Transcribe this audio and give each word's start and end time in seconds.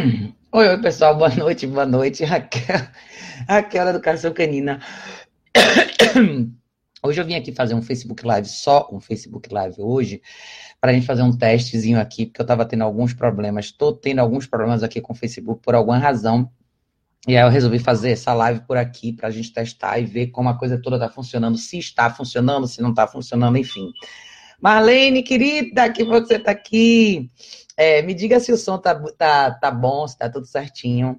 Oi, 0.52 0.68
oi, 0.68 0.80
pessoal, 0.80 1.16
boa 1.16 1.28
noite, 1.34 1.66
boa 1.66 1.86
noite. 1.86 2.24
Raquel, 2.24 2.88
Raquel 3.48 3.88
Educação 3.88 4.32
Canina. 4.32 4.80
Hoje 7.02 7.20
eu 7.20 7.24
vim 7.24 7.34
aqui 7.34 7.52
fazer 7.52 7.74
um 7.74 7.82
Facebook 7.82 8.24
Live, 8.24 8.46
só 8.46 8.88
um 8.92 9.00
Facebook 9.00 9.52
Live 9.52 9.80
hoje, 9.80 10.20
para 10.78 10.90
a 10.90 10.94
gente 10.94 11.06
fazer 11.06 11.22
um 11.22 11.34
testezinho 11.34 11.98
aqui, 11.98 12.26
porque 12.26 12.42
eu 12.42 12.44
estava 12.44 12.66
tendo 12.66 12.84
alguns 12.84 13.14
problemas, 13.14 13.66
estou 13.66 13.94
tendo 13.94 14.18
alguns 14.18 14.46
problemas 14.46 14.82
aqui 14.82 15.00
com 15.00 15.14
o 15.14 15.16
Facebook 15.16 15.62
por 15.62 15.74
alguma 15.74 15.96
razão. 15.96 16.50
E 17.26 17.38
aí 17.38 17.42
eu 17.42 17.48
resolvi 17.48 17.78
fazer 17.78 18.10
essa 18.10 18.34
live 18.34 18.60
por 18.66 18.76
aqui 18.76 19.14
para 19.14 19.28
a 19.28 19.30
gente 19.30 19.50
testar 19.50 19.98
e 19.98 20.04
ver 20.04 20.26
como 20.26 20.50
a 20.50 20.58
coisa 20.58 20.78
toda 20.80 20.96
está 20.96 21.08
funcionando, 21.08 21.56
se 21.56 21.78
está 21.78 22.10
funcionando, 22.10 22.68
se 22.68 22.82
não 22.82 22.90
está 22.90 23.06
funcionando, 23.06 23.56
enfim. 23.56 23.92
Marlene, 24.60 25.22
querida, 25.22 25.90
que 25.90 26.04
você 26.04 26.34
está 26.34 26.50
aqui. 26.50 27.30
É, 27.76 28.02
me 28.02 28.12
diga 28.12 28.38
se 28.38 28.52
o 28.52 28.58
som 28.58 28.76
tá, 28.76 28.94
tá, 29.16 29.52
tá 29.52 29.70
bom, 29.70 30.06
se 30.06 30.18
tá 30.18 30.28
tudo 30.28 30.46
certinho. 30.46 31.18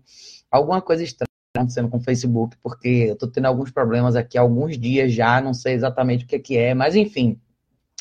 Alguma 0.52 0.80
coisa 0.82 1.04
estranha 1.04 1.28
acontecendo 1.56 1.90
com 1.90 1.98
o 1.98 2.04
Facebook, 2.04 2.56
porque 2.62 3.08
eu 3.10 3.16
tô 3.16 3.28
tendo 3.28 3.48
alguns 3.48 3.72
problemas 3.72 4.16
aqui 4.16 4.38
há 4.38 4.42
alguns 4.42 4.78
dias 4.78 5.12
já, 5.12 5.42
não 5.42 5.54
sei 5.54 5.74
exatamente 5.74 6.24
o 6.24 6.28
que, 6.28 6.40
que 6.40 6.58
é, 6.58 6.74
mas 6.74 6.96
enfim. 6.96 7.40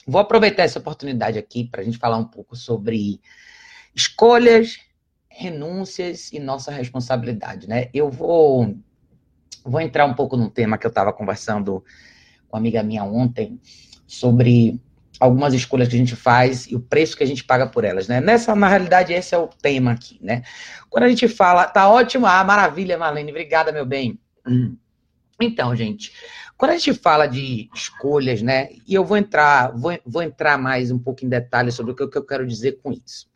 Vou 0.07 0.21
aproveitar 0.21 0.65
essa 0.65 0.79
oportunidade 0.79 1.39
aqui 1.39 1.65
para 1.65 1.81
a 1.81 1.85
gente 1.85 1.99
falar 1.99 2.19
um 2.19 2.25
pouco 2.25 2.55
sobre 2.55 3.21
escolhas, 3.95 4.79
renúncias 5.29 6.33
e 6.33 6.39
nossa 6.39 6.71
responsabilidade, 6.71 7.69
né? 7.69 7.89
Eu 7.95 8.11
vou, 8.11 8.75
vou 9.65 9.81
entrar 9.81 10.05
um 10.05 10.15
pouco 10.15 10.37
num 10.37 10.51
tema 10.51 10.77
que 10.77 10.87
eu 10.87 10.91
estava 10.91 11.13
conversando 11.13 11.85
com 12.49 12.57
uma 12.57 12.59
amiga 12.59 12.83
minha 12.83 13.05
ontem 13.05 13.61
sobre 14.07 14.81
algumas 15.21 15.53
escolhas 15.53 15.87
que 15.87 15.95
a 15.95 15.99
gente 15.99 16.17
faz 16.17 16.67
e 16.67 16.75
o 16.75 16.81
preço 16.81 17.17
que 17.17 17.23
a 17.23 17.27
gente 17.27 17.45
paga 17.45 17.67
por 17.67 17.85
elas, 17.85 18.09
né? 18.09 18.21
Nessa, 18.21 18.57
na 18.57 18.69
realidade, 18.69 19.13
esse 19.13 19.35
é 19.35 19.39
o 19.39 19.47
tema 19.47 19.93
aqui, 19.93 20.19
né? 20.23 20.43
Quando 20.89 21.05
a 21.05 21.09
gente 21.09 21.29
fala, 21.29 21.67
tá 21.67 21.89
ótimo, 21.89 22.27
ah, 22.27 22.43
maravilha, 22.43 22.97
Marlene, 22.97 23.31
obrigada, 23.31 23.71
meu 23.71 23.85
bem. 23.85 24.19
Então, 25.43 25.75
gente, 25.75 26.13
quando 26.55 26.73
a 26.73 26.77
gente 26.77 26.93
fala 26.93 27.27
de 27.27 27.71
escolhas, 27.75 28.43
né? 28.43 28.69
E 28.87 28.93
eu 28.95 29.03
vou 29.03 29.17
entrar, 29.17 29.73
vou, 29.75 29.99
vou 30.05 30.23
entrar 30.23 30.59
mais 30.59 30.91
um 30.91 30.99
pouco 30.99 31.25
em 31.25 31.31
detalhes 31.31 31.73
sobre 31.73 31.93
o 31.93 31.95
que 31.95 32.03
eu 32.03 32.27
quero 32.27 32.47
dizer 32.47 32.79
com 32.83 32.93
isso. 32.93 33.27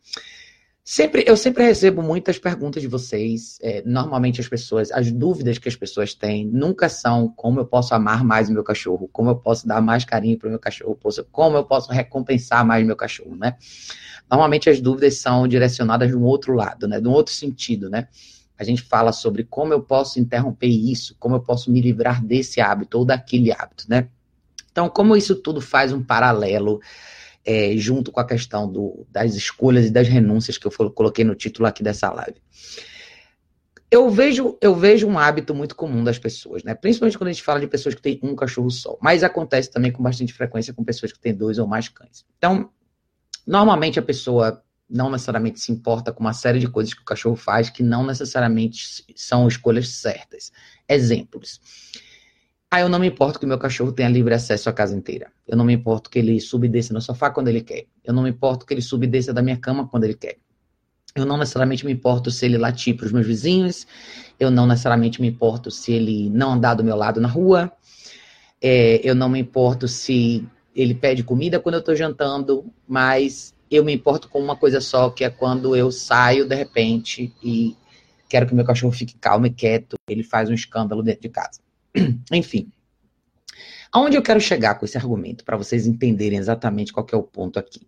Sempre, 0.87 1.23
eu 1.25 1.35
sempre 1.35 1.63
recebo 1.63 2.03
muitas 2.03 2.37
perguntas 2.37 2.79
de 2.79 2.87
vocês. 2.87 3.57
É, 3.59 3.81
normalmente 3.83 4.39
as 4.39 4.47
pessoas, 4.47 4.91
as 4.91 5.11
dúvidas 5.11 5.57
que 5.57 5.67
as 5.67 5.75
pessoas 5.75 6.13
têm 6.13 6.45
nunca 6.45 6.87
são 6.87 7.27
como 7.27 7.59
eu 7.59 7.65
posso 7.65 7.95
amar 7.95 8.23
mais 8.23 8.49
o 8.49 8.53
meu 8.53 8.63
cachorro, 8.63 9.09
como 9.11 9.31
eu 9.31 9.35
posso 9.35 9.67
dar 9.67 9.81
mais 9.81 10.05
carinho 10.05 10.37
para 10.37 10.45
o 10.45 10.51
meu 10.51 10.59
cachorro, 10.59 10.95
como 11.31 11.57
eu 11.57 11.63
posso 11.65 11.91
recompensar 11.91 12.63
mais 12.63 12.83
o 12.83 12.85
meu 12.85 12.95
cachorro, 12.95 13.35
né? 13.35 13.57
Normalmente 14.29 14.69
as 14.69 14.79
dúvidas 14.79 15.17
são 15.17 15.47
direcionadas 15.47 16.07
de 16.09 16.15
um 16.15 16.23
outro 16.23 16.53
lado, 16.53 16.87
né? 16.87 17.01
De 17.01 17.07
um 17.07 17.13
outro 17.13 17.33
sentido, 17.33 17.89
né? 17.89 18.07
A 18.55 18.63
gente 18.63 18.83
fala 18.83 19.11
sobre 19.11 19.43
como 19.43 19.73
eu 19.73 19.81
posso 19.81 20.19
interromper 20.19 20.67
isso, 20.67 21.15
como 21.19 21.35
eu 21.35 21.39
posso 21.39 21.71
me 21.71 21.81
livrar 21.81 22.23
desse 22.23 22.61
hábito 22.61 22.99
ou 22.99 23.05
daquele 23.05 23.51
hábito, 23.51 23.85
né? 23.89 24.07
Então, 24.71 24.87
como 24.87 25.17
isso 25.17 25.35
tudo 25.35 25.59
faz 25.61 25.91
um 25.91 26.03
paralelo 26.03 26.79
é, 27.45 27.77
junto 27.77 28.11
com 28.11 28.19
a 28.19 28.25
questão 28.25 28.69
do, 28.71 29.05
das 29.09 29.35
escolhas 29.35 29.85
e 29.85 29.91
das 29.91 30.07
renúncias 30.07 30.57
que 30.57 30.65
eu 30.65 30.91
coloquei 30.91 31.23
no 31.23 31.35
título 31.35 31.67
aqui 31.67 31.83
dessa 31.83 32.11
live. 32.11 32.41
Eu 33.91 34.09
vejo, 34.09 34.57
eu 34.59 34.75
vejo 34.75 35.07
um 35.07 35.17
hábito 35.17 35.53
muito 35.53 35.75
comum 35.75 36.03
das 36.03 36.17
pessoas, 36.17 36.63
né? 36.63 36.73
Principalmente 36.73 37.17
quando 37.17 37.27
a 37.29 37.31
gente 37.31 37.43
fala 37.43 37.59
de 37.59 37.67
pessoas 37.67 37.93
que 37.93 38.01
têm 38.01 38.19
um 38.23 38.35
cachorro 38.35 38.69
só. 38.71 38.97
Mas 38.99 39.23
acontece 39.23 39.71
também 39.71 39.91
com 39.91 40.01
bastante 40.01 40.33
frequência 40.33 40.73
com 40.73 40.83
pessoas 40.83 41.13
que 41.13 41.19
têm 41.19 41.33
dois 41.33 41.59
ou 41.59 41.67
mais 41.67 41.87
cães. 41.87 42.25
Então, 42.37 42.69
normalmente 43.45 43.99
a 43.99 44.01
pessoa 44.01 44.61
não 44.89 45.09
necessariamente 45.09 45.59
se 45.59 45.71
importa 45.71 46.11
com 46.11 46.21
uma 46.21 46.33
série 46.33 46.59
de 46.59 46.67
coisas 46.67 46.93
que 46.93 47.01
o 47.01 47.05
cachorro 47.05 47.35
faz 47.35 47.69
que 47.69 47.83
não 47.83 48.05
necessariamente 48.05 49.05
são 49.15 49.47
escolhas 49.47 49.89
certas. 49.89 50.51
Exemplos. 50.89 51.61
Ah, 52.75 52.81
eu 52.81 52.89
não 52.89 52.99
me 52.99 53.07
importo 53.07 53.39
que 53.39 53.45
meu 53.45 53.57
cachorro 53.57 53.93
tenha 53.93 54.09
livre 54.09 54.33
acesso 54.33 54.69
à 54.69 54.73
casa 54.73 54.93
inteira. 54.93 55.31
Eu 55.47 55.55
não 55.55 55.63
me 55.63 55.71
importo 55.71 56.09
que 56.09 56.19
ele 56.19 56.37
suba 56.41 56.65
e 56.65 56.67
desça 56.67 56.93
no 56.93 56.99
sofá 56.99 57.29
quando 57.29 57.47
ele 57.47 57.61
quer. 57.61 57.85
Eu 58.03 58.13
não 58.13 58.23
me 58.23 58.29
importo 58.29 58.65
que 58.65 58.73
ele 58.73 58.81
suba 58.81 59.05
e 59.05 59.07
desça 59.07 59.33
da 59.33 59.41
minha 59.41 59.55
cama 59.55 59.87
quando 59.87 60.03
ele 60.03 60.13
quer. 60.13 60.35
Eu 61.15 61.25
não 61.25 61.37
necessariamente 61.37 61.85
me 61.85 61.93
importo 61.93 62.29
se 62.29 62.45
ele 62.45 62.57
latir 62.57 62.97
para 62.97 63.05
os 63.05 63.13
meus 63.13 63.25
vizinhos. 63.25 63.87
Eu 64.37 64.51
não 64.51 64.67
necessariamente 64.67 65.21
me 65.21 65.27
importo 65.29 65.71
se 65.71 65.93
ele 65.93 66.29
não 66.29 66.51
andar 66.51 66.73
do 66.73 66.83
meu 66.83 66.97
lado 66.97 67.21
na 67.21 67.29
rua. 67.29 67.71
É, 68.61 68.99
eu 69.09 69.15
não 69.15 69.29
me 69.29 69.39
importo 69.39 69.87
se 69.87 70.45
ele 70.75 70.93
pede 70.93 71.23
comida 71.23 71.61
quando 71.61 71.75
eu 71.75 71.79
estou 71.79 71.95
jantando, 71.95 72.65
mas 72.85 73.55
eu 73.71 73.85
me 73.85 73.93
importo 73.93 74.27
com 74.27 74.39
uma 74.39 74.57
coisa 74.57 74.81
só, 74.81 75.09
que 75.09 75.23
é 75.23 75.29
quando 75.29 75.77
eu 75.77 75.93
saio 75.93 76.45
de 76.45 76.55
repente 76.55 77.33
e 77.41 77.73
quero 78.27 78.45
que 78.45 78.53
meu 78.53 78.65
cachorro 78.65 78.91
fique 78.91 79.15
calmo 79.15 79.45
e 79.45 79.49
quieto, 79.49 79.95
ele 80.09 80.23
faz 80.23 80.49
um 80.49 80.53
escândalo 80.53 81.01
dentro 81.01 81.21
de 81.21 81.29
casa. 81.29 81.63
Enfim. 82.31 82.71
Aonde 83.91 84.17
eu 84.17 84.21
quero 84.21 84.41
chegar 84.41 84.75
com 84.75 84.85
esse 84.85 84.97
argumento, 84.97 85.45
para 85.45 85.55
vocês 85.55 85.87
entenderem 85.87 86.37
exatamente 86.37 86.91
qual 86.91 87.07
é 87.11 87.15
o 87.15 87.23
ponto 87.23 87.57
aqui. 87.57 87.87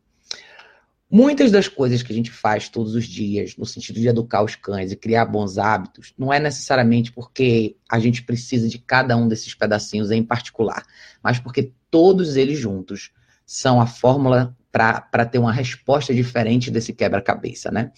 Muitas 1.10 1.52
das 1.52 1.70
coisas 1.70 2.04
que 2.04 2.12
a 2.12 2.16
gente 2.16 2.32
faz 2.32 2.68
todos 2.68 2.94
os 2.94 3.06
dias, 3.06 3.56
no 3.56 3.66
sentido 3.66 4.00
de 4.00 4.10
educar 4.10 4.44
os 4.44 4.56
cães 4.56 4.92
e 4.92 4.96
criar 4.96 5.26
bons 5.26 5.58
hábitos, 5.58 6.14
não 6.18 6.34
é 6.34 6.40
necessariamente 6.40 7.14
porque 7.14 7.78
a 7.90 7.98
gente 7.98 8.24
precisa 8.24 8.68
de 8.68 8.78
cada 8.78 9.16
um 9.16 9.28
desses 9.28 9.54
pedacinhos 9.54 10.12
em 10.12 10.22
particular, 10.22 10.86
mas 11.24 11.40
porque 11.40 11.72
todos 11.90 12.36
eles 12.36 12.60
juntos 12.60 13.12
são 13.46 13.80
a 13.80 13.88
fórmula 13.88 14.56
para 14.70 15.26
ter 15.26 15.40
uma 15.40 15.54
resposta 15.54 16.14
diferente 16.14 16.70
desse 16.70 16.92
quebra-cabeça, 16.92 17.72
né? 17.72 17.92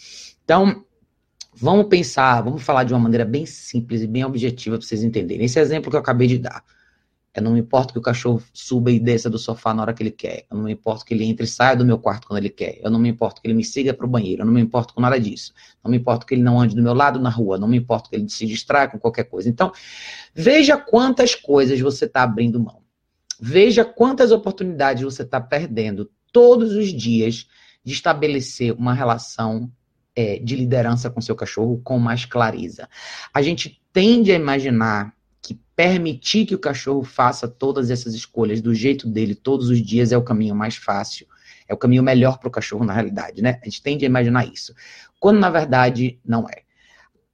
Então, 0.43 0.85
Vamos 1.53 1.87
pensar, 1.87 2.41
vamos 2.41 2.63
falar 2.63 2.83
de 2.83 2.93
uma 2.93 2.99
maneira 2.99 3.25
bem 3.25 3.45
simples 3.45 4.01
e 4.01 4.07
bem 4.07 4.23
objetiva 4.23 4.77
para 4.77 4.85
vocês 4.85 5.03
entenderem. 5.03 5.45
Esse 5.45 5.59
exemplo 5.59 5.89
que 5.89 5.95
eu 5.95 5.99
acabei 5.99 6.27
de 6.27 6.37
dar. 6.37 6.63
Eu 7.33 7.43
não 7.43 7.53
me 7.53 7.59
importo 7.59 7.93
que 7.93 7.99
o 7.99 8.01
cachorro 8.01 8.41
suba 8.53 8.91
e 8.91 8.99
desça 8.99 9.29
do 9.29 9.37
sofá 9.37 9.73
na 9.73 9.83
hora 9.83 9.93
que 9.93 10.01
ele 10.01 10.11
quer. 10.11 10.45
Eu 10.49 10.57
não 10.57 10.63
me 10.63 10.73
importo 10.73 11.05
que 11.05 11.13
ele 11.13 11.23
entre 11.25 11.45
e 11.45 11.47
saia 11.47 11.75
do 11.75 11.85
meu 11.85 11.97
quarto 11.99 12.27
quando 12.27 12.39
ele 12.39 12.49
quer. 12.49 12.79
Eu 12.81 12.89
não 12.89 12.99
me 12.99 13.07
importo 13.07 13.41
que 13.41 13.47
ele 13.47 13.53
me 13.53 13.63
siga 13.63 13.93
para 13.93 14.05
o 14.05 14.09
banheiro. 14.09 14.41
Eu 14.41 14.45
não 14.45 14.53
me 14.53 14.61
importo 14.61 14.93
com 14.93 15.01
nada 15.01 15.19
disso. 15.19 15.53
Não 15.83 15.91
me 15.91 15.97
importo 15.97 16.25
que 16.25 16.33
ele 16.33 16.41
não 16.41 16.59
ande 16.59 16.75
do 16.75 16.81
meu 16.81 16.93
lado 16.93 17.19
na 17.19 17.29
rua. 17.29 17.57
Não 17.57 17.67
me 17.67 17.77
importo 17.77 18.09
que 18.09 18.15
ele 18.15 18.27
se 18.29 18.45
distraia 18.45 18.87
com 18.87 18.97
qualquer 18.97 19.25
coisa. 19.25 19.47
Então, 19.47 19.71
veja 20.33 20.75
quantas 20.75 21.35
coisas 21.35 21.79
você 21.79 22.05
está 22.05 22.23
abrindo 22.23 22.59
mão. 22.59 22.81
Veja 23.39 23.85
quantas 23.85 24.31
oportunidades 24.31 25.03
você 25.03 25.21
está 25.21 25.39
perdendo 25.39 26.09
todos 26.31 26.73
os 26.73 26.91
dias 26.91 27.47
de 27.83 27.93
estabelecer 27.93 28.73
uma 28.73 28.93
relação 28.93 29.71
é, 30.15 30.39
de 30.39 30.55
liderança 30.55 31.09
com 31.09 31.21
seu 31.21 31.35
cachorro 31.35 31.81
com 31.83 31.97
mais 31.99 32.25
clareza. 32.25 32.89
A 33.33 33.41
gente 33.41 33.81
tende 33.93 34.31
a 34.31 34.35
imaginar 34.35 35.13
que 35.41 35.59
permitir 35.75 36.45
que 36.45 36.55
o 36.55 36.59
cachorro 36.59 37.03
faça 37.03 37.47
todas 37.47 37.89
essas 37.89 38.13
escolhas 38.13 38.61
do 38.61 38.73
jeito 38.73 39.07
dele 39.07 39.35
todos 39.35 39.69
os 39.69 39.81
dias 39.81 40.11
é 40.11 40.17
o 40.17 40.23
caminho 40.23 40.55
mais 40.55 40.75
fácil, 40.75 41.27
é 41.67 41.73
o 41.73 41.77
caminho 41.77 42.03
melhor 42.03 42.37
para 42.37 42.47
o 42.47 42.51
cachorro 42.51 42.83
na 42.83 42.93
realidade, 42.93 43.41
né? 43.41 43.59
A 43.61 43.65
gente 43.65 43.81
tende 43.81 44.05
a 44.05 44.07
imaginar 44.07 44.45
isso, 44.45 44.73
quando 45.19 45.39
na 45.39 45.49
verdade 45.49 46.19
não 46.25 46.47
é. 46.49 46.63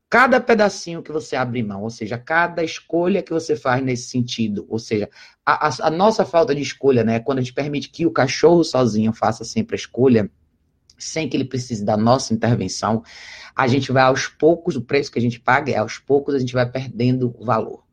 Cada 0.08 0.40
pedacinho 0.40 1.02
que 1.02 1.12
você 1.12 1.36
abre 1.36 1.64
mão, 1.64 1.82
ou 1.82 1.90
seja, 1.90 2.18
cada 2.18 2.64
escolha 2.64 3.24
que 3.24 3.34
você 3.34 3.56
faz 3.56 3.84
nesse 3.84 4.10
sentido, 4.10 4.66
ou 4.70 4.78
seja, 4.78 5.10
a, 5.46 5.68
a, 5.68 5.88
a 5.88 5.90
nossa 5.90 6.24
falta 6.24 6.54
de 6.54 6.62
escolha, 6.62 7.04
né? 7.04 7.20
Quando 7.20 7.40
a 7.40 7.42
gente 7.42 7.54
permite 7.54 7.90
que 7.90 8.06
o 8.06 8.12
cachorro 8.12 8.64
sozinho 8.64 9.12
faça 9.12 9.44
sempre 9.44 9.76
a 9.76 9.80
escolha, 9.80 10.30
sem 10.98 11.28
que 11.28 11.36
ele 11.36 11.46
precise 11.46 11.84
da 11.84 11.98
nossa 11.98 12.34
intervenção, 12.34 13.04
a 13.56 13.68
gente 13.68 13.92
vai 13.92 14.04
aos 14.04 14.28
poucos, 14.28 14.76
o 14.76 14.82
preço 14.82 15.12
que 15.12 15.20
a 15.20 15.22
gente 15.22 15.40
paga 15.40 15.72
é 15.72 15.78
aos 15.78 15.98
poucos 15.98 16.36
a 16.36 16.40
gente 16.40 16.54
vai 16.54 16.70
perdendo 16.70 17.36
valor. 17.40 17.84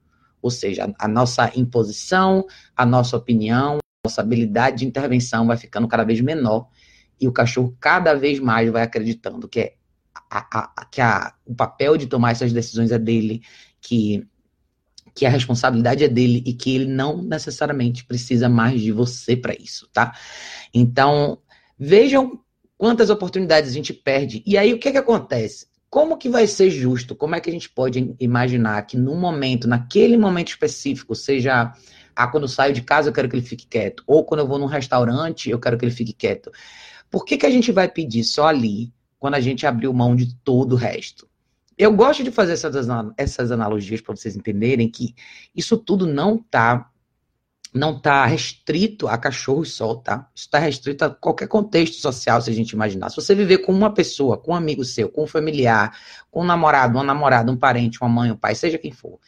Ou 0.40 0.50
seja, 0.50 0.92
a, 0.98 1.06
nossa 1.06 1.52
imposição, 1.54 2.44
a 2.76 2.84
nossa 2.84 3.16
opinião, 3.16 3.76
a 3.76 4.08
nossa 4.08 4.20
habilidade 4.20 4.78
de 4.78 4.86
intervenção 4.86 5.46
vai 5.46 5.56
ficando 5.56 5.86
cada 5.86 6.02
vez 6.02 6.20
menor 6.20 6.68
e 7.20 7.28
o 7.28 7.32
cachorro 7.32 7.76
cada 7.78 8.14
vez 8.14 8.40
mais 8.40 8.68
vai 8.70 8.82
acreditando 8.82 9.48
que, 9.48 9.60
é 9.60 9.74
a, 10.28 10.58
a, 10.80 10.84
que 10.86 11.00
a, 11.00 11.32
o 11.46 11.54
papel 11.54 11.96
de 11.96 12.08
tomar 12.08 12.32
essas 12.32 12.52
decisões 12.52 12.90
é 12.90 12.98
dele, 12.98 13.42
que, 13.80 14.26
que 15.14 15.24
a 15.24 15.30
responsabilidade 15.30 16.02
é 16.02 16.08
dele 16.08 16.42
e 16.44 16.52
que 16.52 16.74
ele 16.74 16.86
não 16.86 17.22
necessariamente 17.22 18.04
precisa 18.04 18.48
mais 18.48 18.80
de 18.80 18.90
você 18.90 19.36
para 19.36 19.54
isso, 19.54 19.88
tá? 19.92 20.12
Então, 20.74 21.38
vejam 21.78 22.41
Quantas 22.82 23.10
oportunidades 23.10 23.70
a 23.70 23.74
gente 23.74 23.94
perde? 23.94 24.42
E 24.44 24.58
aí 24.58 24.74
o 24.74 24.78
que, 24.80 24.88
é 24.88 24.90
que 24.90 24.98
acontece? 24.98 25.68
Como 25.88 26.18
que 26.18 26.28
vai 26.28 26.48
ser 26.48 26.68
justo? 26.68 27.14
Como 27.14 27.36
é 27.36 27.40
que 27.40 27.48
a 27.48 27.52
gente 27.52 27.70
pode 27.70 28.12
imaginar 28.18 28.82
que 28.88 28.96
num 28.96 29.14
momento, 29.14 29.68
naquele 29.68 30.16
momento 30.16 30.48
específico, 30.48 31.14
seja 31.14 31.72
ah, 32.16 32.26
quando 32.26 32.42
eu 32.42 32.48
saio 32.48 32.74
de 32.74 32.82
casa 32.82 33.08
eu 33.08 33.12
quero 33.12 33.28
que 33.28 33.36
ele 33.36 33.46
fique 33.46 33.68
quieto, 33.68 34.02
ou 34.04 34.24
quando 34.24 34.40
eu 34.40 34.48
vou 34.48 34.58
num 34.58 34.66
restaurante 34.66 35.48
eu 35.48 35.60
quero 35.60 35.78
que 35.78 35.84
ele 35.84 35.92
fique 35.92 36.12
quieto. 36.12 36.50
Por 37.08 37.24
que, 37.24 37.36
que 37.36 37.46
a 37.46 37.50
gente 37.50 37.70
vai 37.70 37.88
pedir 37.88 38.24
só 38.24 38.48
ali, 38.48 38.92
quando 39.16 39.34
a 39.34 39.40
gente 39.40 39.64
abriu 39.64 39.92
mão 39.92 40.16
de 40.16 40.34
todo 40.42 40.72
o 40.72 40.76
resto? 40.76 41.28
Eu 41.78 41.92
gosto 41.92 42.24
de 42.24 42.32
fazer 42.32 42.54
essas, 42.54 42.88
essas 43.16 43.52
analogias 43.52 44.00
para 44.00 44.16
vocês 44.16 44.34
entenderem 44.34 44.90
que 44.90 45.14
isso 45.54 45.76
tudo 45.76 46.04
não 46.04 46.34
está 46.34 46.90
não 47.72 47.96
está 47.96 48.26
restrito 48.26 49.08
a 49.08 49.16
cachorros 49.16 49.72
só, 49.72 49.94
tá? 49.94 50.28
Está 50.34 50.58
restrito 50.58 51.04
a 51.04 51.10
qualquer 51.10 51.48
contexto 51.48 51.94
social, 51.94 52.40
se 52.42 52.50
a 52.50 52.52
gente 52.52 52.72
imaginar. 52.72 53.08
Se 53.08 53.16
você 53.16 53.34
viver 53.34 53.58
com 53.58 53.72
uma 53.72 53.92
pessoa, 53.92 54.36
com 54.36 54.52
um 54.52 54.54
amigo 54.54 54.84
seu, 54.84 55.08
com 55.08 55.24
um 55.24 55.26
familiar, 55.26 55.96
com 56.30 56.42
um 56.42 56.44
namorado, 56.44 56.98
uma 56.98 57.04
namorada, 57.04 57.50
um 57.50 57.56
parente, 57.56 57.98
uma 58.02 58.10
mãe, 58.10 58.30
um 58.30 58.36
pai, 58.36 58.54
seja 58.54 58.76
quem 58.76 58.92
for, 58.92 59.18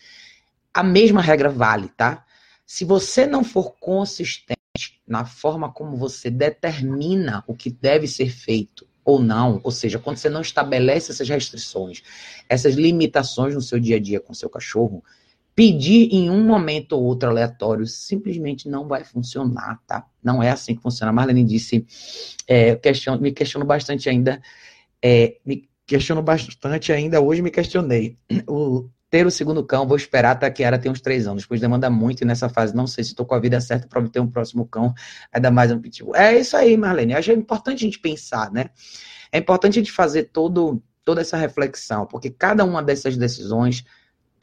a 0.75 0.83
mesma 0.83 1.23
regra 1.23 1.49
vale, 1.49 1.89
tá? 1.89 2.25
Se 2.67 2.85
você 2.85 3.27
não 3.27 3.43
for 3.43 3.75
consistente 3.81 4.59
na 5.07 5.25
forma 5.25 5.73
como 5.73 5.97
você 5.97 6.31
determina 6.31 7.45
o 7.47 7.55
que 7.55 7.71
deve 7.71 8.07
ser 8.07 8.29
feito 8.29 8.87
ou 9.05 9.21
não, 9.21 9.61
ou 9.63 9.71
seja, 9.71 9.99
quando 9.99 10.17
você 10.17 10.29
não 10.29 10.41
estabelece 10.41 11.13
essas 11.13 11.29
restrições, 11.29 12.03
essas 12.49 12.75
limitações 12.75 13.55
no 13.55 13.61
seu 13.61 13.79
dia 13.79 13.97
a 13.97 14.01
dia 14.01 14.19
com 14.19 14.35
seu 14.35 14.49
cachorro, 14.49 15.05
pedir 15.55 16.09
em 16.13 16.31
um 16.31 16.45
momento 16.45 16.93
ou 16.93 17.05
outro 17.05 17.29
aleatório 17.29 17.87
simplesmente 17.87 18.69
não 18.69 18.89
vai 18.89 19.05
funcionar, 19.05 19.81
tá? 19.87 20.05
Não 20.23 20.43
é 20.43 20.51
assim 20.51 20.75
que 20.75 20.83
funciona. 20.83 21.13
Marlene 21.13 21.45
disse, 21.45 21.87
é, 22.49 22.79
me 23.21 23.33
questiono 23.33 23.65
bastante 23.65 24.09
ainda, 24.09 24.43
é, 25.03 25.37
me 25.45 25.69
questiono 25.87 26.23
bastante 26.23 26.93
ainda, 26.93 27.21
hoje 27.21 27.43
me 27.43 27.51
questionei. 27.51 28.19
O, 28.49 28.89
ter 29.15 29.27
o 29.27 29.31
segundo 29.31 29.63
cão, 29.63 29.87
vou 29.87 29.97
esperar 29.97 30.33
até 30.33 30.51
que 30.51 30.65
era 30.65 30.77
tem 30.77 30.91
uns 30.91 31.01
três 31.01 31.29
anos, 31.29 31.47
pois 31.47 31.61
demanda 31.61 31.89
muito 31.89 32.23
e 32.23 32.25
nessa 32.25 32.49
fase 32.49 32.75
não 32.75 32.85
sei 32.85 33.05
se 33.05 33.11
estou 33.11 33.25
com 33.25 33.37
a 33.37 33.39
vida 33.39 33.61
certa 33.61 33.87
para 33.87 34.03
ter 34.09 34.19
um 34.19 34.27
próximo 34.27 34.67
cão, 34.67 34.93
ainda 35.33 35.53
mais 35.53 35.71
um 35.71 35.81
pitbull. 35.81 36.17
É 36.17 36.37
isso 36.37 36.57
aí, 36.57 36.77
Marlene. 36.77 37.15
Acho 37.15 37.27
que 37.27 37.37
é 37.37 37.39
importante 37.39 37.77
a 37.77 37.87
gente 37.87 38.01
pensar, 38.01 38.51
né? 38.51 38.71
É 39.31 39.39
importante 39.39 39.79
a 39.79 39.83
gente 39.83 39.93
fazer 39.93 40.31
todo, 40.33 40.83
toda 41.05 41.21
essa 41.21 41.37
reflexão, 41.37 42.07
porque 42.07 42.29
cada 42.29 42.65
uma 42.65 42.83
dessas 42.83 43.17
decisões 43.17 43.85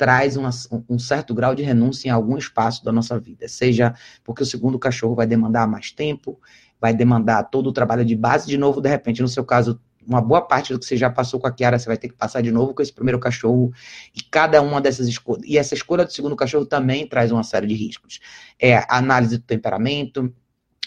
traz 0.02 0.36
uma, 0.36 0.50
um 0.90 0.98
certo 0.98 1.32
grau 1.32 1.54
de 1.54 1.62
renúncia 1.62 2.08
em 2.08 2.12
algum 2.12 2.36
espaço 2.36 2.84
da 2.84 2.92
nossa 2.92 3.20
vida, 3.20 3.48
seja 3.48 3.94
porque 4.24 4.42
o 4.42 4.46
segundo 4.48 4.80
cachorro 4.80 5.14
vai 5.14 5.28
demandar 5.28 5.68
mais 5.68 5.92
tempo, 5.92 6.40
vai 6.80 6.92
demandar 6.92 7.44
todo 7.44 7.68
o 7.68 7.72
trabalho 7.72 8.04
de 8.04 8.16
base, 8.16 8.48
de 8.48 8.58
novo, 8.58 8.82
de 8.82 8.90
repente, 8.90 9.22
no 9.22 9.28
seu 9.28 9.46
caso, 9.46 9.80
uma 10.04 10.20
boa 10.20 10.42
parte 10.42 10.74
do 10.74 10.80
que 10.80 10.88
você 10.88 10.98
já 10.98 11.08
passou 11.08 11.40
com 11.40 11.46
a 11.46 11.52
Kiara, 11.52 11.78
você 11.78 11.86
vai 11.86 11.98
ter 11.98 12.10
que 12.10 12.16
passar 12.16 12.42
de 12.42 12.52
novo 12.52 12.74
com 12.74 12.82
esse 12.82 12.92
primeiro 12.92 13.20
cachorro, 13.20 13.72
e 14.16 14.24
cada 14.24 14.60
uma 14.60 14.82
dessas 14.82 15.08
escolhas, 15.08 15.44
e 15.46 15.56
essa 15.56 15.76
escolha 15.76 16.04
do 16.04 16.12
segundo 16.12 16.36
cachorro 16.36 16.66
também 16.66 17.06
traz 17.06 17.32
uma 17.32 17.44
série 17.44 17.68
de 17.68 17.76
riscos. 17.76 18.20
É 18.60 18.78
a 18.78 18.98
análise 18.98 19.38
do 19.38 19.44
temperamento, 19.44 20.34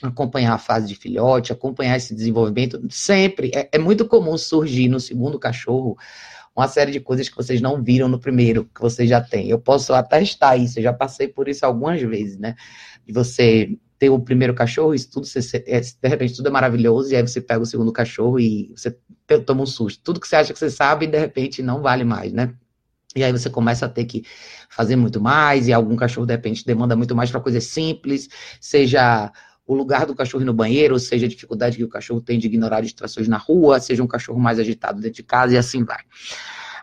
acompanhar 0.03 0.55
a 0.55 0.59
fase 0.59 0.89
de 0.89 0.97
filhote, 0.97 1.53
acompanhar 1.53 1.97
esse 1.97 2.13
desenvolvimento, 2.17 2.85
sempre, 2.91 3.53
é, 3.55 3.69
é 3.71 3.79
muito 3.79 4.09
comum 4.09 4.37
surgir 4.37 4.89
no 4.89 4.99
segundo 4.99 5.39
cachorro 5.39 5.97
uma 6.57 6.69
série 6.69 6.93
de 6.93 7.01
coisas 7.01 7.29
que 7.29 7.37
vocês 7.37 7.61
não 7.61 7.83
viram 7.83 8.09
no 8.09 8.19
primeiro, 8.19 8.65
que 8.75 8.81
vocês 8.81 9.09
já 9.09 9.21
têm. 9.21 9.49
Eu 9.49 9.59
posso 9.59 9.93
atestar 9.93 10.59
isso, 10.61 10.79
eu 10.79 10.83
já 10.83 10.93
passei 10.93 11.27
por 11.27 11.49
isso 11.49 11.67
algumas 11.67 12.01
vezes, 12.01 12.39
né? 12.39 12.55
De 13.05 13.13
você 13.13 13.77
ter 13.99 14.11
o 14.11 14.19
primeiro 14.19 14.55
cachorro, 14.55 14.95
isso 14.95 15.11
tudo, 15.11 15.27
você, 15.27 15.41
é, 15.67 15.81
de 15.81 16.09
repente, 16.09 16.35
tudo 16.37 16.49
é 16.49 16.51
maravilhoso, 16.51 17.13
e 17.13 17.17
aí 17.17 17.23
você 17.23 17.41
pega 17.41 17.63
o 17.63 17.67
segundo 17.67 17.93
cachorro 17.93 18.39
e 18.39 18.73
você 18.77 18.97
toma 19.47 19.63
um 19.63 19.67
susto. 19.67 20.01
Tudo 20.03 20.21
que 20.21 20.29
você 20.29 20.37
acha 20.37 20.53
que 20.53 20.59
você 20.59 20.71
sabe, 20.71 21.07
de 21.07 21.19
repente, 21.19 21.63
não 21.63 21.83
vale 21.83 22.05
mais, 22.05 22.33
né? 22.33 22.55
E 23.17 23.23
aí 23.23 23.31
você 23.33 23.49
começa 23.49 23.87
a 23.87 23.89
ter 23.89 24.05
que 24.05 24.25
fazer 24.69 24.97
muito 24.97 25.21
mais, 25.21 25.69
e 25.69 25.73
algum 25.73 25.97
cachorro, 25.97 26.27
de 26.27 26.35
repente, 26.35 26.67
demanda 26.67 26.97
muito 26.97 27.15
mais 27.15 27.31
para 27.31 27.41
coisas 27.41 27.65
simples, 27.65 28.29
seja 28.61 29.33
o 29.67 29.75
lugar 29.75 30.07
do 30.07 30.15
cachorro 30.15 30.45
no 30.45 30.53
banheiro, 30.53 30.99
seja, 30.99 31.27
a 31.27 31.29
dificuldade 31.29 31.77
que 31.77 31.85
o 31.85 31.89
cachorro 31.89 32.21
tem 32.21 32.39
de 32.39 32.47
ignorar 32.47 32.83
distrações 32.83 33.29
na 33.29 33.39
rua, 33.39 33.81
seja 33.81 34.03
um 34.03 34.07
cachorro 34.07 34.39
mais 34.39 34.59
agitado 34.59 35.01
dentro 35.01 35.17
de 35.17 35.23
casa 35.23 35.55
e 35.55 35.57
assim 35.57 35.85
vai. 35.85 36.03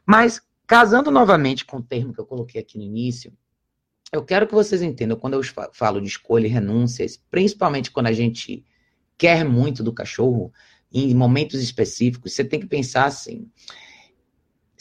Mas, 0.06 0.42
casando 0.66 1.12
novamente 1.12 1.66
com 1.66 1.78
o 1.78 1.84
termo 1.84 2.14
que 2.14 2.20
eu 2.20 2.26
coloquei 2.26 2.60
aqui 2.60 2.78
no 2.78 2.84
início, 2.84 3.32
eu 4.12 4.24
quero 4.24 4.48
que 4.48 4.54
vocês 4.54 4.82
entendam, 4.82 5.18
quando 5.18 5.36
eu 5.36 5.42
falo 5.72 6.02
de 6.02 6.08
escolha 6.08 6.48
e 6.48 6.50
renúncias, 6.50 7.22
principalmente 7.30 7.92
quando 7.92 8.08
a 8.08 8.12
gente 8.12 8.66
quer 9.18 9.46
muito 9.46 9.84
do 9.84 9.94
cachorro, 9.94 10.52
em 10.92 11.14
momentos 11.16 11.62
específicos, 11.62 12.34
você 12.34 12.44
tem 12.44 12.60
que 12.60 12.68
pensar 12.68 13.06
assim: 13.06 13.50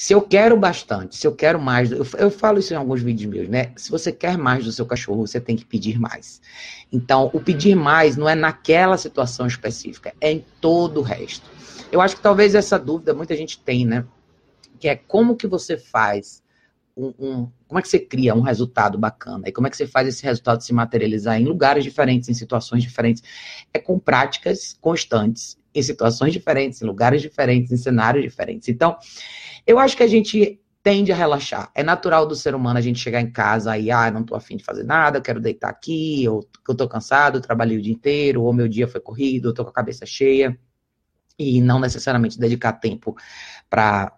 se 0.01 0.15
eu 0.15 0.23
quero 0.23 0.57
bastante, 0.57 1.15
se 1.15 1.27
eu 1.27 1.37
quero 1.37 1.61
mais, 1.61 1.93
eu, 1.93 2.07
eu, 2.17 2.31
falo 2.31 2.59
isso 2.59 2.73
em 2.73 2.77
alguns 2.77 3.03
vídeos 3.03 3.31
meus, 3.31 3.51
né? 3.51 3.71
Se 3.77 3.91
você 3.91 4.11
quer 4.11 4.39
mais 4.39 4.65
do 4.65 4.73
seu 4.73 4.87
cachorro, 4.87 5.27
você 5.27 5.39
tem 5.39 5.55
que 5.55 5.65
pedir 5.67 6.01
mais. 6.01 6.41
Então, 6.91 7.31
o 7.35 7.39
pedir 7.39 7.75
mais 7.75 8.17
não 8.17 8.27
é 8.27 8.35
naquela 8.35 8.97
situação 8.97 9.47
específica, 9.47 10.15
é 10.19 10.33
em 10.33 10.45
todo 10.59 11.01
o 11.01 11.03
resto. 11.03 11.45
Eu 11.93 12.01
acho 12.01 12.17
que 12.17 12.23
talvez 12.23 12.55
essa 12.55 12.79
dúvida 12.79 13.13
muita 13.13 13.37
gente 13.37 13.61
tem, 13.61 13.85
né? 13.85 14.07
Que 14.79 14.89
é 14.89 14.97
como 14.97 15.37
que 15.37 15.47
você 15.47 15.77
faz 15.77 16.43
um, 16.97 17.13
um, 17.19 17.49
como 17.69 17.79
é 17.79 17.83
que 17.83 17.89
você 17.89 17.99
cria 17.99 18.35
um 18.35 18.41
resultado 18.41 18.97
bacana 18.97 19.51
e 19.51 19.53
como 19.53 19.67
é 19.67 19.71
que 19.71 19.77
você 19.77 19.87
faz 19.87 20.09
esse 20.09 20.25
resultado 20.25 20.63
se 20.63 20.73
materializar 20.73 21.39
em 21.39 21.45
lugares 21.45 21.85
diferentes, 21.85 22.31
em 22.31 22.35
situações 22.35 22.83
diferentes? 22.83 23.23
É 23.75 23.79
com 23.79 23.99
práticas 23.99 24.79
constantes, 24.81 25.59
em 25.75 25.83
situações 25.83 26.33
diferentes, 26.33 26.81
em 26.81 26.87
lugares 26.87 27.21
diferentes, 27.21 27.71
em 27.71 27.77
cenários 27.77 28.25
diferentes. 28.25 28.67
Então, 28.71 28.97
eu 29.67 29.79
acho 29.79 29.97
que 29.97 30.03
a 30.03 30.07
gente 30.07 30.61
tende 30.83 31.13
a 31.13 31.15
relaxar. 31.15 31.71
É 31.75 31.83
natural 31.83 32.27
do 32.27 32.35
ser 32.35 32.55
humano 32.55 32.79
a 32.79 32.83
gente 32.83 32.99
chegar 32.99 33.21
em 33.21 33.31
casa 33.31 33.77
e, 33.77 33.91
ah, 33.91 34.11
não 34.11 34.25
tô 34.25 34.35
afim 34.35 34.57
de 34.57 34.65
fazer 34.65 34.83
nada, 34.83 35.19
eu 35.19 35.23
quero 35.23 35.41
deitar 35.41 35.69
aqui, 35.69 36.27
ou 36.29 36.47
eu 36.69 36.75
tô 36.75 36.89
cansado, 36.89 37.41
trabalhei 37.41 37.77
o 37.77 37.83
dia 37.83 37.93
inteiro, 37.93 38.43
ou 38.43 38.53
meu 38.53 38.67
dia 38.69 38.89
foi 38.89 39.01
corrido, 39.01 39.51
eu 39.51 39.55
tô 39.55 39.65
com 39.65 39.71
a 39.71 39.75
cabeça 39.75 40.07
cheia. 40.07 40.59
E 41.39 41.61
não 41.61 41.81
necessariamente 41.81 42.39
dedicar 42.39 42.73
tempo 42.75 43.17
para 43.69 44.13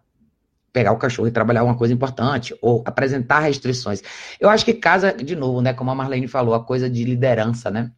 pegar 0.72 0.92
o 0.92 0.98
cachorro 0.98 1.28
e 1.28 1.32
trabalhar 1.32 1.64
uma 1.64 1.76
coisa 1.76 1.92
importante, 1.92 2.56
ou 2.62 2.82
apresentar 2.86 3.40
restrições. 3.40 4.02
Eu 4.40 4.48
acho 4.48 4.64
que 4.64 4.72
casa, 4.72 5.12
de 5.12 5.36
novo, 5.36 5.60
né, 5.60 5.72
como 5.74 5.90
a 5.90 5.94
Marlene 5.94 6.26
falou, 6.26 6.54
a 6.54 6.64
coisa 6.64 6.88
de 6.88 7.04
liderança, 7.04 7.70
né? 7.70 7.92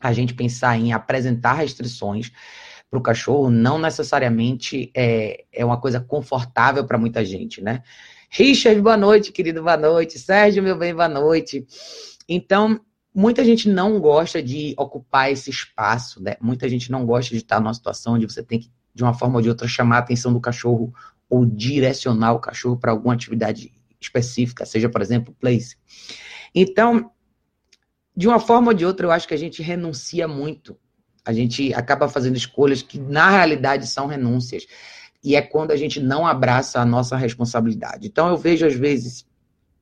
A 0.00 0.12
gente 0.12 0.32
pensar 0.32 0.78
em 0.78 0.92
apresentar 0.92 1.54
restrições 1.54 2.30
para 2.90 2.98
o 2.98 3.02
cachorro 3.02 3.50
não 3.50 3.78
necessariamente 3.78 4.90
é, 4.94 5.44
é 5.52 5.64
uma 5.64 5.80
coisa 5.80 6.00
confortável 6.00 6.84
para 6.84 6.98
muita 6.98 7.24
gente, 7.24 7.62
né? 7.62 7.82
Richard, 8.28 8.80
boa 8.80 8.96
noite, 8.96 9.30
querido, 9.30 9.62
boa 9.62 9.76
noite. 9.76 10.18
Sérgio, 10.18 10.62
meu 10.62 10.76
bem, 10.76 10.92
boa 10.92 11.08
noite. 11.08 11.64
Então, 12.28 12.80
muita 13.14 13.44
gente 13.44 13.68
não 13.68 14.00
gosta 14.00 14.42
de 14.42 14.74
ocupar 14.76 15.30
esse 15.30 15.50
espaço, 15.50 16.20
né? 16.20 16.34
Muita 16.40 16.68
gente 16.68 16.90
não 16.90 17.06
gosta 17.06 17.30
de 17.30 17.38
estar 17.38 17.60
numa 17.60 17.74
situação 17.74 18.14
onde 18.14 18.26
você 18.26 18.42
tem 18.42 18.58
que, 18.58 18.70
de 18.92 19.04
uma 19.04 19.14
forma 19.14 19.36
ou 19.36 19.42
de 19.42 19.48
outra, 19.48 19.68
chamar 19.68 19.96
a 19.96 20.00
atenção 20.00 20.32
do 20.32 20.40
cachorro 20.40 20.92
ou 21.28 21.46
direcionar 21.46 22.32
o 22.32 22.40
cachorro 22.40 22.76
para 22.76 22.90
alguma 22.90 23.14
atividade 23.14 23.72
específica, 24.00 24.66
seja, 24.66 24.88
por 24.88 25.00
exemplo, 25.00 25.34
place. 25.38 25.76
Então, 26.52 27.10
de 28.16 28.26
uma 28.26 28.40
forma 28.40 28.68
ou 28.68 28.74
de 28.74 28.84
outra, 28.84 29.06
eu 29.06 29.12
acho 29.12 29.28
que 29.28 29.34
a 29.34 29.38
gente 29.38 29.62
renuncia 29.62 30.26
muito 30.26 30.76
a 31.24 31.32
gente 31.32 31.72
acaba 31.74 32.08
fazendo 32.08 32.36
escolhas 32.36 32.82
que, 32.82 32.98
na 32.98 33.30
realidade, 33.30 33.86
são 33.86 34.06
renúncias. 34.06 34.66
E 35.22 35.36
é 35.36 35.42
quando 35.42 35.70
a 35.70 35.76
gente 35.76 36.00
não 36.00 36.26
abraça 36.26 36.80
a 36.80 36.84
nossa 36.84 37.16
responsabilidade. 37.16 38.06
Então, 38.06 38.28
eu 38.28 38.36
vejo, 38.36 38.66
às 38.66 38.74
vezes, 38.74 39.26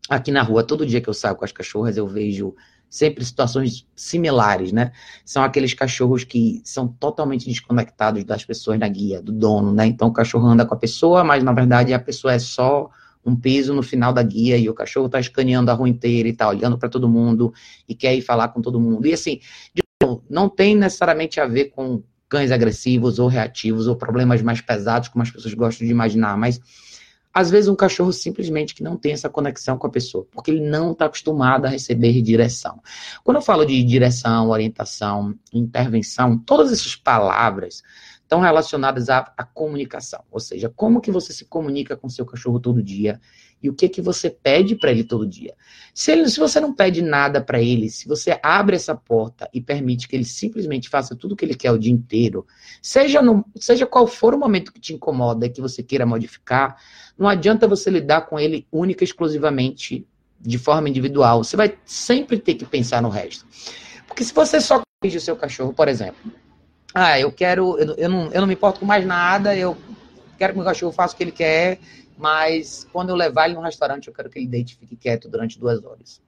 aqui 0.09 0.33
na 0.33 0.43
rua, 0.43 0.65
todo 0.65 0.87
dia 0.87 1.01
que 1.01 1.09
eu 1.09 1.15
saio 1.15 1.37
com 1.37 1.45
as 1.45 1.53
cachorras, 1.53 1.97
eu 1.97 2.07
vejo 2.07 2.55
sempre 2.91 3.25
situações 3.25 3.87
similares, 3.95 4.73
né? 4.73 4.93
São 5.25 5.43
aqueles 5.45 5.75
cachorros 5.75 6.25
que 6.25 6.61
são 6.65 6.89
totalmente 6.89 7.47
desconectados 7.47 8.25
das 8.25 8.45
pessoas 8.45 8.79
na 8.79 8.89
guia, 8.89 9.21
do 9.23 9.31
dono, 9.31 9.73
né? 9.73 9.87
Então, 9.87 10.09
o 10.09 10.13
cachorro 10.13 10.47
anda 10.47 10.65
com 10.65 10.75
a 10.75 10.79
pessoa, 10.79 11.23
mas, 11.23 11.45
na 11.45 11.53
verdade, 11.53 11.93
a 11.93 11.99
pessoa 11.99 12.33
é 12.33 12.39
só 12.39 12.91
um 13.29 13.37
peso 13.37 13.75
no 13.75 13.83
final 13.83 14.13
da 14.13 14.23
guia 14.23 14.57
e 14.57 14.69
o 14.69 14.75
cachorro 14.75 15.07
está 15.07 15.21
escaneando 15.21 15.71
a 15.71 15.75
rua 15.75 15.89
inteira 15.89 16.29
e 16.29 16.33
está 16.33 16.49
olhando 16.49 16.79
para 16.79 16.89
todo 16.89 17.09
mundo 17.09 17.53
e 17.89 17.95
quer 17.95 18.15
ir 18.15 18.23
falar 18.23 18.49
com 18.49 18.61
todo 18.61 18.81
mundo. 18.81 19.07
E 19.07 19.13
assim, 19.13 19.41
de 19.75 19.83
não 20.29 20.49
tem 20.49 20.77
necessariamente 20.77 21.41
a 21.41 21.47
ver 21.47 21.67
com 21.67 22.03
cães 22.29 22.53
agressivos 22.53 23.19
ou 23.19 23.29
reativos 23.29 23.87
ou 23.87 23.97
problemas 23.97 24.43
mais 24.43 24.61
pesados, 24.61 25.09
como 25.09 25.23
as 25.23 25.31
pessoas 25.31 25.55
gostam 25.55 25.87
de 25.87 25.93
imaginar, 25.93 26.37
mas 26.37 26.61
às 27.33 27.51
vezes 27.51 27.69
um 27.69 27.77
cachorro 27.77 28.13
simplesmente 28.13 28.75
que 28.75 28.83
não 28.83 28.97
tem 28.97 29.13
essa 29.13 29.29
conexão 29.29 29.79
com 29.79 29.87
a 29.87 29.91
pessoa, 29.91 30.27
porque 30.31 30.51
ele 30.51 30.61
não 30.61 30.93
está 30.93 31.07
acostumado 31.07 31.67
a 31.67 31.69
receber 31.69 32.21
direção. 32.21 32.81
Quando 33.23 33.37
eu 33.37 33.43
falo 33.43 33.65
de 33.65 33.83
direção, 33.83 34.49
orientação, 34.49 35.35
intervenção, 35.53 36.37
todas 36.39 36.73
essas 36.73 36.97
palavras 36.97 37.83
estão 38.29 38.41
relacionadas 38.41 39.09
à, 39.09 39.33
à, 39.39 39.43
comunicação, 39.43 40.23
ou 40.31 40.39
seja, 40.39 40.71
como 40.77 41.01
que 41.01 41.11
você 41.11 41.33
se 41.33 41.47
comunica 41.47 41.97
com 41.97 42.11
seu 42.11 42.27
cachorro 42.27 42.61
todo 42.61 42.83
dia 42.83 43.19
e 43.63 43.71
o 43.71 43.75
que 43.75 43.89
que 43.89 44.03
você 44.03 44.29
pede 44.29 44.77
para 44.77 44.91
ele 44.91 45.03
todo 45.03 45.27
dia. 45.27 45.55
Se, 45.95 46.13
ele, 46.13 46.29
se 46.29 46.39
você 46.39 46.61
não 46.61 46.75
pede 46.75 47.01
nada 47.01 47.41
para 47.41 47.59
ele, 47.59 47.89
se 47.89 48.07
você 48.07 48.39
abre 48.43 48.77
essa 48.77 48.95
porta 48.95 49.49
e 49.51 49.63
permite 49.63 50.07
que 50.07 50.15
ele 50.15 50.27
simplesmente 50.27 50.91
faça 50.91 51.17
tudo 51.17 51.33
o 51.33 51.37
que 51.37 51.43
ele 51.43 51.55
quer 51.55 51.73
o 51.73 51.79
dia 51.79 51.91
inteiro, 51.91 52.47
seja, 52.83 53.23
no, 53.23 53.43
seja 53.57 53.87
qual 53.87 54.07
for 54.07 54.35
o 54.35 54.39
momento 54.39 54.75
que 54.75 54.79
te 54.79 54.93
incomoda 54.93 55.49
que 55.49 55.63
você 55.63 55.83
queira 55.83 56.05
modificar, 56.05 56.77
não 57.17 57.27
adianta 57.27 57.67
você 57.67 57.89
lidar 57.89 58.27
com 58.27 58.39
ele 58.39 58.67
única 58.71 59.03
e 59.03 59.07
exclusivamente 59.07 60.07
de 60.39 60.59
forma 60.59 60.87
individual. 60.87 61.43
Você 61.43 61.57
vai 61.57 61.79
sempre 61.87 62.39
ter 62.39 62.57
que 62.57 62.67
pensar 62.67 63.01
no 63.01 63.09
resto. 63.09 63.47
Porque 64.07 64.23
se 64.23 64.35
você 64.35 64.61
só 64.61 64.83
corrige 65.01 65.17
o 65.17 65.21
seu 65.21 65.35
cachorro, 65.35 65.73
por 65.73 65.89
exemplo, 65.89 66.31
ah, 66.95 67.19
eu 67.19 67.31
quero, 67.31 67.79
eu, 67.79 67.95
eu, 67.97 68.09
não, 68.09 68.33
eu 68.33 68.41
não 68.41 68.49
me 68.49 68.55
importo 68.55 68.81
com 68.81 68.87
mais 68.87 69.05
nada, 69.05 69.57
eu 69.57 69.77
quero 70.39 70.53
que 70.53 70.59
meu 70.59 70.67
cachorro 70.67 70.93
faça 70.93 71.15
o 71.15 71.17
que 71.17 71.23
ele 71.25 71.33
quer, 71.33 71.79
mas 72.17 72.87
quando 72.93 73.11
eu 73.11 73.17
levar 73.17 73.47
ele 73.47 73.55
no 73.55 73.61
restaurante, 73.61 74.09
eu 74.09 74.15
quero 74.15 74.31
que 74.31 74.39
ele 74.39 74.47
deite 74.47 74.75
e 74.75 74.77
fique 74.77 74.97
quieto 74.97 75.29
durante 75.29 75.59
duas 75.59 75.85
horas. 75.85 76.21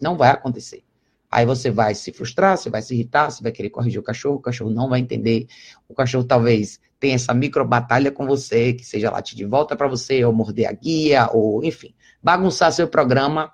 Não 0.00 0.16
vai 0.16 0.30
acontecer. 0.30 0.82
Aí 1.30 1.44
você 1.44 1.68
vai 1.68 1.96
se 1.96 2.12
frustrar, 2.12 2.56
você 2.56 2.70
vai 2.70 2.80
se 2.80 2.94
irritar, 2.94 3.28
você 3.28 3.42
vai 3.42 3.50
querer 3.50 3.68
corrigir 3.68 3.98
o 3.98 4.04
cachorro, 4.04 4.36
o 4.36 4.40
cachorro 4.40 4.70
não 4.70 4.88
vai 4.88 5.00
entender. 5.00 5.48
O 5.88 5.94
cachorro 5.94 6.22
talvez 6.22 6.78
tenha 7.00 7.16
essa 7.16 7.34
micro 7.34 7.64
batalha 7.66 8.12
com 8.12 8.24
você, 8.24 8.72
que 8.72 8.84
seja 8.84 9.10
latir 9.10 9.36
de 9.36 9.44
volta 9.44 9.74
para 9.74 9.88
você, 9.88 10.24
ou 10.24 10.32
morder 10.32 10.68
a 10.68 10.72
guia, 10.72 11.28
ou 11.32 11.64
enfim, 11.64 11.92
bagunçar 12.22 12.70
seu 12.72 12.86
programa, 12.86 13.50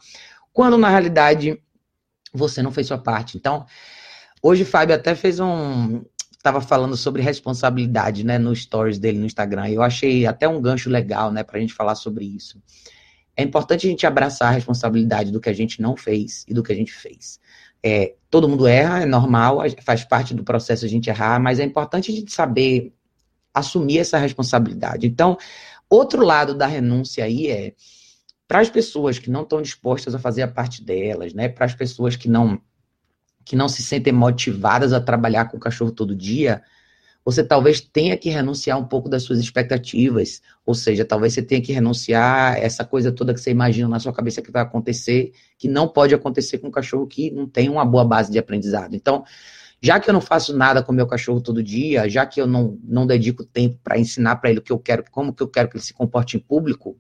quando 0.53 0.77
na 0.77 0.91
realidade 0.91 1.59
você 2.35 2.63
não 2.63 2.71
fez 2.71 2.87
sua 2.87 2.99
parte. 2.99 3.39
Então, 3.39 3.65
hoje 4.43 4.63
o 4.63 4.67
Fábio 4.67 4.95
até 4.95 5.15
fez 5.15 5.41
um. 5.41 6.03
Estava 6.41 6.63
falando 6.63 6.97
sobre 6.97 7.21
responsabilidade, 7.21 8.25
né, 8.25 8.39
no 8.39 8.57
stories 8.57 8.99
dele 8.99 9.19
no 9.19 9.27
Instagram. 9.27 9.69
Eu 9.69 9.83
achei 9.83 10.25
até 10.25 10.49
um 10.49 10.59
gancho 10.59 10.89
legal, 10.89 11.31
né, 11.31 11.43
para 11.43 11.59
a 11.59 11.61
gente 11.61 11.75
falar 11.75 11.95
sobre 11.95 12.25
isso. 12.25 12.59
É 13.37 13.43
importante 13.43 13.87
a 13.87 13.91
gente 13.91 14.07
abraçar 14.07 14.49
a 14.49 14.53
responsabilidade 14.53 15.31
do 15.31 15.39
que 15.39 15.51
a 15.51 15.53
gente 15.53 15.83
não 15.83 15.95
fez 15.95 16.47
e 16.49 16.55
do 16.55 16.63
que 16.63 16.73
a 16.73 16.75
gente 16.75 16.95
fez. 16.95 17.39
É, 17.83 18.15
todo 18.31 18.49
mundo 18.49 18.67
erra, 18.67 19.03
é 19.03 19.05
normal, 19.05 19.59
faz 19.83 20.03
parte 20.03 20.33
do 20.33 20.43
processo 20.43 20.87
a 20.87 20.89
gente 20.89 21.11
errar, 21.11 21.39
mas 21.39 21.61
é 21.61 21.65
importante 21.65 22.11
a 22.11 22.15
gente 22.15 22.33
saber 22.33 22.91
assumir 23.53 23.99
essa 23.99 24.17
responsabilidade. 24.17 25.07
Então, 25.07 25.37
outro 25.91 26.25
lado 26.25 26.55
da 26.55 26.67
renúncia 26.67 27.23
aí 27.23 27.49
é 27.49 27.75
para 28.49 28.61
as 28.61 28.71
pessoas 28.71 29.19
que 29.19 29.29
não 29.29 29.43
estão 29.43 29.61
dispostas 29.61 30.15
a 30.15 30.19
fazer 30.19 30.41
a 30.41 30.49
parte 30.49 30.83
delas, 30.83 31.35
né? 31.35 31.51
Para 31.51 31.67
as 31.67 31.75
pessoas 31.75 32.17
que 32.17 32.31
não 32.31 32.59
que 33.51 33.57
não 33.57 33.69
se 33.69 33.83
sentem 33.83 34.13
motivadas 34.13 34.93
a 34.93 35.01
trabalhar 35.01 35.47
com 35.47 35.57
o 35.57 35.61
cachorro 35.61 35.91
todo 35.91 36.15
dia, 36.15 36.63
você 37.25 37.43
talvez 37.43 37.81
tenha 37.81 38.17
que 38.17 38.31
renunciar 38.31 38.79
um 38.79 38.85
pouco 38.85 39.09
das 39.09 39.25
suas 39.25 39.41
expectativas, 39.41 40.41
ou 40.65 40.73
seja, 40.73 41.05
talvez 41.05 41.35
você 41.35 41.43
tenha 41.43 41.61
que 41.61 41.73
renunciar 41.73 42.57
essa 42.59 42.85
coisa 42.85 43.11
toda 43.11 43.35
que 43.35 43.41
você 43.41 43.51
imagina 43.51 43.89
na 43.89 43.99
sua 43.99 44.13
cabeça 44.13 44.41
que 44.41 44.53
vai 44.53 44.63
acontecer, 44.63 45.33
que 45.59 45.67
não 45.67 45.89
pode 45.89 46.15
acontecer 46.15 46.59
com 46.59 46.69
um 46.69 46.71
cachorro 46.71 47.09
que 47.09 47.33
não 47.33 47.45
tem 47.45 47.69
uma 47.69 47.85
boa 47.85 48.05
base 48.05 48.31
de 48.31 48.39
aprendizado. 48.39 48.95
Então, 48.95 49.25
já 49.83 49.99
que 49.99 50.09
eu 50.09 50.15
não 50.15 50.21
faço 50.21 50.57
nada 50.57 50.81
com 50.81 50.93
meu 50.93 51.09
cachorro 51.09 51.41
todo 51.41 51.61
dia, 51.61 52.09
já 52.09 52.25
que 52.25 52.41
eu 52.41 52.47
não, 52.47 52.79
não 52.85 53.05
dedico 53.05 53.45
tempo 53.45 53.81
para 53.83 53.99
ensinar 53.99 54.37
para 54.37 54.49
ele 54.49 54.61
o 54.61 54.63
que 54.63 54.71
eu 54.71 54.79
quero, 54.79 55.03
como 55.11 55.35
que 55.35 55.43
eu 55.43 55.49
quero 55.49 55.69
que 55.69 55.77
ele 55.77 55.83
se 55.83 55.93
comporte 55.93 56.37
em 56.37 56.41
público, 56.41 56.97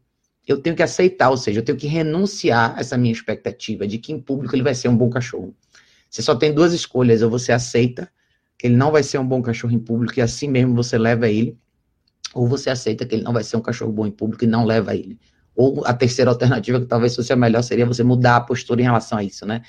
eu 0.48 0.60
tenho 0.60 0.74
que 0.74 0.82
aceitar, 0.82 1.30
ou 1.30 1.36
seja, 1.36 1.60
eu 1.60 1.64
tenho 1.64 1.78
que 1.78 1.86
renunciar 1.86 2.76
a 2.76 2.80
essa 2.80 2.98
minha 2.98 3.12
expectativa 3.12 3.86
de 3.86 3.98
que 3.98 4.12
em 4.12 4.20
público 4.20 4.52
ele 4.56 4.64
vai 4.64 4.74
ser 4.74 4.88
um 4.88 4.96
bom 4.96 5.08
cachorro. 5.08 5.54
Você 6.10 6.22
só 6.22 6.34
tem 6.34 6.52
duas 6.52 6.72
escolhas, 6.72 7.22
ou 7.22 7.30
você 7.30 7.52
aceita 7.52 8.10
que 8.58 8.66
ele 8.66 8.76
não 8.76 8.90
vai 8.90 9.02
ser 9.02 9.18
um 9.18 9.26
bom 9.26 9.40
cachorro 9.40 9.72
em 9.72 9.78
público 9.78 10.18
e 10.18 10.22
assim 10.22 10.48
mesmo 10.48 10.74
você 10.74 10.98
leva 10.98 11.28
ele, 11.28 11.56
ou 12.34 12.46
você 12.46 12.68
aceita 12.68 13.06
que 13.06 13.14
ele 13.14 13.22
não 13.22 13.32
vai 13.32 13.44
ser 13.44 13.56
um 13.56 13.60
cachorro 13.60 13.92
bom 13.92 14.06
em 14.06 14.10
público 14.10 14.44
e 14.44 14.46
não 14.46 14.64
leva 14.64 14.94
ele. 14.94 15.18
Ou 15.54 15.84
a 15.86 15.94
terceira 15.94 16.30
alternativa, 16.30 16.80
que 16.80 16.86
talvez 16.86 17.14
fosse 17.14 17.32
a 17.32 17.36
melhor, 17.36 17.62
seria 17.62 17.86
você 17.86 18.02
mudar 18.02 18.36
a 18.36 18.40
postura 18.40 18.80
em 18.80 18.84
relação 18.84 19.18
a 19.18 19.24
isso, 19.24 19.46
né? 19.46 19.62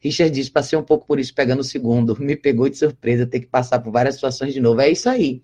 Richard 0.00 0.34
diz, 0.34 0.48
passei 0.48 0.78
um 0.78 0.82
pouco 0.82 1.06
por 1.06 1.18
isso 1.18 1.34
pegando 1.34 1.60
o 1.60 1.64
segundo, 1.64 2.16
me 2.20 2.36
pegou 2.36 2.68
de 2.68 2.76
surpresa 2.76 3.26
ter 3.26 3.40
que 3.40 3.46
passar 3.46 3.78
por 3.78 3.92
várias 3.92 4.16
situações 4.16 4.52
de 4.52 4.60
novo. 4.60 4.80
É 4.80 4.90
isso 4.90 5.08
aí. 5.08 5.40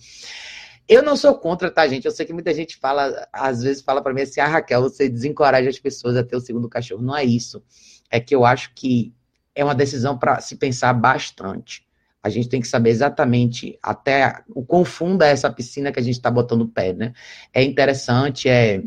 Eu 0.88 1.02
não 1.02 1.16
sou 1.16 1.34
contra, 1.36 1.70
tá, 1.70 1.86
gente? 1.86 2.04
Eu 2.04 2.10
sei 2.10 2.26
que 2.26 2.32
muita 2.32 2.52
gente 2.52 2.76
fala, 2.76 3.28
às 3.32 3.62
vezes 3.62 3.82
fala 3.82 4.02
para 4.02 4.12
mim 4.12 4.22
assim, 4.22 4.40
ah, 4.40 4.48
Raquel, 4.48 4.82
você 4.82 5.08
desencoraja 5.08 5.70
as 5.70 5.78
pessoas 5.78 6.16
a 6.16 6.24
ter 6.24 6.34
o 6.34 6.40
segundo 6.40 6.68
cachorro. 6.68 7.00
Não 7.00 7.16
é 7.16 7.24
isso. 7.24 7.62
É 8.10 8.18
que 8.18 8.34
eu 8.34 8.44
acho 8.44 8.74
que 8.74 9.14
é 9.54 9.64
uma 9.64 9.74
decisão 9.74 10.16
para 10.16 10.40
se 10.40 10.56
pensar 10.56 10.92
bastante. 10.92 11.86
A 12.22 12.28
gente 12.28 12.48
tem 12.48 12.60
que 12.60 12.68
saber 12.68 12.90
exatamente 12.90 13.78
até 13.82 14.42
o 14.54 14.62
quão 14.62 14.84
funda 14.84 15.26
é 15.26 15.30
essa 15.30 15.50
piscina 15.50 15.90
que 15.90 15.98
a 15.98 16.02
gente 16.02 16.16
está 16.16 16.30
botando 16.30 16.62
o 16.62 16.68
pé, 16.68 16.92
né? 16.92 17.12
É 17.52 17.62
interessante, 17.62 18.48
é, 18.48 18.82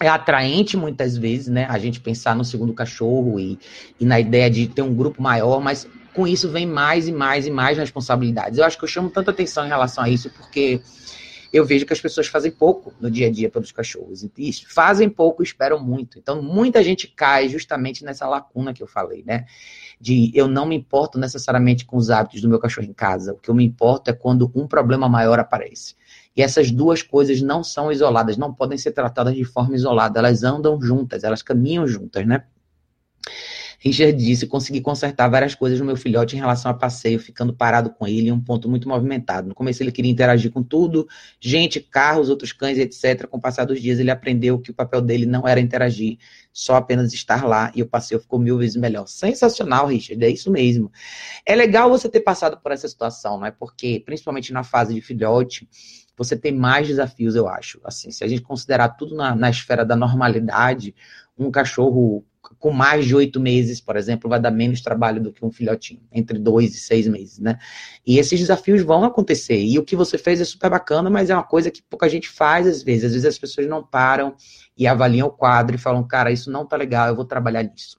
é 0.00 0.08
atraente 0.08 0.76
muitas 0.76 1.16
vezes, 1.16 1.48
né? 1.48 1.66
A 1.68 1.78
gente 1.78 2.00
pensar 2.00 2.36
no 2.36 2.44
segundo 2.44 2.72
cachorro 2.72 3.40
e, 3.40 3.58
e 3.98 4.04
na 4.04 4.20
ideia 4.20 4.48
de 4.48 4.68
ter 4.68 4.82
um 4.82 4.94
grupo 4.94 5.20
maior, 5.20 5.60
mas 5.60 5.86
com 6.14 6.26
isso 6.26 6.48
vem 6.48 6.66
mais 6.66 7.08
e 7.08 7.12
mais 7.12 7.46
e 7.46 7.50
mais 7.50 7.76
responsabilidades. 7.76 8.58
Eu 8.58 8.64
acho 8.64 8.78
que 8.78 8.84
eu 8.84 8.88
chamo 8.88 9.10
tanta 9.10 9.32
atenção 9.32 9.64
em 9.64 9.68
relação 9.68 10.04
a 10.04 10.08
isso 10.08 10.30
porque 10.30 10.80
eu 11.52 11.64
vejo 11.64 11.84
que 11.84 11.92
as 11.92 12.00
pessoas 12.00 12.28
fazem 12.28 12.50
pouco 12.50 12.92
no 13.00 13.10
dia 13.10 13.26
a 13.26 13.30
dia 13.30 13.50
pelos 13.50 13.72
cachorros. 13.72 14.24
Isso, 14.38 14.66
fazem 14.68 15.08
pouco, 15.08 15.42
esperam 15.42 15.82
muito. 15.82 16.18
Então, 16.18 16.40
muita 16.40 16.82
gente 16.82 17.08
cai 17.08 17.48
justamente 17.48 18.04
nessa 18.04 18.26
lacuna 18.28 18.72
que 18.72 18.82
eu 18.82 18.86
falei, 18.86 19.24
né? 19.26 19.46
De 20.00 20.30
eu 20.34 20.46
não 20.46 20.64
me 20.64 20.76
importo 20.76 21.18
necessariamente 21.18 21.84
com 21.84 21.96
os 21.96 22.10
hábitos 22.10 22.40
do 22.40 22.48
meu 22.48 22.58
cachorro 22.58 22.86
em 22.86 22.92
casa. 22.92 23.32
O 23.32 23.36
que 23.36 23.50
eu 23.50 23.54
me 23.54 23.64
importo 23.64 24.10
é 24.10 24.12
quando 24.12 24.50
um 24.54 24.66
problema 24.66 25.08
maior 25.08 25.38
aparece. 25.38 25.96
E 26.36 26.42
essas 26.42 26.70
duas 26.70 27.02
coisas 27.02 27.42
não 27.42 27.64
são 27.64 27.90
isoladas, 27.90 28.36
não 28.36 28.54
podem 28.54 28.78
ser 28.78 28.92
tratadas 28.92 29.34
de 29.34 29.44
forma 29.44 29.74
isolada. 29.74 30.20
Elas 30.20 30.44
andam 30.44 30.80
juntas, 30.80 31.24
elas 31.24 31.42
caminham 31.42 31.86
juntas, 31.86 32.24
né? 32.26 32.44
Richard 33.82 34.12
disse: 34.12 34.46
consegui 34.46 34.82
consertar 34.82 35.26
várias 35.28 35.54
coisas 35.54 35.80
no 35.80 35.86
meu 35.86 35.96
filhote 35.96 36.36
em 36.36 36.38
relação 36.38 36.70
a 36.70 36.74
passeio, 36.74 37.18
ficando 37.18 37.54
parado 37.54 37.88
com 37.90 38.06
ele 38.06 38.28
em 38.28 38.32
um 38.32 38.40
ponto 38.40 38.68
muito 38.68 38.86
movimentado. 38.86 39.48
No 39.48 39.54
começo 39.54 39.82
ele 39.82 39.90
queria 39.90 40.10
interagir 40.10 40.52
com 40.52 40.62
tudo, 40.62 41.08
gente, 41.40 41.80
carros, 41.80 42.28
outros 42.28 42.52
cães, 42.52 42.78
etc. 42.78 43.26
Com 43.26 43.38
o 43.38 43.40
passar 43.40 43.64
dos 43.64 43.80
dias 43.80 43.98
ele 43.98 44.10
aprendeu 44.10 44.58
que 44.58 44.70
o 44.70 44.74
papel 44.74 45.00
dele 45.00 45.24
não 45.24 45.48
era 45.48 45.58
interagir, 45.58 46.18
só 46.52 46.76
apenas 46.76 47.14
estar 47.14 47.46
lá 47.46 47.72
e 47.74 47.82
o 47.82 47.86
passeio 47.86 48.20
ficou 48.20 48.38
mil 48.38 48.58
vezes 48.58 48.76
melhor. 48.76 49.08
Sensacional, 49.08 49.86
Richard, 49.86 50.22
é 50.22 50.28
isso 50.28 50.50
mesmo. 50.50 50.92
É 51.46 51.56
legal 51.56 51.88
você 51.88 52.06
ter 52.06 52.20
passado 52.20 52.58
por 52.58 52.72
essa 52.72 52.86
situação, 52.86 53.38
não 53.38 53.46
é? 53.46 53.50
Porque, 53.50 54.02
principalmente 54.04 54.52
na 54.52 54.62
fase 54.62 54.92
de 54.92 55.00
filhote, 55.00 55.66
você 56.14 56.36
tem 56.36 56.52
mais 56.52 56.86
desafios, 56.86 57.34
eu 57.34 57.48
acho. 57.48 57.80
Assim, 57.82 58.10
se 58.10 58.22
a 58.22 58.28
gente 58.28 58.42
considerar 58.42 58.90
tudo 58.90 59.14
na, 59.14 59.34
na 59.34 59.48
esfera 59.48 59.86
da 59.86 59.96
normalidade, 59.96 60.94
um 61.38 61.50
cachorro 61.50 62.26
com 62.58 62.70
mais 62.70 63.06
de 63.06 63.14
oito 63.14 63.38
meses, 63.38 63.80
por 63.80 63.96
exemplo, 63.96 64.28
vai 64.28 64.40
dar 64.40 64.50
menos 64.50 64.80
trabalho 64.80 65.22
do 65.22 65.32
que 65.32 65.44
um 65.44 65.50
filhotinho, 65.50 66.00
entre 66.12 66.38
dois 66.38 66.74
e 66.74 66.78
seis 66.78 67.06
meses, 67.06 67.38
né? 67.38 67.58
E 68.06 68.18
esses 68.18 68.38
desafios 68.38 68.82
vão 68.82 69.04
acontecer. 69.04 69.58
E 69.58 69.78
o 69.78 69.84
que 69.84 69.94
você 69.94 70.16
fez 70.16 70.40
é 70.40 70.44
super 70.44 70.70
bacana, 70.70 71.10
mas 71.10 71.30
é 71.30 71.34
uma 71.34 71.44
coisa 71.44 71.70
que 71.70 71.82
pouca 71.82 72.08
gente 72.08 72.28
faz 72.28 72.66
às 72.66 72.82
vezes. 72.82 73.04
Às 73.04 73.12
vezes 73.12 73.26
as 73.26 73.38
pessoas 73.38 73.66
não 73.66 73.82
param 73.82 74.34
e 74.76 74.86
avaliam 74.86 75.28
o 75.28 75.30
quadro 75.30 75.76
e 75.76 75.78
falam, 75.78 76.06
cara, 76.06 76.32
isso 76.32 76.50
não 76.50 76.66
tá 76.66 76.76
legal, 76.76 77.08
eu 77.08 77.16
vou 77.16 77.24
trabalhar 77.24 77.62
nisso. 77.62 77.98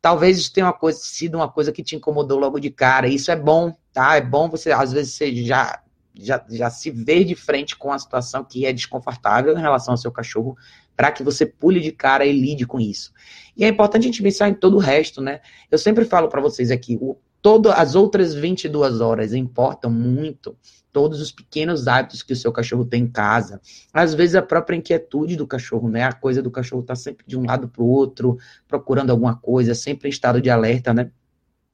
Talvez 0.00 0.38
isso 0.38 0.52
tenha 0.52 0.66
uma 0.66 0.72
coisa, 0.72 0.98
sido 1.00 1.36
uma 1.36 1.50
coisa 1.50 1.72
que 1.72 1.82
te 1.82 1.96
incomodou 1.96 2.38
logo 2.38 2.58
de 2.58 2.70
cara. 2.70 3.08
Isso 3.08 3.30
é 3.30 3.36
bom, 3.36 3.74
tá? 3.92 4.16
É 4.16 4.20
bom 4.20 4.48
você, 4.48 4.70
às 4.70 4.92
vezes, 4.92 5.14
você 5.14 5.34
já 5.44 5.82
já, 6.18 6.44
já 6.50 6.68
se 6.68 6.90
ver 6.90 7.24
de 7.24 7.34
frente 7.34 7.76
com 7.76 7.92
a 7.92 7.98
situação 7.98 8.44
que 8.44 8.66
é 8.66 8.72
desconfortável 8.72 9.56
em 9.56 9.60
relação 9.60 9.94
ao 9.94 9.98
seu 9.98 10.10
cachorro, 10.10 10.56
para 10.96 11.12
que 11.12 11.22
você 11.22 11.46
pule 11.46 11.80
de 11.80 11.92
cara 11.92 12.26
e 12.26 12.32
lide 12.32 12.66
com 12.66 12.80
isso. 12.80 13.12
E 13.56 13.64
é 13.64 13.68
importante 13.68 14.02
a 14.02 14.06
gente 14.06 14.22
pensar 14.22 14.48
em 14.48 14.54
todo 14.54 14.76
o 14.76 14.80
resto, 14.80 15.20
né? 15.20 15.40
Eu 15.70 15.78
sempre 15.78 16.04
falo 16.04 16.28
para 16.28 16.40
vocês 16.40 16.70
aqui, 16.70 16.98
o, 17.00 17.16
todo, 17.40 17.70
as 17.70 17.94
outras 17.94 18.34
22 18.34 19.00
horas 19.00 19.32
importam 19.32 19.90
muito. 19.90 20.56
Todos 20.92 21.20
os 21.20 21.30
pequenos 21.30 21.86
hábitos 21.86 22.22
que 22.22 22.32
o 22.32 22.36
seu 22.36 22.50
cachorro 22.50 22.84
tem 22.84 23.04
em 23.04 23.08
casa. 23.08 23.60
Às 23.92 24.14
vezes 24.14 24.34
a 24.34 24.42
própria 24.42 24.76
inquietude 24.76 25.36
do 25.36 25.46
cachorro, 25.46 25.88
né? 25.88 26.02
A 26.02 26.12
coisa 26.12 26.42
do 26.42 26.50
cachorro 26.50 26.82
tá 26.82 26.96
sempre 26.96 27.24
de 27.26 27.38
um 27.38 27.46
lado 27.46 27.68
para 27.68 27.82
o 27.82 27.86
outro, 27.86 28.38
procurando 28.66 29.10
alguma 29.10 29.36
coisa, 29.36 29.74
sempre 29.74 30.08
em 30.08 30.10
estado 30.10 30.40
de 30.40 30.50
alerta, 30.50 30.92
né? 30.92 31.10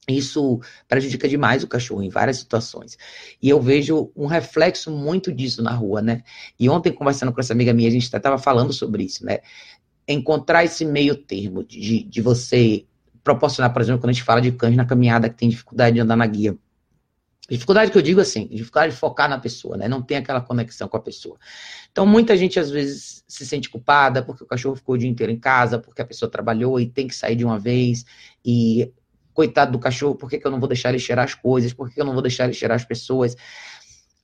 Isso 0.07 0.59
prejudica 0.87 1.27
demais 1.27 1.63
o 1.63 1.67
cachorro 1.67 2.03
em 2.03 2.09
várias 2.09 2.37
situações. 2.37 2.97
E 3.41 3.49
eu 3.49 3.59
vejo 3.59 4.11
um 4.15 4.27
reflexo 4.27 4.91
muito 4.91 5.31
disso 5.31 5.63
na 5.63 5.71
rua, 5.71 6.01
né? 6.01 6.23
E 6.59 6.69
ontem, 6.69 6.91
conversando 6.91 7.33
com 7.33 7.39
essa 7.39 7.53
amiga 7.53 7.73
minha, 7.73 7.89
a 7.89 7.91
gente 7.91 8.03
estava 8.03 8.37
falando 8.37 8.71
sobre 8.71 9.03
isso, 9.03 9.25
né? 9.25 9.39
Encontrar 10.07 10.63
esse 10.63 10.85
meio 10.85 11.15
termo 11.15 11.63
de, 11.63 12.03
de 12.03 12.21
você 12.21 12.85
proporcionar, 13.23 13.73
por 13.73 13.81
exemplo, 13.81 14.01
quando 14.01 14.11
a 14.11 14.13
gente 14.13 14.23
fala 14.23 14.39
de 14.39 14.51
cães 14.51 14.75
na 14.75 14.85
caminhada 14.85 15.27
que 15.27 15.35
tem 15.35 15.49
dificuldade 15.49 15.95
de 15.95 16.01
andar 16.01 16.15
na 16.15 16.27
guia. 16.27 16.55
Dificuldade 17.49 17.91
que 17.91 17.97
eu 17.97 18.01
digo 18.01 18.19
assim, 18.19 18.47
dificuldade 18.47 18.93
de 18.93 18.99
focar 18.99 19.29
na 19.29 19.39
pessoa, 19.39 19.77
né? 19.77 19.87
Não 19.87 20.01
tem 20.01 20.17
aquela 20.17 20.41
conexão 20.41 20.87
com 20.87 20.97
a 20.97 20.99
pessoa. 20.99 21.37
Então, 21.91 22.05
muita 22.05 22.35
gente 22.35 22.59
às 22.59 22.69
vezes 22.71 23.23
se 23.27 23.45
sente 23.45 23.69
culpada 23.69 24.23
porque 24.23 24.43
o 24.43 24.47
cachorro 24.47 24.75
ficou 24.75 24.95
o 24.95 24.97
dia 24.97 25.09
inteiro 25.09 25.31
em 25.31 25.39
casa, 25.39 25.77
porque 25.79 26.01
a 26.01 26.05
pessoa 26.05 26.29
trabalhou 26.29 26.79
e 26.79 26.87
tem 26.87 27.07
que 27.07 27.15
sair 27.15 27.35
de 27.35 27.45
uma 27.45 27.59
vez. 27.59 28.03
E 28.43 28.91
coitado 29.35 29.73
do 29.73 29.79
cachorro, 29.79 30.15
por 30.15 30.29
que, 30.29 30.39
que 30.39 30.47
eu 30.47 30.51
não 30.51 30.59
vou 30.59 30.69
deixar 30.69 30.89
ele 30.89 30.97
cheirar 30.97 31.25
as 31.25 31.35
coisas, 31.35 31.73
por 31.73 31.89
que, 31.89 31.95
que 31.95 32.01
eu 32.01 32.05
não 32.05 32.13
vou 32.13 32.21
deixar 32.21 32.45
ele 32.45 32.53
cheirar 32.53 32.75
as 32.75 32.85
pessoas. 32.85 33.35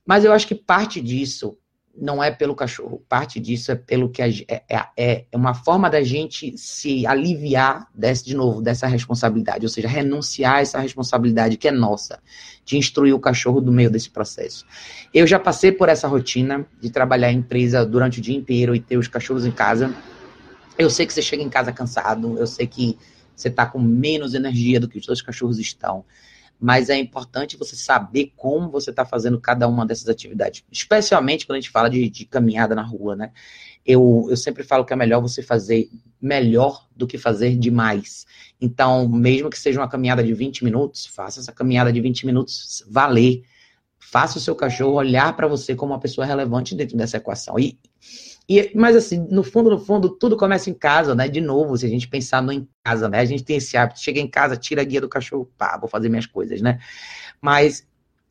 Mas 0.04 0.24
eu 0.24 0.32
acho 0.32 0.48
que 0.48 0.54
parte 0.54 1.00
disso 1.00 1.56
não 1.94 2.24
é 2.24 2.30
pelo 2.30 2.54
cachorro, 2.54 3.04
parte 3.06 3.38
disso 3.38 3.70
é 3.70 3.74
pelo 3.74 4.08
que 4.08 4.22
a, 4.22 4.26
é, 4.26 4.62
é, 4.96 5.26
é 5.30 5.36
uma 5.36 5.52
forma 5.52 5.90
da 5.90 6.02
gente 6.02 6.56
se 6.56 7.06
aliviar 7.06 7.86
desse, 7.94 8.24
de 8.24 8.34
novo 8.34 8.62
dessa 8.62 8.86
responsabilidade, 8.86 9.66
ou 9.66 9.68
seja, 9.68 9.86
renunciar 9.86 10.54
a 10.54 10.60
essa 10.62 10.80
responsabilidade 10.80 11.58
que 11.58 11.68
é 11.68 11.70
nossa, 11.70 12.18
de 12.64 12.78
instruir 12.78 13.14
o 13.14 13.20
cachorro 13.20 13.60
do 13.60 13.70
meio 13.70 13.90
desse 13.90 14.08
processo. 14.08 14.64
Eu 15.12 15.26
já 15.26 15.38
passei 15.38 15.70
por 15.70 15.90
essa 15.90 16.08
rotina 16.08 16.66
de 16.80 16.88
trabalhar 16.88 17.30
em 17.30 17.38
empresa 17.38 17.84
durante 17.84 18.18
o 18.18 18.22
dia 18.22 18.36
inteiro 18.36 18.74
e 18.74 18.80
ter 18.80 18.96
os 18.96 19.08
cachorros 19.08 19.44
em 19.44 19.52
casa. 19.52 19.94
Eu 20.78 20.88
sei 20.88 21.04
que 21.04 21.12
você 21.12 21.20
chega 21.20 21.42
em 21.42 21.50
casa 21.50 21.70
cansado, 21.70 22.38
eu 22.38 22.46
sei 22.46 22.66
que 22.66 22.98
você 23.42 23.48
está 23.48 23.66
com 23.66 23.78
menos 23.78 24.34
energia 24.34 24.80
do 24.80 24.88
que 24.88 24.98
os 24.98 25.04
seus 25.04 25.20
cachorros 25.20 25.58
estão. 25.58 26.04
Mas 26.60 26.88
é 26.88 26.96
importante 26.96 27.56
você 27.56 27.74
saber 27.74 28.32
como 28.36 28.70
você 28.70 28.90
está 28.90 29.04
fazendo 29.04 29.40
cada 29.40 29.66
uma 29.66 29.84
dessas 29.84 30.08
atividades, 30.08 30.64
especialmente 30.70 31.44
quando 31.44 31.56
a 31.56 31.60
gente 31.60 31.70
fala 31.70 31.90
de, 31.90 32.08
de 32.08 32.24
caminhada 32.24 32.74
na 32.74 32.82
rua, 32.82 33.16
né? 33.16 33.32
eu, 33.84 34.26
eu 34.30 34.36
sempre 34.36 34.62
falo 34.62 34.84
que 34.84 34.92
é 34.92 34.96
melhor 34.96 35.20
você 35.20 35.42
fazer 35.42 35.90
melhor 36.20 36.86
do 36.96 37.06
que 37.06 37.18
fazer 37.18 37.56
demais. 37.56 38.24
Então, 38.60 39.08
mesmo 39.08 39.50
que 39.50 39.58
seja 39.58 39.80
uma 39.80 39.88
caminhada 39.88 40.22
de 40.22 40.32
20 40.32 40.62
minutos, 40.62 41.06
faça 41.06 41.40
essa 41.40 41.52
caminhada 41.52 41.92
de 41.92 42.00
20 42.00 42.26
minutos 42.26 42.84
valer. 42.88 43.42
Faça 43.98 44.38
o 44.38 44.40
seu 44.40 44.54
cachorro 44.54 44.94
olhar 44.94 45.34
para 45.34 45.48
você 45.48 45.74
como 45.74 45.92
uma 45.92 45.98
pessoa 45.98 46.24
relevante 46.24 46.76
dentro 46.76 46.96
dessa 46.96 47.16
equação. 47.16 47.58
E, 47.58 47.76
e, 48.48 48.72
mas 48.74 48.96
assim, 48.96 49.26
no 49.30 49.42
fundo, 49.42 49.70
no 49.70 49.78
fundo, 49.78 50.08
tudo 50.10 50.36
começa 50.36 50.68
em 50.68 50.74
casa, 50.74 51.14
né? 51.14 51.28
De 51.28 51.40
novo, 51.40 51.76
se 51.76 51.86
a 51.86 51.88
gente 51.88 52.08
pensar 52.08 52.42
no 52.42 52.52
em 52.52 52.68
casa, 52.82 53.08
né? 53.08 53.20
A 53.20 53.24
gente 53.24 53.44
tem 53.44 53.56
esse 53.56 53.76
hábito, 53.76 54.00
chega 54.00 54.20
em 54.20 54.28
casa, 54.28 54.56
tira 54.56 54.82
a 54.82 54.84
guia 54.84 55.00
do 55.00 55.08
cachorro, 55.08 55.50
pá, 55.56 55.78
vou 55.78 55.88
fazer 55.88 56.08
minhas 56.08 56.26
coisas, 56.26 56.60
né? 56.60 56.80
Mas 57.40 57.86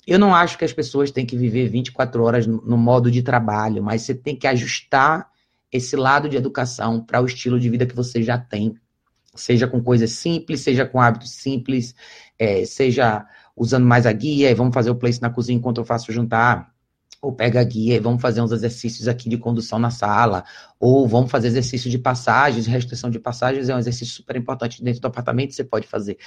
eu 0.06 0.20
não 0.20 0.34
acho 0.36 0.58
que 0.58 0.65
as 0.65 0.74
pessoas 0.74 1.12
têm 1.12 1.25
que 1.25 1.38
viver 1.38 1.70
24 1.70 2.24
horas 2.24 2.48
no, 2.48 2.77
modo 2.77 3.10
de 3.10 3.22
trabalho, 3.22 3.84
mas 3.84 4.01
você 4.01 4.13
tem 4.13 4.36
que 4.36 4.48
ajustar 4.48 5.30
esse 5.72 5.96
lado 5.96 6.27
de 6.27 6.36
educação 6.36 7.01
para 7.01 7.22
o 7.22 7.25
estilo 7.25 7.60
de 7.60 7.70
vida 7.70 7.86
que 7.86 7.96
você 7.96 8.22
já 8.22 8.38
tem. 8.38 8.75
Seja 9.34 9.68
com 9.68 9.82
coisas 9.82 10.12
simples, 10.12 10.60
seja 10.62 10.86
com 10.86 11.00
hábitos 11.00 11.32
simples, 11.32 11.96
é, 12.38 12.65
seja 12.65 13.25
usando 13.56 13.86
mais 13.86 14.06
a 14.06 14.12
guia, 14.12 14.50
e 14.50 14.53
vamos 14.53 14.74
fazer 14.74 14.89
o 14.89 14.96
place 14.96 15.22
na 15.22 15.30
cozinha 15.30 15.58
enquanto 15.58 15.80
eu 15.80 15.86
faço 15.86 16.12
o 16.12 16.13
jantar, 16.13 16.74
ou 17.22 17.32
pega 17.32 17.60
a 17.60 17.63
guia 17.63 17.96
e 17.96 18.00
vamos 18.00 18.22
fazer 18.22 18.41
uns 18.41 18.51
exercícios 18.51 19.08
aqui 19.08 19.30
de 19.30 19.38
condução 19.38 19.80
na 19.80 19.91
sala, 19.91 20.44
ou 20.80 21.08
vamos 21.08 21.32
fazer 21.32 21.48
exercício 21.48 21.89
de 21.89 21.98
passagens, 21.98 22.65
restrição 22.65 23.10
de 23.10 23.20
passagens 23.20 23.70
é 23.70 23.75
um 23.75 23.80
exercício 23.80 24.15
super 24.15 24.36
importante 24.36 24.84
dentro 24.84 25.01
do 25.01 25.08
apartamento, 25.08 25.53
você 25.53 25.63
pode 25.63 25.88
fazer. 25.88 26.18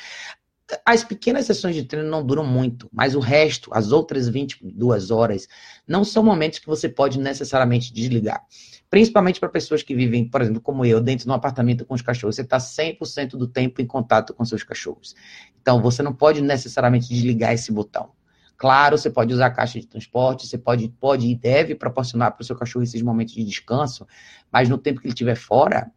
As 0.84 1.04
pequenas 1.04 1.44
sessões 1.44 1.74
de 1.74 1.84
treino 1.84 2.08
não 2.08 2.24
duram 2.24 2.44
muito, 2.44 2.88
mas 2.92 3.14
o 3.14 3.20
resto, 3.20 3.70
as 3.74 3.92
outras 3.92 4.28
22 4.28 5.10
horas, 5.10 5.46
não 5.86 6.04
são 6.04 6.22
momentos 6.22 6.58
que 6.58 6.66
você 6.66 6.88
pode 6.88 7.18
necessariamente 7.18 7.92
desligar. 7.92 8.42
Principalmente 8.88 9.40
para 9.40 9.48
pessoas 9.48 9.82
que 9.82 9.94
vivem, 9.94 10.28
por 10.28 10.40
exemplo, 10.40 10.60
como 10.60 10.84
eu, 10.84 11.00
dentro 11.00 11.24
de 11.24 11.30
um 11.30 11.34
apartamento 11.34 11.84
com 11.84 11.94
os 11.94 12.00
cachorros. 12.00 12.36
Você 12.36 12.42
está 12.42 12.58
100% 12.58 13.30
do 13.30 13.46
tempo 13.46 13.82
em 13.82 13.86
contato 13.86 14.32
com 14.32 14.44
seus 14.44 14.62
cachorros. 14.62 15.14
Então, 15.60 15.82
você 15.82 16.02
não 16.02 16.14
pode 16.14 16.40
necessariamente 16.40 17.08
desligar 17.08 17.52
esse 17.52 17.72
botão. 17.72 18.10
Claro, 18.56 18.96
você 18.96 19.10
pode 19.10 19.32
usar 19.32 19.50
caixa 19.50 19.80
de 19.80 19.86
transporte, 19.86 20.46
você 20.46 20.56
pode, 20.56 20.88
pode 21.00 21.26
e 21.26 21.34
deve 21.34 21.74
proporcionar 21.74 22.32
para 22.32 22.42
o 22.42 22.44
seu 22.44 22.56
cachorro 22.56 22.82
esses 22.82 23.02
momentos 23.02 23.34
de 23.34 23.44
descanso, 23.44 24.06
mas 24.50 24.68
no 24.68 24.78
tempo 24.78 25.00
que 25.00 25.06
ele 25.06 25.12
estiver 25.12 25.34
fora, 25.34 25.90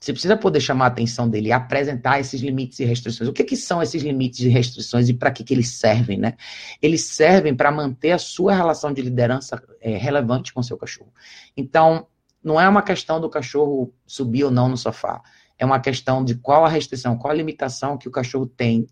você 0.00 0.12
precisa 0.12 0.34
poder 0.34 0.60
chamar 0.60 0.86
a 0.86 0.88
atenção 0.88 1.28
dele 1.28 1.48
e 1.48 1.52
apresentar 1.52 2.18
esses 2.18 2.40
limites 2.40 2.80
e 2.80 2.84
restrições. 2.84 3.28
O 3.28 3.34
que, 3.34 3.44
que 3.44 3.54
são 3.54 3.82
esses 3.82 4.02
limites 4.02 4.40
e 4.40 4.48
restrições 4.48 5.10
e 5.10 5.14
para 5.14 5.30
que, 5.30 5.44
que 5.44 5.52
eles 5.52 5.68
servem, 5.68 6.18
né? 6.18 6.36
Eles 6.80 7.04
servem 7.04 7.54
para 7.54 7.70
manter 7.70 8.12
a 8.12 8.18
sua 8.18 8.54
relação 8.54 8.94
de 8.94 9.02
liderança 9.02 9.62
é, 9.78 9.98
relevante 9.98 10.54
com 10.54 10.60
o 10.60 10.64
seu 10.64 10.78
cachorro. 10.78 11.12
Então, 11.54 12.06
não 12.42 12.58
é 12.58 12.66
uma 12.66 12.80
questão 12.80 13.20
do 13.20 13.28
cachorro 13.28 13.92
subir 14.06 14.44
ou 14.44 14.50
não 14.50 14.70
no 14.70 14.76
sofá. 14.76 15.20
É 15.58 15.66
uma 15.66 15.78
questão 15.78 16.24
de 16.24 16.34
qual 16.34 16.64
a 16.64 16.68
restrição, 16.70 17.18
qual 17.18 17.32
a 17.32 17.36
limitação 17.36 17.98
que 17.98 18.08
o 18.08 18.10
cachorro 18.10 18.46
tem 18.46 18.86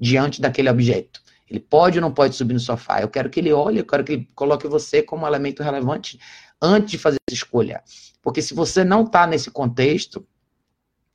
diante 0.00 0.40
daquele 0.40 0.68
objeto. 0.68 1.22
Ele 1.52 1.60
pode 1.60 1.98
ou 1.98 2.02
não 2.02 2.10
pode 2.10 2.34
subir 2.34 2.54
no 2.54 2.60
sofá. 2.60 3.02
Eu 3.02 3.10
quero 3.10 3.28
que 3.28 3.38
ele 3.38 3.52
olhe, 3.52 3.78
eu 3.78 3.84
quero 3.84 4.02
que 4.02 4.12
ele 4.12 4.28
coloque 4.34 4.66
você 4.66 5.02
como 5.02 5.26
elemento 5.26 5.62
relevante 5.62 6.18
antes 6.62 6.92
de 6.92 6.98
fazer 6.98 7.18
essa 7.28 7.36
escolha. 7.36 7.82
Porque 8.22 8.40
se 8.40 8.54
você 8.54 8.82
não 8.82 9.02
está 9.02 9.26
nesse 9.26 9.50
contexto, 9.50 10.26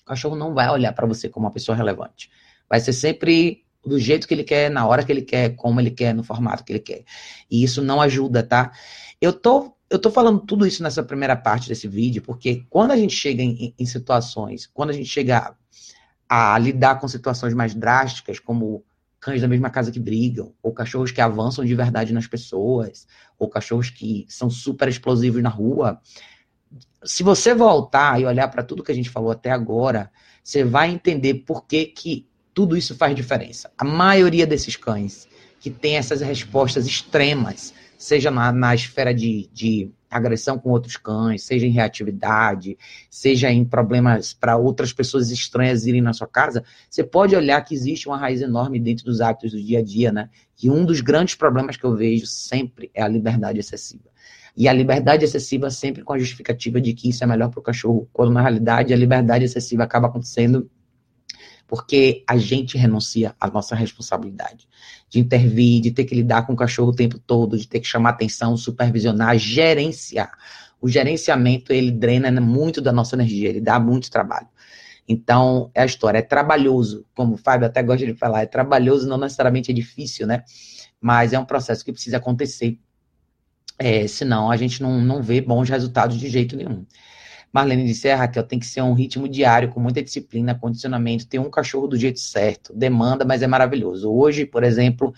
o 0.03 0.05
cachorro 0.05 0.35
não 0.35 0.53
vai 0.53 0.69
olhar 0.69 0.93
para 0.93 1.07
você 1.07 1.27
como 1.27 1.47
uma 1.47 1.51
pessoa 1.51 1.75
relevante. 1.75 2.29
Vai 2.69 2.79
ser 2.79 2.93
sempre 2.93 3.65
do 3.83 3.99
jeito 3.99 4.27
que 4.27 4.33
ele 4.35 4.43
quer, 4.43 4.69
na 4.69 4.85
hora 4.85 5.03
que 5.03 5.11
ele 5.11 5.23
quer, 5.23 5.55
como 5.55 5.81
ele 5.81 5.89
quer, 5.89 6.13
no 6.13 6.23
formato 6.23 6.63
que 6.63 6.71
ele 6.71 6.81
quer. 6.81 7.03
E 7.49 7.63
isso 7.63 7.81
não 7.81 7.99
ajuda, 7.99 8.43
tá? 8.43 8.71
Eu 9.19 9.33
tô, 9.33 9.75
eu 9.89 9.97
tô 9.97 10.11
falando 10.11 10.41
tudo 10.41 10.67
isso 10.67 10.83
nessa 10.83 11.01
primeira 11.01 11.35
parte 11.35 11.67
desse 11.67 11.87
vídeo, 11.87 12.21
porque 12.21 12.63
quando 12.69 12.91
a 12.91 12.97
gente 12.97 13.15
chega 13.15 13.41
em, 13.41 13.73
em 13.75 13.85
situações, 13.87 14.67
quando 14.67 14.91
a 14.91 14.93
gente 14.93 15.09
chega 15.09 15.55
a, 16.29 16.53
a 16.53 16.59
lidar 16.59 16.99
com 16.99 17.07
situações 17.07 17.55
mais 17.55 17.73
drásticas, 17.73 18.39
como 18.39 18.85
cães 19.27 19.41
da 19.41 19.47
mesma 19.47 19.69
casa 19.69 19.91
que 19.91 19.99
brigam, 19.99 20.53
ou 20.63 20.71
cachorros 20.71 21.11
que 21.11 21.19
avançam 21.19 21.65
de 21.65 21.75
verdade 21.75 22.13
nas 22.13 22.27
pessoas, 22.27 23.05
ou 23.37 23.49
cachorros 23.49 23.89
que 23.89 24.25
são 24.29 24.49
super 24.49 24.87
explosivos 24.87 25.43
na 25.43 25.49
rua, 25.49 25.99
se 27.03 27.23
você 27.23 27.53
voltar 27.53 28.21
e 28.21 28.25
olhar 28.25 28.47
para 28.47 28.63
tudo 28.63 28.81
que 28.81 28.91
a 28.91 28.95
gente 28.95 29.09
falou 29.09 29.29
até 29.29 29.51
agora, 29.51 30.09
você 30.41 30.63
vai 30.63 30.89
entender 30.89 31.33
por 31.45 31.65
que, 31.65 31.87
que 31.87 32.25
tudo 32.53 32.77
isso 32.77 32.95
faz 32.95 33.13
diferença. 33.13 33.69
A 33.77 33.83
maioria 33.83 34.47
desses 34.47 34.77
cães 34.77 35.27
que 35.59 35.69
tem 35.69 35.97
essas 35.97 36.21
respostas 36.21 36.87
extremas, 36.87 37.73
seja 37.97 38.29
na, 38.29 38.51
na 38.51 38.75
esfera 38.75 39.13
de, 39.13 39.49
de 39.51 39.91
agressão 40.09 40.57
com 40.57 40.69
outros 40.69 40.95
cães, 40.95 41.43
seja 41.43 41.65
em 41.65 41.71
reatividade, 41.71 42.77
seja 43.09 43.51
em 43.51 43.65
problemas 43.65 44.33
para 44.33 44.55
outras 44.55 44.93
pessoas 44.93 45.31
estranhas 45.31 45.85
irem 45.85 46.01
na 46.01 46.13
sua 46.13 46.27
casa, 46.27 46.63
você 46.89 47.03
pode 47.03 47.35
olhar 47.35 47.61
que 47.61 47.73
existe 47.73 48.07
uma 48.07 48.17
raiz 48.17 48.41
enorme 48.41 48.79
dentro 48.79 49.05
dos 49.05 49.19
hábitos 49.19 49.51
do 49.51 49.61
dia 49.61 49.79
a 49.79 49.83
dia, 49.83 50.11
né? 50.11 50.29
E 50.61 50.69
um 50.69 50.85
dos 50.85 51.01
grandes 51.01 51.35
problemas 51.35 51.75
que 51.75 51.83
eu 51.83 51.95
vejo 51.95 52.25
sempre 52.25 52.89
é 52.93 53.01
a 53.01 53.07
liberdade 53.07 53.59
excessiva. 53.59 54.05
E 54.55 54.67
a 54.67 54.73
liberdade 54.73 55.23
excessiva 55.23 55.69
sempre 55.69 56.03
com 56.03 56.13
a 56.13 56.17
justificativa 56.17 56.81
de 56.81 56.93
que 56.93 57.09
isso 57.09 57.23
é 57.23 57.27
melhor 57.27 57.49
para 57.49 57.59
o 57.59 57.63
cachorro, 57.63 58.09
quando 58.11 58.31
na 58.31 58.41
realidade 58.41 58.93
a 58.93 58.97
liberdade 58.97 59.45
excessiva 59.45 59.83
acaba 59.83 60.07
acontecendo 60.07 60.69
porque 61.67 62.23
a 62.27 62.37
gente 62.37 62.77
renuncia 62.77 63.35
à 63.39 63.47
nossa 63.49 63.75
responsabilidade 63.75 64.67
de 65.09 65.19
intervir, 65.19 65.81
de 65.81 65.91
ter 65.91 66.05
que 66.05 66.15
lidar 66.15 66.45
com 66.45 66.53
o 66.53 66.55
cachorro 66.55 66.89
o 66.89 66.95
tempo 66.95 67.19
todo, 67.19 67.57
de 67.57 67.67
ter 67.67 67.79
que 67.79 67.87
chamar 67.87 68.11
atenção, 68.11 68.55
supervisionar, 68.55 69.37
gerenciar. 69.37 70.31
O 70.79 70.87
gerenciamento, 70.87 71.73
ele 71.73 71.91
drena 71.91 72.39
muito 72.39 72.81
da 72.81 72.91
nossa 72.91 73.15
energia, 73.15 73.49
ele 73.49 73.61
dá 73.61 73.79
muito 73.79 74.09
trabalho. 74.09 74.47
Então, 75.07 75.71
é 75.73 75.81
a 75.81 75.85
história, 75.85 76.19
é 76.19 76.21
trabalhoso, 76.21 77.05
como 77.15 77.35
o 77.35 77.37
Fábio 77.37 77.67
até 77.67 77.81
gosta 77.81 78.05
de 78.05 78.13
falar, 78.13 78.41
é 78.41 78.45
trabalhoso, 78.45 79.07
não 79.07 79.17
necessariamente 79.17 79.71
é 79.71 79.73
difícil, 79.73 80.27
né? 80.27 80.43
Mas 80.99 81.33
é 81.33 81.39
um 81.39 81.45
processo 81.45 81.83
que 81.83 81.91
precisa 81.91 82.17
acontecer 82.17 82.79
é, 83.79 84.07
senão 84.07 84.49
a 84.49 84.57
gente 84.57 84.81
não, 84.81 84.99
não 84.99 85.21
vê 85.21 85.39
bons 85.39 85.69
resultados 85.69 86.17
de 86.17 86.29
jeito 86.29 86.55
nenhum. 86.55 86.85
Marlene 87.51 87.85
disse, 87.85 88.07
é, 88.07 88.13
Raquel, 88.13 88.43
tem 88.43 88.59
que 88.59 88.65
ser 88.65 88.81
um 88.81 88.93
ritmo 88.93 89.27
diário, 89.27 89.69
com 89.69 89.79
muita 89.79 90.01
disciplina, 90.01 90.53
condicionamento, 90.53 91.27
ter 91.27 91.39
um 91.39 91.49
cachorro 91.49 91.87
do 91.87 91.97
jeito 91.97 92.19
certo, 92.19 92.73
demanda, 92.73 93.25
mas 93.25 93.41
é 93.41 93.47
maravilhoso. 93.47 94.11
Hoje, 94.11 94.45
por 94.45 94.63
exemplo, 94.63 95.13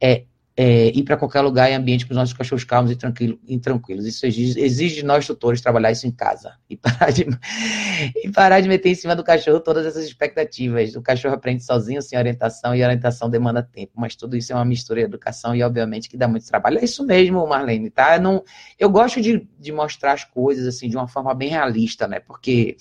é, 0.00 0.24
é, 0.60 0.88
ir 0.88 1.04
para 1.04 1.16
qualquer 1.16 1.40
lugar 1.40 1.70
em 1.70 1.74
ambiente 1.76 2.04
com 2.04 2.12
os 2.12 2.16
nossos 2.16 2.34
cachorros 2.34 2.64
calmos 2.64 2.90
e, 2.90 2.96
tranquilo, 2.96 3.38
e 3.46 3.60
tranquilos. 3.60 4.04
Isso 4.04 4.26
exige, 4.26 4.60
exige, 4.60 4.96
de 4.96 5.04
nós 5.04 5.24
tutores 5.24 5.60
trabalhar 5.60 5.92
isso 5.92 6.04
em 6.04 6.10
casa 6.10 6.54
e 6.68 6.76
parar, 6.76 7.12
de, 7.12 7.24
e 8.24 8.28
parar 8.32 8.60
de 8.60 8.68
meter 8.68 8.88
em 8.88 8.94
cima 8.96 9.14
do 9.14 9.22
cachorro 9.22 9.60
todas 9.60 9.86
essas 9.86 10.04
expectativas. 10.04 10.96
O 10.96 11.00
cachorro 11.00 11.36
aprende 11.36 11.62
sozinho, 11.62 12.02
sem 12.02 12.18
orientação, 12.18 12.74
e 12.74 12.82
orientação 12.82 13.30
demanda 13.30 13.62
tempo. 13.62 13.92
Mas 13.94 14.16
tudo 14.16 14.36
isso 14.36 14.52
é 14.52 14.56
uma 14.56 14.64
mistura 14.64 14.98
de 14.98 15.06
educação 15.06 15.54
e, 15.54 15.62
obviamente, 15.62 16.08
que 16.08 16.16
dá 16.16 16.26
muito 16.26 16.44
trabalho. 16.48 16.80
É 16.80 16.84
isso 16.84 17.06
mesmo, 17.06 17.46
Marlene, 17.46 17.88
tá? 17.88 18.16
Eu, 18.16 18.20
não, 18.20 18.44
eu 18.80 18.90
gosto 18.90 19.20
de, 19.20 19.46
de 19.60 19.70
mostrar 19.70 20.14
as 20.14 20.24
coisas 20.24 20.66
assim 20.66 20.88
de 20.88 20.96
uma 20.96 21.06
forma 21.06 21.32
bem 21.34 21.50
realista, 21.50 22.08
né? 22.08 22.18
Porque 22.18 22.76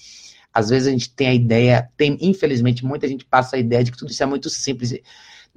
às 0.52 0.70
vezes 0.70 0.88
a 0.88 0.92
gente 0.92 1.14
tem 1.14 1.28
a 1.28 1.34
ideia, 1.36 1.88
tem, 1.96 2.18
infelizmente, 2.20 2.84
muita 2.84 3.08
gente 3.08 3.24
passa 3.24 3.56
a 3.56 3.60
ideia 3.60 3.84
de 3.84 3.92
que 3.92 3.98
tudo 4.00 4.10
isso 4.10 4.24
é 4.24 4.26
muito 4.26 4.50
simples. 4.50 5.00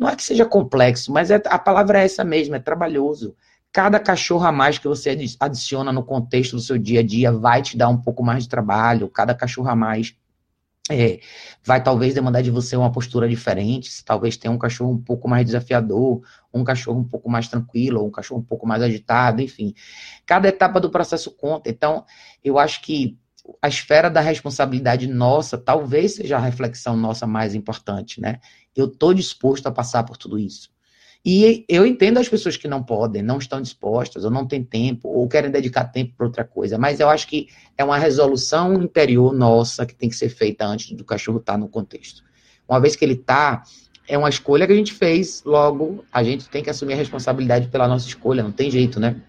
Não 0.00 0.08
é 0.08 0.16
que 0.16 0.22
seja 0.22 0.46
complexo, 0.46 1.12
mas 1.12 1.30
é, 1.30 1.42
a 1.44 1.58
palavra 1.58 2.00
é 2.00 2.06
essa 2.06 2.24
mesmo, 2.24 2.54
é 2.54 2.58
trabalhoso. 2.58 3.36
Cada 3.70 4.00
cachorro 4.00 4.46
a 4.46 4.50
mais 4.50 4.78
que 4.78 4.88
você 4.88 5.14
adiciona 5.38 5.92
no 5.92 6.02
contexto 6.02 6.56
do 6.56 6.62
seu 6.62 6.78
dia 6.78 7.00
a 7.00 7.02
dia 7.02 7.30
vai 7.30 7.60
te 7.60 7.76
dar 7.76 7.90
um 7.90 7.98
pouco 7.98 8.22
mais 8.22 8.44
de 8.44 8.48
trabalho. 8.48 9.10
Cada 9.10 9.34
cachorro 9.34 9.68
a 9.68 9.76
mais 9.76 10.16
é, 10.90 11.20
vai 11.62 11.82
talvez 11.82 12.14
demandar 12.14 12.40
de 12.40 12.50
você 12.50 12.74
uma 12.76 12.90
postura 12.90 13.28
diferente. 13.28 14.02
Talvez 14.02 14.38
tenha 14.38 14.50
um 14.50 14.58
cachorro 14.58 14.90
um 14.90 15.02
pouco 15.02 15.28
mais 15.28 15.44
desafiador, 15.44 16.22
um 16.52 16.64
cachorro 16.64 16.98
um 16.98 17.04
pouco 17.04 17.28
mais 17.28 17.46
tranquilo, 17.46 18.02
um 18.02 18.10
cachorro 18.10 18.40
um 18.40 18.44
pouco 18.44 18.66
mais 18.66 18.82
agitado, 18.82 19.42
enfim. 19.42 19.74
Cada 20.24 20.48
etapa 20.48 20.80
do 20.80 20.88
processo 20.88 21.30
conta. 21.30 21.68
Então, 21.68 22.06
eu 22.42 22.58
acho 22.58 22.80
que 22.80 23.18
a 23.60 23.68
esfera 23.68 24.10
da 24.10 24.20
responsabilidade 24.20 25.06
nossa 25.06 25.56
talvez 25.58 26.16
seja 26.16 26.36
a 26.36 26.40
reflexão 26.40 26.96
nossa 26.96 27.26
mais 27.26 27.54
importante, 27.54 28.20
né? 28.20 28.40
Eu 28.74 28.86
estou 28.86 29.12
disposto 29.14 29.66
a 29.66 29.72
passar 29.72 30.04
por 30.04 30.16
tudo 30.16 30.38
isso. 30.38 30.70
E 31.24 31.66
eu 31.68 31.84
entendo 31.84 32.18
as 32.18 32.28
pessoas 32.28 32.56
que 32.56 32.66
não 32.66 32.82
podem, 32.82 33.22
não 33.22 33.36
estão 33.36 33.60
dispostas, 33.60 34.24
ou 34.24 34.30
não 34.30 34.46
têm 34.46 34.64
tempo, 34.64 35.08
ou 35.08 35.28
querem 35.28 35.50
dedicar 35.50 35.84
tempo 35.84 36.14
para 36.16 36.26
outra 36.26 36.44
coisa, 36.44 36.78
mas 36.78 36.98
eu 36.98 37.10
acho 37.10 37.28
que 37.28 37.48
é 37.76 37.84
uma 37.84 37.98
resolução 37.98 38.82
interior 38.82 39.32
nossa 39.32 39.84
que 39.84 39.94
tem 39.94 40.08
que 40.08 40.16
ser 40.16 40.30
feita 40.30 40.64
antes 40.64 40.92
do 40.92 41.04
cachorro 41.04 41.38
estar 41.38 41.52
tá 41.52 41.58
no 41.58 41.68
contexto. 41.68 42.24
Uma 42.66 42.80
vez 42.80 42.96
que 42.96 43.04
ele 43.04 43.14
está, 43.14 43.62
é 44.08 44.16
uma 44.16 44.30
escolha 44.30 44.66
que 44.66 44.72
a 44.72 44.76
gente 44.76 44.94
fez, 44.94 45.42
logo 45.44 46.04
a 46.10 46.24
gente 46.24 46.48
tem 46.48 46.62
que 46.62 46.70
assumir 46.70 46.94
a 46.94 46.96
responsabilidade 46.96 47.68
pela 47.68 47.86
nossa 47.86 48.08
escolha, 48.08 48.42
não 48.42 48.52
tem 48.52 48.70
jeito, 48.70 48.98
né? 48.98 49.20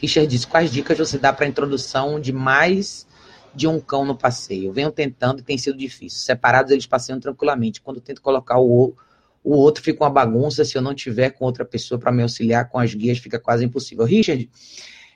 Richard 0.00 0.28
disse: 0.28 0.46
quais 0.46 0.70
dicas 0.70 0.98
você 0.98 1.18
dá 1.18 1.32
para 1.32 1.44
a 1.44 1.48
introdução 1.48 2.18
de 2.18 2.32
mais 2.32 3.06
de 3.54 3.66
um 3.66 3.78
cão 3.78 4.04
no 4.04 4.16
passeio? 4.16 4.72
Venho 4.72 4.90
tentando 4.90 5.40
e 5.40 5.42
tem 5.42 5.58
sido 5.58 5.76
difícil. 5.76 6.20
Separados 6.20 6.72
eles 6.72 6.86
passeiam 6.86 7.20
tranquilamente. 7.20 7.80
Quando 7.80 8.00
tento 8.00 8.22
colocar 8.22 8.58
o, 8.58 8.94
o 9.44 9.54
outro, 9.54 9.82
fica 9.82 10.02
uma 10.02 10.10
bagunça. 10.10 10.64
Se 10.64 10.76
eu 10.76 10.82
não 10.82 10.94
tiver 10.94 11.30
com 11.30 11.44
outra 11.44 11.64
pessoa 11.64 11.98
para 11.98 12.10
me 12.10 12.22
auxiliar 12.22 12.68
com 12.68 12.78
as 12.78 12.94
guias, 12.94 13.18
fica 13.18 13.38
quase 13.38 13.64
impossível. 13.64 14.04
Richard, 14.04 14.48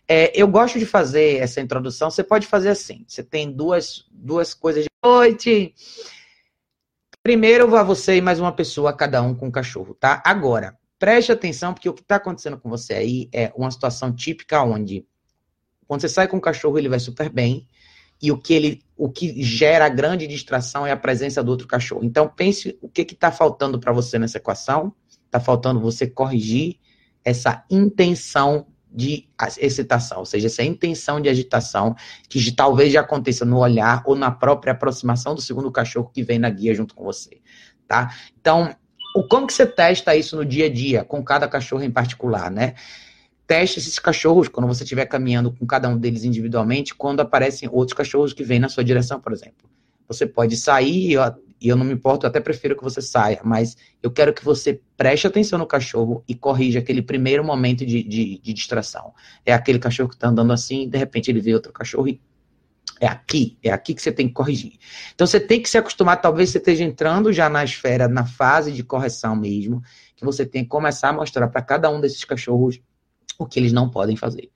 É, 0.07 0.31
eu 0.38 0.47
gosto 0.47 0.79
de 0.79 0.85
fazer 0.85 1.38
essa 1.38 1.62
introdução. 1.62 2.11
Você 2.11 2.23
pode 2.23 2.47
fazer 2.47 2.68
assim: 2.68 3.05
você 3.09 3.23
tem 3.23 3.51
duas, 3.51 4.05
duas 4.12 4.53
coisas 4.53 4.85
de 4.85 4.90
noite. 5.03 5.75
Primeiro, 7.23 7.66
vá 7.70 7.83
você 7.83 8.16
e 8.16 8.20
mais 8.20 8.38
uma 8.38 8.53
pessoa, 8.53 8.92
cada 8.92 9.23
um 9.23 9.35
com 9.35 9.47
um 9.47 9.51
cachorro, 9.51 9.94
tá? 9.94 10.23
Agora, 10.27 10.77
preste 11.05 11.31
atenção, 11.31 11.75
porque 11.75 11.87
o 11.87 11.93
que 11.93 12.01
está 12.01 12.17
acontecendo 12.17 12.59
com 12.59 12.71
você 12.71 12.95
aí 12.95 13.29
é 13.31 13.53
uma 13.55 13.71
situação 13.71 14.11
típica 14.11 14.62
onde, 14.62 15.07
quando 15.87 16.01
você 16.01 16.09
sai 16.09 16.27
com 16.27 16.38
o 16.38 16.40
cachorro, 16.40 16.79
ele 16.79 16.88
vai 16.88 16.99
super 16.99 17.29
bem, 17.29 17.69
e 18.23 18.33
o 18.33 18.38
que 18.38 18.55
ele, 18.55 18.83
o 18.97 19.11
que 19.11 19.43
gera 19.43 19.87
grande 19.90 20.27
distração 20.27 20.87
é 20.87 20.93
a 20.93 20.97
presença 20.97 21.45
do 21.45 21.51
outro 21.51 21.67
cachorro. 21.67 22.03
Então, 22.05 22.27
pense 22.27 22.79
o 22.81 22.88
que 22.88 23.03
está 23.03 23.31
faltando 23.31 23.79
para 23.79 23.93
você 23.93 24.19
nessa 24.19 24.38
equação. 24.38 24.95
Está 25.27 25.38
faltando 25.38 25.79
você 25.79 26.07
corrigir 26.07 26.79
essa 27.23 27.67
intenção 27.71 28.67
de 28.90 29.29
excitação, 29.59 30.21
ou 30.21 30.25
seja, 30.25 30.47
essa 30.47 30.62
intenção 30.62 31.21
de 31.21 31.29
agitação 31.29 31.95
que 32.31 32.51
talvez 32.51 32.95
já 32.95 33.03
aconteça 33.03 33.45
no 33.45 33.59
olhar 33.59 34.03
ou 34.07 34.17
na 34.17 34.31
própria 34.31 34.73
aproximação 34.73 35.35
do 35.35 35.43
segundo 35.43 35.71
cachorro 35.71 36.11
que 36.14 36.23
vem 36.23 36.38
na 36.38 36.49
guia 36.49 36.75
junto 36.75 36.95
com 36.95 37.05
você, 37.05 37.43
tá? 37.87 38.14
Então, 38.40 38.75
como 39.22 39.46
que 39.46 39.53
você 39.53 39.64
testa 39.64 40.16
isso 40.16 40.37
no 40.37 40.44
dia 40.44 40.66
a 40.66 40.68
dia 40.68 41.05
com 41.05 41.22
cada 41.22 41.46
cachorro 41.46 41.85
em 41.85 41.90
particular, 41.90 42.50
né? 42.50 42.74
Teste 43.46 43.79
esses 43.79 43.98
cachorros 43.98 44.48
quando 44.48 44.66
você 44.66 44.83
estiver 44.83 45.07
caminhando 45.07 45.53
com 45.53 45.64
cada 45.66 45.88
um 45.88 45.96
deles 45.96 46.24
individualmente, 46.24 46.94
quando 46.94 47.20
aparecem 47.20 47.68
outros 47.70 47.96
cachorros 47.96 48.33
que 48.33 48.42
vêm 48.42 48.59
na 48.59 48.68
sua 48.68 48.83
direção, 48.83 49.20
por 49.20 49.33
exemplo. 49.33 49.68
Você 50.09 50.27
pode 50.27 50.57
sair 50.57 51.16
e 51.61 51.68
eu 51.68 51.77
não 51.77 51.85
me 51.85 51.92
importo, 51.92 52.27
eu 52.27 52.31
até 52.31 52.40
prefiro 52.40 52.77
que 52.77 52.83
você 52.83 53.00
saia, 53.00 53.40
mas 53.44 53.77
eu 54.03 54.11
quero 54.11 54.35
que 54.35 54.44
você 54.44 54.81
preste 54.96 55.27
atenção 55.27 55.59
no 55.59 55.66
cachorro 55.66 56.24
e 56.27 56.35
corrija 56.35 56.79
aquele 56.79 57.00
primeiro 57.00 57.44
momento 57.44 57.87
de, 57.87 58.03
de, 58.03 58.38
de 58.38 58.53
distração. 58.53 59.14
É 59.46 59.53
aquele 59.53 59.79
cachorro 59.79 60.09
que 60.09 60.14
está 60.14 60.29
andando 60.29 60.53
assim, 60.53 60.88
de 60.88 60.98
repente 60.98 61.31
ele 61.31 61.40
vê 61.40 61.55
outro 61.55 61.72
cachorro 61.72 62.09
e 62.09 62.20
é 63.00 63.07
aqui, 63.07 63.59
é 63.62 63.70
aqui 63.70 63.94
que 63.94 64.02
você 64.02 64.12
tem 64.12 64.28
que 64.28 64.35
corrigir. 64.35 64.78
Então 65.14 65.26
você 65.26 65.40
tem 65.40 65.61
que 65.61 65.68
se 65.68 65.78
acostumar, 65.78 66.20
talvez 66.20 66.50
você 66.50 66.59
esteja 66.59 66.85
entrando 66.85 67.33
já 67.33 67.48
na 67.48 67.64
esfera, 67.64 68.09
na 68.09 68.24
fase 68.24 68.72
de 68.72 68.83
correção 68.83 69.35
mesmo, 69.35 69.83
que 70.16 70.24
você 70.24 70.46
tem 70.46 70.62
que 70.62 70.68
começar 70.68 71.11
a 71.11 71.12
mostrar 71.12 71.48
para 71.48 71.62
cada 71.62 71.90
um 71.90 72.00
desses 72.00 72.24
cachorros 72.24 72.80
o 73.38 73.46
que 73.46 73.59
eles 73.59 73.72
não 73.72 73.90
podem 73.90 74.16
fazer. 74.16 74.50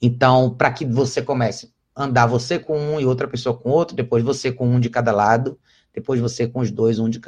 Então, 0.00 0.54
para 0.54 0.72
que 0.72 0.84
você 0.84 1.22
comece 1.22 1.72
a 1.94 2.04
andar 2.04 2.26
você 2.26 2.58
com 2.58 2.78
um 2.78 3.00
e 3.00 3.04
outra 3.04 3.28
pessoa 3.28 3.56
com 3.56 3.70
outro, 3.70 3.94
depois 3.94 4.24
você 4.24 4.50
com 4.50 4.66
um 4.66 4.80
de 4.80 4.88
cada 4.88 5.12
lado, 5.12 5.58
depois 5.94 6.20
você 6.20 6.46
com 6.46 6.60
os 6.60 6.70
dois, 6.70 6.98
um 6.98 7.08
de 7.08 7.20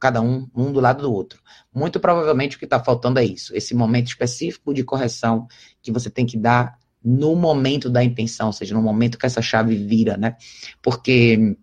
cada 0.00 0.22
um, 0.22 0.48
um 0.54 0.72
do 0.72 0.80
lado 0.80 1.02
do 1.02 1.12
outro. 1.12 1.40
Muito 1.72 2.00
provavelmente 2.00 2.56
o 2.56 2.58
que 2.58 2.64
está 2.64 2.82
faltando 2.82 3.20
é 3.20 3.24
isso, 3.24 3.54
esse 3.54 3.74
momento 3.74 4.08
específico 4.08 4.72
de 4.72 4.82
correção 4.82 5.46
que 5.82 5.92
você 5.92 6.08
tem 6.08 6.24
que 6.24 6.38
dar 6.38 6.78
no 7.08 7.36
momento 7.36 7.88
da 7.88 8.02
intenção, 8.02 8.48
ou 8.48 8.52
seja, 8.52 8.74
no 8.74 8.82
momento 8.82 9.16
que 9.16 9.24
essa 9.24 9.40
chave 9.40 9.76
vira, 9.76 10.16
né? 10.16 10.36
Porque 10.82 11.56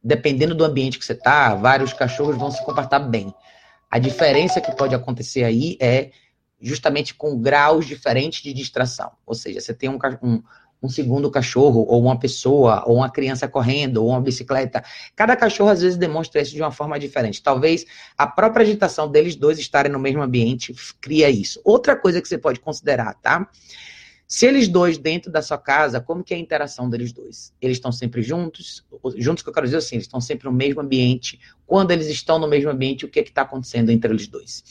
dependendo 0.00 0.54
do 0.54 0.64
ambiente 0.64 1.00
que 1.00 1.04
você 1.04 1.14
está, 1.14 1.56
vários 1.56 1.92
cachorros 1.92 2.36
vão 2.36 2.48
se 2.48 2.64
comportar 2.64 3.10
bem. 3.10 3.34
A 3.90 3.98
diferença 3.98 4.60
que 4.60 4.70
pode 4.76 4.94
acontecer 4.94 5.42
aí 5.42 5.76
é 5.80 6.12
justamente 6.60 7.12
com 7.12 7.40
graus 7.40 7.86
diferentes 7.86 8.40
de 8.40 8.52
distração. 8.52 9.10
Ou 9.26 9.34
seja, 9.34 9.60
você 9.60 9.74
tem 9.74 9.88
um, 9.88 9.98
um, 10.22 10.42
um 10.82 10.88
segundo 10.88 11.30
cachorro, 11.30 11.84
ou 11.88 12.02
uma 12.02 12.18
pessoa, 12.18 12.84
ou 12.86 12.96
uma 12.96 13.10
criança 13.10 13.48
correndo, 13.48 13.98
ou 13.98 14.10
uma 14.10 14.20
bicicleta. 14.20 14.84
Cada 15.16 15.36
cachorro 15.36 15.70
às 15.70 15.82
vezes 15.82 15.98
demonstra 15.98 16.40
isso 16.40 16.54
de 16.54 16.62
uma 16.62 16.70
forma 16.70 16.98
diferente. 16.98 17.42
Talvez 17.42 17.84
a 18.16 18.26
própria 18.26 18.62
agitação 18.62 19.10
deles 19.10 19.34
dois 19.34 19.58
estarem 19.58 19.90
no 19.90 19.98
mesmo 19.98 20.22
ambiente 20.22 20.74
cria 21.00 21.28
isso. 21.30 21.60
Outra 21.64 21.96
coisa 21.96 22.22
que 22.22 22.28
você 22.28 22.38
pode 22.38 22.60
considerar, 22.60 23.14
tá? 23.14 23.48
Se 24.28 24.44
eles 24.44 24.68
dois 24.68 24.98
dentro 24.98 25.32
da 25.32 25.40
sua 25.40 25.56
casa, 25.56 26.02
como 26.02 26.22
que 26.22 26.34
é 26.34 26.36
a 26.36 26.40
interação 26.40 26.88
deles 26.90 27.12
dois? 27.14 27.50
Eles 27.62 27.78
estão 27.78 27.90
sempre 27.90 28.20
juntos? 28.20 28.84
Juntos 29.16 29.42
que 29.42 29.48
eu 29.48 29.54
quero 29.54 29.64
dizer 29.64 29.78
assim, 29.78 29.96
eles 29.96 30.04
estão 30.04 30.20
sempre 30.20 30.46
no 30.46 30.52
mesmo 30.52 30.82
ambiente. 30.82 31.40
Quando 31.66 31.92
eles 31.92 32.08
estão 32.08 32.38
no 32.38 32.46
mesmo 32.46 32.70
ambiente, 32.70 33.06
o 33.06 33.08
que 33.08 33.20
é 33.20 33.22
está 33.22 33.40
acontecendo 33.40 33.90
entre 33.90 34.12
eles 34.12 34.28
dois? 34.28 34.62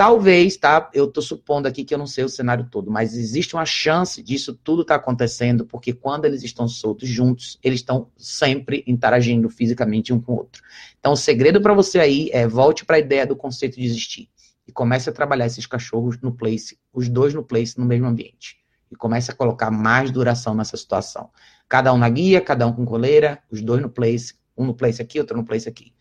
Talvez, 0.00 0.56
tá? 0.56 0.88
Eu 0.94 1.04
estou 1.04 1.22
supondo 1.22 1.68
aqui 1.68 1.84
que 1.84 1.92
eu 1.92 1.98
não 1.98 2.06
sei 2.06 2.24
o 2.24 2.28
cenário 2.30 2.66
todo, 2.70 2.90
mas 2.90 3.14
existe 3.14 3.54
uma 3.54 3.66
chance 3.66 4.22
disso 4.22 4.54
tudo 4.54 4.82
tá 4.82 4.94
acontecendo, 4.94 5.66
porque 5.66 5.92
quando 5.92 6.24
eles 6.24 6.42
estão 6.42 6.66
soltos 6.66 7.06
juntos, 7.06 7.58
eles 7.62 7.80
estão 7.80 8.10
sempre 8.16 8.82
interagindo 8.86 9.50
fisicamente 9.50 10.10
um 10.10 10.18
com 10.18 10.32
o 10.32 10.36
outro. 10.36 10.62
Então, 10.98 11.12
o 11.12 11.16
segredo 11.16 11.60
para 11.60 11.74
você 11.74 11.98
aí 11.98 12.30
é 12.32 12.48
volte 12.48 12.86
para 12.86 12.96
a 12.96 12.98
ideia 12.98 13.26
do 13.26 13.36
conceito 13.36 13.78
de 13.78 13.84
existir 13.84 14.30
e 14.66 14.72
comece 14.72 15.10
a 15.10 15.12
trabalhar 15.12 15.44
esses 15.44 15.66
cachorros 15.66 16.18
no 16.22 16.32
place, 16.32 16.78
os 16.94 17.06
dois 17.06 17.34
no 17.34 17.44
place, 17.44 17.78
no 17.78 17.84
mesmo 17.84 18.06
ambiente. 18.06 18.56
E 18.90 18.96
comece 18.96 19.30
a 19.30 19.34
colocar 19.34 19.70
mais 19.70 20.10
duração 20.10 20.54
nessa 20.54 20.78
situação. 20.78 21.28
Cada 21.68 21.92
um 21.92 21.98
na 21.98 22.08
guia, 22.08 22.40
cada 22.40 22.66
um 22.66 22.72
com 22.72 22.86
coleira, 22.86 23.38
os 23.50 23.60
dois 23.60 23.82
no 23.82 23.90
place, 23.90 24.32
um 24.56 24.64
no 24.64 24.74
place 24.74 25.02
aqui, 25.02 25.20
outro 25.20 25.36
no 25.36 25.44
place 25.44 25.68
aqui. 25.68 25.92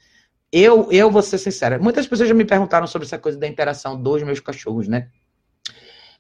Eu, 0.51 0.91
eu 0.91 1.11
vou 1.11 1.21
ser 1.21 1.37
sincera, 1.37 1.77
muitas 1.77 2.07
pessoas 2.07 2.27
já 2.27 2.33
me 2.33 2.45
perguntaram 2.45 2.87
sobre 2.87 3.05
essa 3.05 3.19
coisa 3.19 3.37
da 3.37 3.47
interação 3.47 4.01
dos 4.01 4.23
meus 4.23 4.39
cachorros, 4.39 4.87
né? 4.87 5.09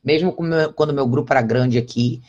Mesmo 0.03 0.35
quando 0.75 0.93
meu 0.93 1.07
grupo 1.07 1.33
era 1.33 1.41
grande 1.41 1.77
aqui, 1.77 2.21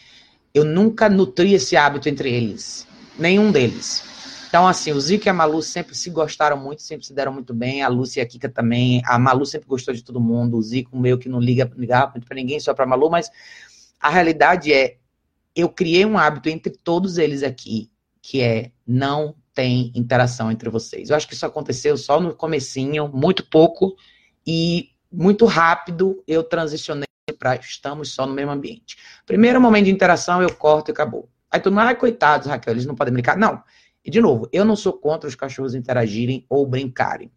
eu 0.54 0.64
nunca 0.64 1.08
nutri 1.08 1.54
esse 1.54 1.76
hábito 1.76 2.08
entre 2.08 2.32
eles. 2.32 2.86
Nenhum 3.18 3.52
deles. 3.52 4.02
Então, 4.48 4.66
assim, 4.66 4.90
o 4.90 5.00
Zico 5.00 5.28
e 5.28 5.30
a 5.30 5.32
Malu 5.32 5.62
sempre 5.62 5.94
se 5.94 6.10
gostaram 6.10 6.56
muito, 6.56 6.82
sempre 6.82 7.06
se 7.06 7.14
deram 7.14 7.32
muito 7.32 7.54
bem. 7.54 7.82
A 7.82 7.88
Lúcia 7.88 8.20
e 8.20 8.22
a 8.22 8.26
Kika 8.26 8.48
também. 8.48 9.00
A 9.06 9.16
Malu 9.16 9.46
sempre 9.46 9.68
gostou 9.68 9.94
de 9.94 10.02
todo 10.02 10.20
mundo. 10.20 10.56
O 10.56 10.62
Zico 10.62 10.98
meio 10.98 11.18
que 11.18 11.28
não 11.28 11.38
liga, 11.38 11.70
ligava 11.76 12.10
muito 12.10 12.26
pra 12.26 12.34
ninguém, 12.34 12.58
só 12.58 12.74
pra 12.74 12.84
Malu. 12.84 13.08
Mas 13.08 13.30
a 14.00 14.10
realidade 14.10 14.72
é, 14.72 14.96
eu 15.54 15.68
criei 15.68 16.04
um 16.04 16.18
hábito 16.18 16.48
entre 16.48 16.72
todos 16.72 17.16
eles 17.16 17.44
aqui, 17.44 17.92
que 18.20 18.40
é 18.40 18.72
não 18.84 19.36
tem 19.54 19.92
interação 19.94 20.50
entre 20.50 20.68
vocês. 20.68 21.10
Eu 21.10 21.16
acho 21.16 21.26
que 21.26 21.34
isso 21.34 21.46
aconteceu 21.46 21.96
só 21.96 22.20
no 22.20 22.34
comecinho, 22.34 23.08
muito 23.12 23.44
pouco, 23.48 23.96
e 24.46 24.90
muito 25.12 25.44
rápido 25.44 26.22
eu 26.26 26.42
transicionei 26.42 27.06
para 27.38 27.56
estamos 27.56 28.12
só 28.12 28.26
no 28.26 28.34
mesmo 28.34 28.50
ambiente. 28.50 28.96
Primeiro 29.26 29.60
momento 29.60 29.86
de 29.86 29.90
interação, 29.90 30.42
eu 30.42 30.54
corto 30.54 30.90
e 30.90 30.92
acabou. 30.92 31.28
Aí 31.50 31.60
tu 31.60 31.70
não, 31.70 31.82
ai, 31.82 31.96
coitados, 31.96 32.46
Raquel, 32.46 32.74
eles 32.74 32.86
não 32.86 32.94
podem 32.94 33.12
brincar. 33.12 33.36
Não. 33.36 33.62
E, 34.04 34.10
de 34.10 34.20
novo, 34.20 34.48
eu 34.52 34.64
não 34.64 34.76
sou 34.76 34.92
contra 34.92 35.28
os 35.28 35.34
cachorros 35.34 35.74
interagirem 35.74 36.46
ou 36.48 36.66
brincarem 36.66 37.30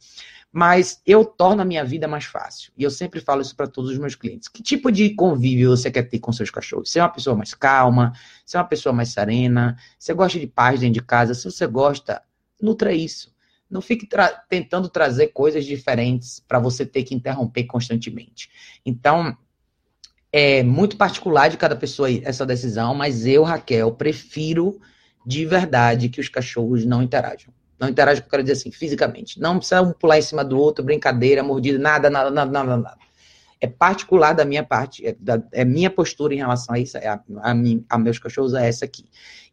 mas 0.55 1.01
eu 1.03 1.25
torno 1.25 1.63
a 1.63 1.65
minha 1.65 1.83
vida 1.83 2.07
mais 2.07 2.25
fácil. 2.25 2.71
E 2.77 2.83
eu 2.83 2.91
sempre 2.91 3.19
falo 3.19 3.41
isso 3.41 3.55
para 3.55 3.65
todos 3.65 3.89
os 3.89 3.97
meus 3.97 4.13
clientes. 4.13 4.47
Que 4.47 4.61
tipo 4.61 4.91
de 4.91 5.09
convívio 5.15 5.71
você 5.71 5.89
quer 5.89 6.03
ter 6.03 6.19
com 6.19 6.31
seus 6.31 6.51
cachorros? 6.51 6.91
Você 6.91 6.99
é 6.99 7.01
uma 7.01 7.09
pessoa 7.09 7.35
mais 7.35 7.55
calma, 7.55 8.13
você 8.45 8.55
é 8.55 8.59
uma 8.59 8.67
pessoa 8.67 8.93
mais 8.93 9.09
serena, 9.09 9.75
você 9.97 10.13
gosta 10.13 10.39
de 10.39 10.45
paz 10.45 10.79
dentro 10.79 10.93
de 10.93 11.01
casa. 11.01 11.33
Se 11.33 11.43
você 11.43 11.65
gosta, 11.65 12.21
nutra 12.61 12.93
isso. 12.93 13.33
Não 13.67 13.81
fique 13.81 14.05
tra 14.05 14.29
tentando 14.47 14.87
trazer 14.89 15.29
coisas 15.29 15.65
diferentes 15.65 16.39
para 16.47 16.59
você 16.59 16.85
ter 16.85 17.01
que 17.01 17.15
interromper 17.15 17.63
constantemente. 17.63 18.47
Então, 18.85 19.35
é 20.31 20.61
muito 20.61 20.97
particular 20.97 21.49
de 21.49 21.57
cada 21.57 21.75
pessoa 21.75 22.09
essa 22.11 22.45
decisão, 22.45 22.93
mas 22.93 23.25
eu, 23.25 23.41
Raquel, 23.41 23.91
prefiro 23.93 24.79
de 25.25 25.47
verdade 25.47 26.09
que 26.09 26.21
os 26.21 26.29
cachorros 26.29 26.85
não 26.85 27.01
interajam. 27.01 27.51
Não 27.79 27.89
interage, 27.89 28.21
eu 28.21 28.27
quero 28.27 28.43
dizer 28.43 28.53
assim, 28.53 28.71
fisicamente. 28.71 29.39
Não 29.39 29.57
precisa 29.57 29.81
um 29.81 29.91
pular 29.91 30.17
em 30.17 30.21
cima 30.21 30.43
do 30.43 30.57
outro, 30.57 30.83
brincadeira, 30.83 31.43
mordida, 31.43 31.77
nada, 31.77 32.09
nada, 32.09 32.29
nada, 32.29 32.51
nada, 32.51 32.77
nada. 32.77 32.97
É 33.59 33.67
particular 33.67 34.33
da 34.33 34.43
minha 34.43 34.63
parte, 34.63 35.05
é, 35.05 35.15
da, 35.19 35.41
é 35.51 35.63
minha 35.63 35.89
postura 35.89 36.33
em 36.33 36.37
relação 36.37 36.75
a 36.75 36.79
isso, 36.79 36.97
é 36.97 37.07
a, 37.07 37.21
a, 37.41 37.53
mim, 37.53 37.85
a 37.89 37.97
meus 37.97 38.19
cachorros 38.19 38.53
é 38.53 38.67
essa 38.67 38.85
aqui. 38.85 39.05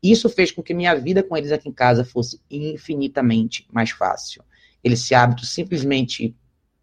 Isso 0.03 0.29
fez 0.29 0.51
com 0.51 0.63
que 0.63 0.75
minha 0.75 0.95
vida 0.95 1.23
com 1.23 1.37
eles 1.37 1.53
aqui 1.53 1.69
em 1.69 1.73
casa 1.73 2.05
fosse 2.05 2.41
infinitamente 2.51 3.67
mais 3.73 3.91
fácil. 3.91 4.43
Esse 4.83 5.15
hábito 5.15 5.47
simplesmente 5.47 6.35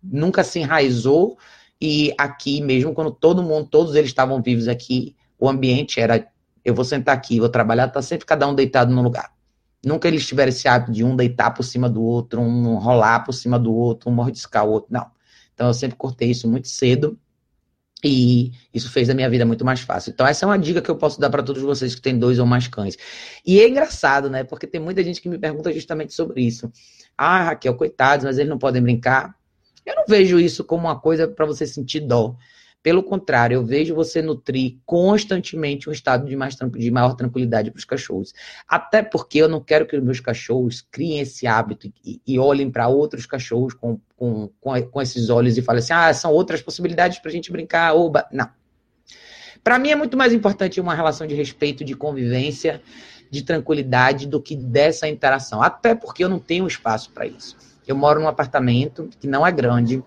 nunca 0.02 0.44
se 0.44 0.60
enraizou 0.60 1.38
e 1.82 2.14
aqui, 2.18 2.62
mesmo 2.62 2.94
quando 2.94 3.12
todo 3.12 3.44
mundo, 3.44 3.68
todos 3.70 3.96
eles 3.96 4.10
estavam 4.10 4.42
vivos 4.42 4.68
aqui, 4.68 5.16
o 5.40 5.48
ambiente 5.48 6.00
era, 6.00 6.28
eu 6.64 6.74
vou 6.74 6.86
sentar 6.86 7.16
aqui, 7.16 7.40
vou 7.40 7.50
trabalhar, 7.50 7.88
tá 7.90 8.02
sempre 8.02 8.26
cada 8.26 8.48
um 8.48 8.56
deitado 8.56 8.94
no 8.94 9.02
lugar. 9.02 9.32
Nunca 9.88 10.08
eles 10.08 10.28
tiveram 10.28 10.50
esse 10.50 10.68
hábito 10.68 10.92
de 10.92 11.04
um 11.04 11.16
deitar 11.16 11.52
por 11.52 11.64
cima 11.64 11.90
do 11.90 12.04
outro, 12.04 12.42
um 12.42 12.76
rolar 12.76 13.22
por 13.22 13.32
cima 13.32 13.58
do 13.58 13.74
outro, 13.74 14.10
um 14.10 14.14
mordiscar 14.14 14.66
o 14.66 14.72
outro. 14.72 14.90
Não. 14.92 15.10
Então 15.54 15.68
eu 15.68 15.74
sempre 15.74 15.96
cortei 15.96 16.30
isso 16.30 16.48
muito 16.48 16.68
cedo 16.68 17.18
e 18.04 18.52
isso 18.74 18.92
fez 18.92 19.10
a 19.10 19.14
minha 19.14 19.30
vida 19.30 19.46
muito 19.46 19.64
mais 19.64 19.80
fácil. 19.80 20.12
Então 20.12 20.28
essa 20.28 20.46
é 20.46 20.48
uma 20.48 20.60
dica 20.60 20.82
que 20.82 20.92
eu 20.92 20.98
posso 20.98 21.20
dar 21.20 21.30
para 21.30 21.42
todos 21.42 21.62
vocês 21.62 21.96
que 21.96 22.02
têm 22.02 22.20
dois 22.20 22.38
ou 22.38 22.46
mais 22.46 22.68
cães. 22.68 22.98
E 23.46 23.62
é 23.62 23.68
engraçado, 23.68 24.30
né? 24.30 24.44
Porque 24.44 24.68
tem 24.68 24.82
muita 24.82 25.02
gente 25.04 25.22
que 25.22 25.30
me 25.30 25.38
pergunta 25.38 25.72
justamente 25.72 26.14
sobre 26.14 26.42
isso. 26.42 26.72
Ah, 27.18 27.44
Raquel, 27.44 27.74
coitados, 27.76 28.26
mas 28.26 28.38
eles 28.38 28.50
não 28.50 28.60
podem 28.60 28.82
brincar. 28.82 29.36
Eu 29.86 29.96
não 29.96 30.04
vejo 30.06 30.38
isso 30.38 30.66
como 30.66 30.84
uma 30.84 31.00
coisa 31.00 31.28
para 31.28 31.46
você 31.46 31.66
sentir 31.66 32.02
dó. 32.02 32.36
Pelo 32.88 33.04
contrário, 33.04 33.56
eu 33.56 33.66
vejo 33.66 33.94
você 33.94 34.22
nutrir 34.22 34.78
constantemente 34.86 35.90
um 35.90 35.92
estado 35.92 36.26
de, 36.26 36.38
mais, 36.38 36.56
de 36.56 36.90
maior 36.90 37.16
tranquilidade 37.16 37.70
para 37.70 37.80
os 37.80 37.84
cachorros. 37.84 38.34
Até 38.66 39.04
porque 39.04 39.40
eu 39.40 39.50
não 39.50 39.60
quero 39.60 39.86
que 39.86 39.98
os 39.98 40.02
meus 40.02 40.22
cachorros 40.22 40.88
criem 40.90 41.20
esse 41.20 41.46
hábito 41.46 41.92
e, 42.02 42.22
e 42.26 42.40
olhem 42.40 42.72
para 42.72 42.88
outros 42.88 43.26
cachorros 43.26 43.74
com, 43.74 44.00
com, 44.16 44.50
com, 44.58 45.02
esses 45.02 45.30
olhos 45.30 45.58
e 45.58 45.62
falem 45.62 45.80
assim: 45.80 45.92
ah, 45.92 46.14
são 46.14 46.32
outras 46.32 46.62
possibilidades 46.62 47.20
para 47.20 47.28
a 47.28 47.34
gente 47.34 47.52
brincar. 47.52 47.94
Oba. 47.94 48.26
Não. 48.32 48.50
Para 49.62 49.78
mim 49.78 49.90
é 49.90 49.96
muito 49.98 50.16
mais 50.16 50.32
importante 50.32 50.80
uma 50.80 50.96
relação 50.96 51.28
de 51.28 51.36
respeito, 51.36 51.84
de 51.84 51.94
convivência, 51.94 52.82
de 53.30 53.44
tranquilidade 53.44 54.26
do 54.26 54.42
que 54.42 54.56
dessa 54.56 55.10
interação. 55.10 55.62
Até 55.62 55.94
porque 55.94 56.24
eu 56.24 56.30
não 56.30 56.40
tenho 56.40 56.66
espaço 56.66 57.12
para 57.12 57.28
isso. 57.28 57.58
Eu 57.86 57.98
moro 57.98 58.22
num 58.22 58.30
apartamento 58.30 59.10
que 59.20 59.28
não 59.28 59.46
é 59.46 59.52
grande. 59.52 60.02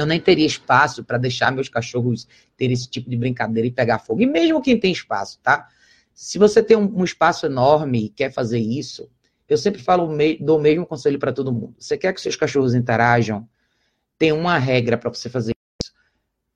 Eu 0.00 0.06
nem 0.06 0.18
teria 0.18 0.46
espaço 0.46 1.04
para 1.04 1.18
deixar 1.18 1.52
meus 1.52 1.68
cachorros 1.68 2.26
ter 2.56 2.70
esse 2.70 2.88
tipo 2.88 3.10
de 3.10 3.18
brincadeira 3.18 3.68
e 3.68 3.70
pegar 3.70 3.98
fogo. 3.98 4.22
E 4.22 4.26
mesmo 4.26 4.62
quem 4.62 4.80
tem 4.80 4.90
espaço, 4.90 5.38
tá? 5.42 5.68
Se 6.14 6.38
você 6.38 6.62
tem 6.62 6.74
um, 6.74 7.04
espaço 7.04 7.44
enorme 7.44 8.06
e 8.06 8.08
quer 8.08 8.32
fazer 8.32 8.58
isso, 8.58 9.10
eu 9.46 9.58
sempre 9.58 9.82
falo, 9.82 10.08
dou 10.40 10.58
o 10.58 10.62
mesmo 10.62 10.86
conselho 10.86 11.18
para 11.18 11.34
todo 11.34 11.52
mundo. 11.52 11.74
Você 11.78 11.98
quer 11.98 12.14
que 12.14 12.20
seus 12.22 12.34
cachorros 12.34 12.74
interajam? 12.74 13.46
Tem 14.16 14.32
uma 14.32 14.56
regra 14.56 14.96
para 14.96 15.12
você 15.12 15.28
fazer 15.28 15.52
isso. 15.82 15.92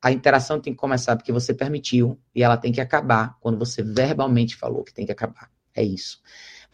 A 0.01 0.11
interação 0.11 0.59
tem 0.59 0.73
que 0.73 0.79
começar 0.79 1.15
porque 1.15 1.31
você 1.31 1.53
permitiu 1.53 2.19
e 2.35 2.43
ela 2.43 2.57
tem 2.57 2.73
que 2.73 2.81
acabar 2.81 3.37
quando 3.41 3.59
você 3.59 3.83
verbalmente 3.83 4.57
falou 4.57 4.83
que 4.83 4.95
tem 4.95 5.05
que 5.05 5.13
acabar. 5.13 5.51
É 5.75 5.83
isso. 5.83 6.23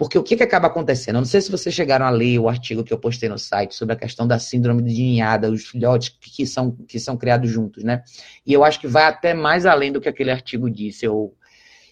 Porque 0.01 0.17
o 0.17 0.23
que, 0.23 0.35
que 0.35 0.43
acaba 0.43 0.67
acontecendo? 0.67 1.17
Eu 1.17 1.21
não 1.21 1.27
sei 1.27 1.43
se 1.43 1.51
vocês 1.51 1.75
chegaram 1.75 2.07
a 2.07 2.11
ler 2.11 2.39
o 2.39 2.49
artigo 2.49 2.83
que 2.83 2.91
eu 2.91 2.97
postei 2.97 3.29
no 3.29 3.39
site 3.39 3.75
sobre 3.75 3.93
a 3.93 3.99
questão 3.99 4.27
da 4.27 4.39
síndrome 4.39 4.83
de 4.83 4.95
ninhada, 4.95 5.51
os 5.51 5.67
filhotes 5.67 6.09
que 6.09 6.47
são, 6.47 6.71
que 6.71 6.99
são 6.99 7.19
criados 7.19 7.51
juntos, 7.51 7.85
né? 7.85 8.03
E 8.47 8.51
eu 8.55 8.65
acho 8.65 8.81
que 8.81 8.87
vai 8.89 9.03
até 9.03 9.35
mais 9.35 9.67
além 9.67 9.93
do 9.93 10.01
que 10.01 10.09
aquele 10.09 10.31
artigo 10.31 10.71
disse. 10.71 11.05
Eu, 11.05 11.35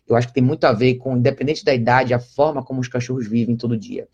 eu 0.08 0.16
acho 0.16 0.28
que 0.28 0.32
tem 0.32 0.42
muito 0.42 0.64
a 0.64 0.72
ver 0.72 0.94
com, 0.94 1.18
independente 1.18 1.62
da 1.62 1.74
idade, 1.74 2.14
a 2.14 2.18
forma 2.18 2.64
como 2.64 2.80
os 2.80 2.88
cachorros 2.88 3.28
vivem 3.28 3.54
todo 3.54 3.76
dia. 3.76 4.08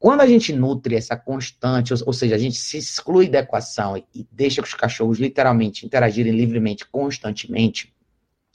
Quando 0.00 0.22
a 0.22 0.26
gente 0.26 0.52
nutre 0.52 0.96
essa 0.96 1.16
constante, 1.16 1.94
ou, 1.94 2.00
ou 2.06 2.12
seja, 2.12 2.34
a 2.34 2.38
gente 2.38 2.58
se 2.58 2.76
exclui 2.76 3.28
da 3.28 3.38
equação 3.38 3.96
e, 3.96 4.04
e 4.12 4.26
deixa 4.32 4.60
que 4.60 4.66
os 4.66 4.74
cachorros 4.74 5.20
literalmente 5.20 5.86
interagirem 5.86 6.32
livremente, 6.32 6.84
constantemente, 6.84 7.94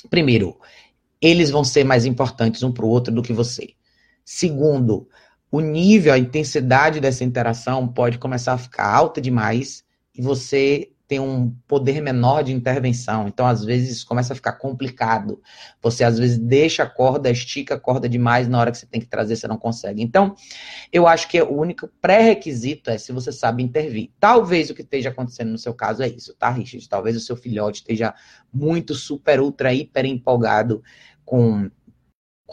primeiro, 0.09 0.59
eles 1.21 1.49
vão 1.49 1.63
ser 1.63 1.85
mais 1.85 2.05
importantes 2.05 2.63
um 2.63 2.71
para 2.73 2.83
o 2.83 2.89
outro 2.89 3.13
do 3.13 3.23
que 3.23 3.31
você. 3.31 3.75
Segundo, 4.25 5.07
o 5.51 5.59
nível, 5.59 6.13
a 6.13 6.17
intensidade 6.17 6.99
dessa 6.99 7.23
interação 7.23 7.87
pode 7.87 8.17
começar 8.17 8.53
a 8.53 8.57
ficar 8.57 8.87
alta 8.87 9.21
demais 9.21 9.83
e 10.15 10.21
você 10.21 10.93
tem 11.07 11.19
um 11.19 11.53
poder 11.67 12.01
menor 12.01 12.43
de 12.43 12.51
intervenção. 12.51 13.27
Então, 13.27 13.45
às 13.45 13.63
vezes, 13.63 14.03
começa 14.03 14.33
a 14.33 14.35
ficar 14.35 14.53
complicado. 14.53 15.39
Você, 15.79 16.03
às 16.03 16.17
vezes, 16.17 16.39
deixa 16.39 16.81
a 16.81 16.89
corda, 16.89 17.29
estica 17.29 17.75
a 17.75 17.79
corda 17.79 18.09
demais, 18.09 18.47
na 18.47 18.59
hora 18.59 18.71
que 18.71 18.77
você 18.79 18.87
tem 18.87 18.99
que 18.99 19.05
trazer, 19.05 19.35
você 19.35 19.47
não 19.47 19.57
consegue. 19.57 20.01
Então, 20.01 20.35
eu 20.91 21.05
acho 21.05 21.27
que 21.27 21.39
o 21.39 21.55
único 21.55 21.87
pré-requisito 22.01 22.89
é 22.89 22.97
se 22.97 23.11
você 23.11 23.31
sabe 23.31 23.61
intervir. 23.61 24.09
Talvez 24.19 24.71
o 24.71 24.73
que 24.73 24.81
esteja 24.81 25.09
acontecendo 25.09 25.51
no 25.51 25.57
seu 25.59 25.75
caso 25.75 26.01
é 26.01 26.07
isso, 26.07 26.33
tá, 26.33 26.49
Richard? 26.49 26.89
Talvez 26.89 27.15
o 27.15 27.19
seu 27.19 27.35
filhote 27.35 27.81
esteja 27.81 28.15
muito, 28.51 28.95
super, 28.95 29.39
ultra, 29.39 29.71
hiper 29.71 30.05
empolgado 30.05 30.81
com 31.23 31.69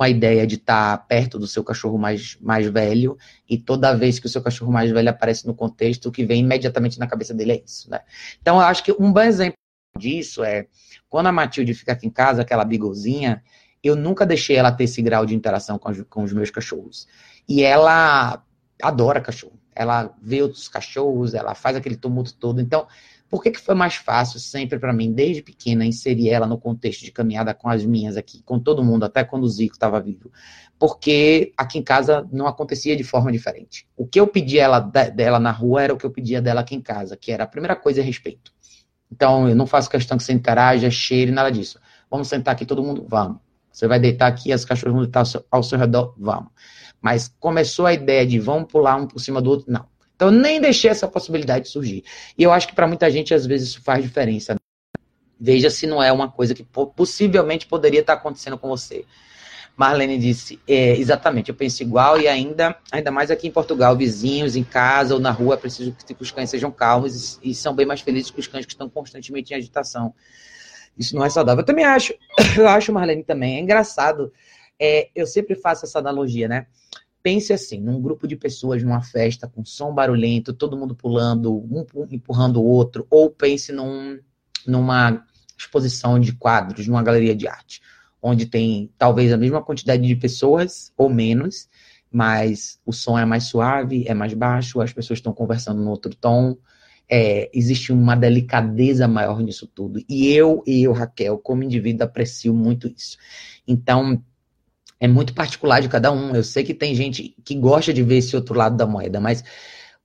com 0.01 0.05
a 0.05 0.09
ideia 0.09 0.47
de 0.47 0.55
estar 0.55 0.97
tá 0.97 1.05
perto 1.05 1.39
do 1.39 1.47
seu 1.47 1.63
cachorro 1.63 1.99
mais, 1.99 2.39
mais 2.41 2.67
velho, 2.67 3.19
e 3.47 3.59
toda 3.59 3.95
vez 3.95 4.19
que 4.19 4.25
o 4.25 4.31
seu 4.31 4.41
cachorro 4.41 4.73
mais 4.73 4.91
velho 4.91 5.11
aparece 5.11 5.47
no 5.47 5.53
contexto, 5.53 6.07
o 6.07 6.11
que 6.11 6.25
vem 6.25 6.41
imediatamente 6.41 6.99
na 6.99 7.07
cabeça 7.07 7.35
dele 7.35 7.53
é 7.53 7.63
isso, 7.63 7.91
né? 7.91 8.01
Então, 8.41 8.57
eu 8.57 8.63
acho 8.63 8.83
que 8.83 8.93
um 8.93 9.13
bom 9.13 9.21
exemplo 9.21 9.59
disso 9.99 10.43
é, 10.43 10.69
quando 11.07 11.27
a 11.27 11.33
Matilde 11.33 11.75
fica 11.75 11.93
aqui 11.93 12.07
em 12.07 12.11
casa, 12.11 12.41
aquela 12.41 12.65
bigolzinha, 12.65 13.45
eu 13.85 13.95
nunca 13.95 14.25
deixei 14.25 14.57
ela 14.57 14.73
ter 14.73 14.85
esse 14.85 15.03
grau 15.03 15.27
de 15.27 15.35
interação 15.35 15.79
com, 15.79 15.93
com 16.05 16.23
os 16.23 16.33
meus 16.33 16.51
cachorros. 16.51 17.07
E 17.47 17.63
ela 17.63 18.43
adora 18.83 19.21
cachorro. 19.21 19.61
Ela 19.75 20.15
vê 20.23 20.41
outros 20.41 20.67
cachorros, 20.67 21.35
ela 21.35 21.55
faz 21.55 21.77
aquele 21.77 21.97
tumulto 21.97 22.33
todo. 22.37 22.59
Então, 22.59 22.87
por 23.31 23.43
que, 23.43 23.53
que 23.53 23.61
foi 23.61 23.77
mais 23.77 23.95
fácil 23.95 24.41
sempre 24.41 24.77
para 24.77 24.93
mim, 24.93 25.13
desde 25.13 25.41
pequena, 25.41 25.87
inserir 25.87 26.31
ela 26.31 26.49
no 26.49 26.59
contexto 26.59 27.05
de 27.05 27.13
caminhada 27.13 27.55
com 27.55 27.69
as 27.69 27.85
minhas 27.85 28.17
aqui, 28.17 28.43
com 28.43 28.59
todo 28.59 28.83
mundo, 28.83 29.05
até 29.05 29.23
quando 29.23 29.45
o 29.45 29.49
Zico 29.49 29.75
estava 29.75 30.01
vivo? 30.01 30.33
Porque 30.79 31.53
aqui 31.57 31.79
em 31.79 31.83
casa 31.83 32.29
não 32.33 32.49
acontecia 32.49 32.97
de 32.97 33.05
forma 33.05 33.31
diferente. 33.31 33.87
O 33.97 34.05
que 34.05 34.19
eu 34.19 34.27
pedia 34.27 34.65
ela, 34.65 34.81
dela 34.81 35.39
na 35.39 35.53
rua 35.53 35.83
era 35.83 35.95
o 35.95 35.97
que 35.97 36.05
eu 36.05 36.11
pedia 36.11 36.43
dela 36.43 36.63
aqui 36.63 36.75
em 36.75 36.81
casa, 36.81 37.17
que 37.17 37.31
era 37.31 37.45
a 37.45 37.47
primeira 37.47 37.77
coisa 37.77 38.01
é 38.01 38.03
respeito. 38.03 38.53
Então, 39.13 39.49
eu 39.49 39.55
não 39.55 39.67
faço 39.67 39.89
questão 39.89 40.17
que 40.17 40.25
você 40.25 40.33
interaja, 40.33 40.91
cheire, 40.91 41.31
nada 41.31 41.51
disso. 41.51 41.79
Vamos 42.11 42.27
sentar 42.27 42.55
aqui 42.55 42.67
todo 42.67 42.83
mundo? 42.83 43.07
Vamos. 43.09 43.39
Você 43.71 43.87
vai 43.87 44.01
deitar 44.01 44.27
aqui, 44.27 44.53
as 44.53 44.65
cachorras 44.65 44.93
vão 44.93 45.03
deitar 45.03 45.21
ao 45.21 45.27
seu, 45.27 45.45
ao 45.51 45.63
seu 45.63 45.79
redor? 45.79 46.15
Vamos. 46.19 46.51
Mas 47.01 47.29
começou 47.39 47.87
a 47.87 47.93
ideia 47.93 48.27
de 48.27 48.39
vamos 48.41 48.71
pular 48.71 48.97
um 48.97 49.07
por 49.07 49.21
cima 49.21 49.41
do 49.41 49.51
outro? 49.51 49.71
Não. 49.71 49.87
Então, 50.21 50.31
nem 50.31 50.61
deixei 50.61 50.91
essa 50.91 51.09
possibilidade 51.09 51.67
surgir. 51.71 52.05
E 52.37 52.43
eu 52.43 52.53
acho 52.53 52.69
que 52.69 52.75
para 52.75 52.87
muita 52.87 53.11
gente, 53.11 53.33
às 53.33 53.47
vezes, 53.47 53.71
isso 53.71 53.81
faz 53.81 54.03
diferença. 54.03 54.55
Veja 55.41 55.71
se 55.71 55.87
não 55.87 56.03
é 56.03 56.13
uma 56.13 56.31
coisa 56.31 56.55
que 56.55 56.63
possivelmente 56.63 57.67
poderia 57.67 58.01
estar 58.01 58.13
acontecendo 58.13 58.59
com 58.59 58.69
você. 58.69 59.07
Marlene 59.75 60.19
disse, 60.19 60.61
é, 60.69 60.95
exatamente, 60.95 61.49
eu 61.49 61.55
penso 61.55 61.83
igual 61.83 62.21
e 62.21 62.29
ainda, 62.29 62.77
ainda 62.93 63.11
mais 63.11 63.31
aqui 63.31 63.49
em 63.49 63.51
Portugal, 63.51 63.97
vizinhos 63.97 64.57
em 64.57 64.63
casa 64.63 65.15
ou 65.15 65.21
na 65.21 65.31
rua, 65.31 65.55
é 65.55 65.57
preciso 65.57 65.97
que 66.07 66.15
os 66.21 66.31
cães 66.31 66.51
sejam 66.51 66.71
calmos 66.71 67.39
e, 67.43 67.53
e, 67.53 67.55
são 67.55 67.75
bem 67.75 67.87
mais 67.87 68.03
felizes 68.03 68.31
que 68.31 68.41
os 68.41 68.47
cães 68.47 68.67
que 68.67 68.73
estão 68.73 68.91
constantemente 68.91 69.55
em 69.55 69.57
agitação. 69.57 70.13
Isso 70.99 71.17
não 71.17 71.25
é 71.25 71.31
saudável. 71.31 71.63
Eu 71.63 71.67
também 71.67 71.87
acho, 71.87 72.13
eu 72.59 72.69
acho, 72.69 72.93
Marlene, 72.93 73.25
também. 73.25 73.57
É 73.57 73.61
engraçado. 73.61 74.31
É, 74.79 75.09
eu 75.15 75.27
sempre 75.27 75.55
faço 75.55 75.87
essa 75.87 75.99
analogia, 75.99 76.47
né? 76.47 76.67
Pense 77.23 77.53
assim, 77.53 77.81
num 77.81 78.01
grupo 78.01 78.27
de 78.27 78.37
pessoas 78.37 78.83
numa 78.83 79.03
festa 79.03 79.47
com 79.47 79.65
som 79.65 79.93
barulhento, 79.93 80.55
todo 80.55 80.77
mundo 80.77 80.95
pulando, 80.95 81.55
um 81.55 81.85
empurrando 82.11 82.61
o 82.61 82.65
outro, 82.65 83.07
ou 83.11 83.31
pense 83.31 83.73
num, 83.73 84.19
numa 84.67 85.25
exposição 85.57 86.19
de 86.19 86.33
quadros, 86.33 86.87
numa 86.87 87.03
galeria 87.03 87.35
de 87.35 87.47
arte, 87.47 87.83
onde 88.23 88.47
tem 88.47 88.91
talvez 88.97 89.33
a 89.33 89.37
mesma 89.37 89.63
quantidade 89.63 90.07
de 90.07 90.17
pessoas 90.17 90.93
ou 90.97 91.11
menos, 91.11 91.69
mas 92.11 92.81
o 92.85 92.93
som 92.93 93.19
é 93.19 93.25
mais 93.25 93.45
suave, 93.45 94.05
é 94.07 94.15
mais 94.15 94.33
baixo, 94.33 94.81
as 94.81 94.93
pessoas 94.93 95.19
estão 95.19 95.33
conversando 95.33 95.83
no 95.83 95.91
outro 95.91 96.15
tom, 96.15 96.57
é, 97.09 97.51
existe 97.53 97.93
uma 97.93 98.15
delicadeza 98.15 99.09
maior 99.09 99.41
nisso 99.41 99.67
tudo. 99.67 100.01
E 100.09 100.29
eu, 100.29 100.63
e 100.65 100.85
eu, 100.85 100.93
Raquel, 100.93 101.39
como 101.39 101.65
indivíduo, 101.65 102.05
aprecio 102.05 102.55
muito 102.55 102.87
isso. 102.87 103.19
Então, 103.67 104.23
é 105.01 105.09
muito 105.09 105.35
particular 105.35 105.81
de 105.81 105.89
cada 105.89 106.13
um. 106.13 106.37
Eu 106.37 106.45
sei 106.45 106.63
que 106.63 106.75
tem 106.75 106.95
gente 106.95 107.35
que 107.45 107.55
gosta 107.55 107.93
de 107.93 108.03
ver 108.03 108.19
esse 108.19 108.37
outro 108.37 108.55
lado 108.55 108.77
da 108.77 108.87
moeda, 108.87 109.19
mas 109.19 109.43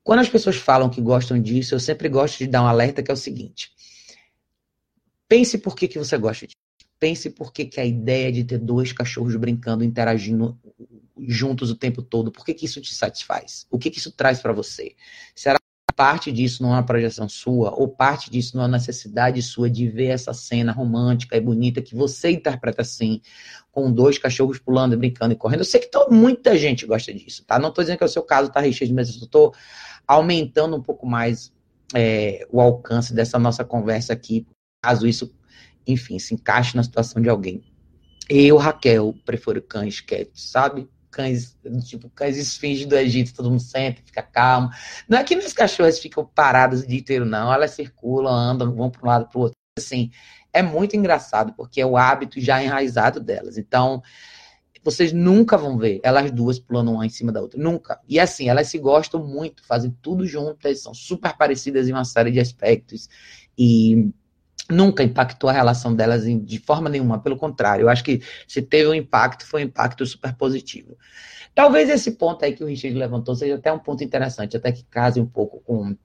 quando 0.04 0.20
as 0.20 0.30
pessoas 0.30 0.56
falam 0.56 0.90
que 0.90 1.02
gostam 1.02 1.40
disso, 1.40 1.76
eu 1.76 1.80
sempre 1.80 2.08
gosto 2.08 2.38
de 2.38 2.48
dar 2.48 2.64
um 2.64 2.68
alerta 2.68 3.04
que 3.04 3.12
é 3.12 3.14
o 3.14 3.18
seguinte: 3.18 3.72
pense 5.28 5.58
por 5.58 5.76
que, 5.76 5.88
que 5.88 6.00
você 6.00 6.18
gosta 6.18 6.48
disso. 6.48 6.56
Pense 6.98 7.30
por 7.30 7.52
que, 7.52 7.66
que 7.66 7.80
a 7.80 7.86
ideia 7.86 8.32
de 8.32 8.46
ter 8.46 8.58
dois 8.58 8.94
cachorros 8.94 9.36
brincando, 9.36 9.84
interagindo 9.84 10.58
juntos 11.18 11.70
o 11.70 11.76
tempo 11.76 12.02
todo, 12.02 12.32
por 12.32 12.46
que, 12.46 12.54
que 12.54 12.66
isso 12.66 12.82
te 12.82 12.94
satisfaz? 12.94 13.68
O 13.70 13.78
que, 13.78 13.90
que 13.90 14.00
isso 14.00 14.12
traz 14.12 14.40
para 14.40 14.54
você? 14.54 14.96
Será 15.36 15.60
parte 15.96 16.32
disso 16.32 16.62
não 16.62 16.72
é 16.72 16.74
uma 16.74 16.86
projeção 16.86 17.30
sua, 17.30 17.74
ou 17.74 17.88
parte 17.88 18.30
disso 18.30 18.56
não 18.56 18.64
é 18.64 18.68
uma 18.68 18.78
necessidade 18.78 19.42
sua 19.42 19.70
de 19.70 19.88
ver 19.88 20.08
essa 20.08 20.34
cena 20.34 20.72
romântica 20.72 21.38
e 21.38 21.42
bonita 21.42 21.82
que 21.82 21.96
você 21.96 22.32
interpreta 22.32 22.82
assim, 22.82 23.22
com 23.72 23.92
dois 23.92 24.18
cachorros 24.18 24.60
pulando, 24.60 24.98
brincando 24.98 25.34
e 25.34 25.38
correndo. 25.38 25.62
Eu 25.62 25.66
sei 25.66 25.80
que 25.80 25.90
tô, 25.90 26.10
muita 26.10 26.58
gente 26.58 26.86
gosta 26.86 27.14
disso, 27.14 27.46
tá? 27.46 27.58
Não 27.58 27.70
estou 27.70 27.84
dizendo 27.84 27.98
que 27.98 28.04
é 28.04 28.08
o 28.08 28.10
seu 28.10 28.24
caso, 28.24 28.52
tá, 28.52 28.60
Richard, 28.60 28.94
mas 28.94 29.16
eu 29.16 29.24
estou 29.24 29.54
aumentando 30.06 30.76
um 30.76 30.82
pouco 30.82 31.08
mais 31.08 31.54
é, 31.94 32.46
o 32.52 32.60
alcance 32.60 33.14
dessa 33.14 33.40
nossa 33.40 33.64
conversa 33.64 34.12
aqui, 34.12 34.46
caso 34.84 35.08
isso, 35.08 35.34
enfim, 35.88 36.20
se 36.20 36.34
encaixe 36.34 36.76
na 36.76 36.84
situação 36.84 37.22
de 37.22 37.30
alguém. 37.30 37.64
Eu, 38.28 38.58
Raquel, 38.58 39.16
prefiro 39.24 39.62
cães 39.62 40.02
quietos, 40.02 40.50
sabe? 40.52 40.90
Cães, 41.16 41.58
tipo, 41.86 42.10
cães 42.10 42.36
esfinges 42.36 42.86
do 42.86 42.98
Egito, 42.98 43.34
todo 43.34 43.50
mundo 43.50 43.62
senta, 43.62 44.02
fica 44.06 44.22
calmo. 44.22 44.70
Não 45.08 45.18
é 45.18 45.24
que 45.24 45.34
meus 45.34 45.54
cachorros 45.54 45.98
ficam 45.98 46.26
parados 46.26 46.82
o 46.82 46.88
dia 46.88 47.00
inteiro, 47.00 47.24
não. 47.24 47.54
Elas 47.54 47.72
circulam, 47.72 48.34
andam, 48.34 48.76
vão 48.76 48.92
para 48.92 49.02
um 49.02 49.08
lado 49.08 49.30
para 49.30 49.40
o 49.40 49.42
outro. 49.44 49.56
Assim, 49.80 50.12
é 50.52 50.62
muito 50.62 50.96
engraçado, 50.98 51.54
porque 51.54 51.80
é 51.80 51.86
o 51.86 51.96
hábito 51.96 52.42
já 52.42 52.62
enraizado 52.62 53.22
delas. 53.22 53.58
Então, 53.58 54.04
vocês 54.84 55.14
nunca 55.14 55.58
vão 55.58 55.78
ver 55.78 56.02
elas 56.04 56.30
duas 56.32 56.60
pulando 56.60 56.92
uma 56.92 57.06
em 57.06 57.10
cima 57.10 57.32
da 57.32 57.42
outra. 57.42 57.58
Nunca. 57.62 58.00
E 58.08 58.20
assim, 58.20 58.50
elas 58.50 58.68
se 58.68 58.78
gostam 58.78 59.26
muito, 59.26 59.66
fazem 59.66 59.96
tudo 60.02 60.28
juntas, 60.28 60.82
são 60.82 60.94
super 60.94 61.36
parecidas 61.38 61.88
em 61.88 61.94
uma 61.94 62.04
série 62.04 62.30
de 62.30 62.42
aspectos. 62.42 63.08
E 63.58 64.12
nunca 64.70 65.04
impactou 65.04 65.50
a 65.50 65.54
relação 65.54 65.96
delas 65.96 66.24
de 66.26 66.60
forma 66.60 66.90
nenhuma, 66.90 67.20
pelo 67.20 67.38
contrário, 67.38 67.84
eu 67.84 67.90
acho 67.90 68.04
que 68.04 68.22
se 68.48 68.62
teve 68.62 68.90
um 68.90 68.94
impacto, 68.94 69.46
foi 69.46 69.64
um 69.64 69.68
impacto 69.68 70.06
super 70.06 70.34
positivo. 70.34 70.98
Talvez 71.54 71.90
esse 71.90 72.12
ponto 72.12 72.44
aí 72.44 72.54
que 72.54 72.64
o 72.64 72.68
Richard 72.68 72.98
levantou 72.98 73.36
seja 73.36 73.56
até 73.56 73.72
um 73.72 73.80
ponto 73.80 74.04
interessante, 74.04 74.58
até 74.58 74.72
que 74.72 74.84
case 74.84 75.22
um 75.22 75.26
pouco 75.26 75.62
com, 75.62 75.96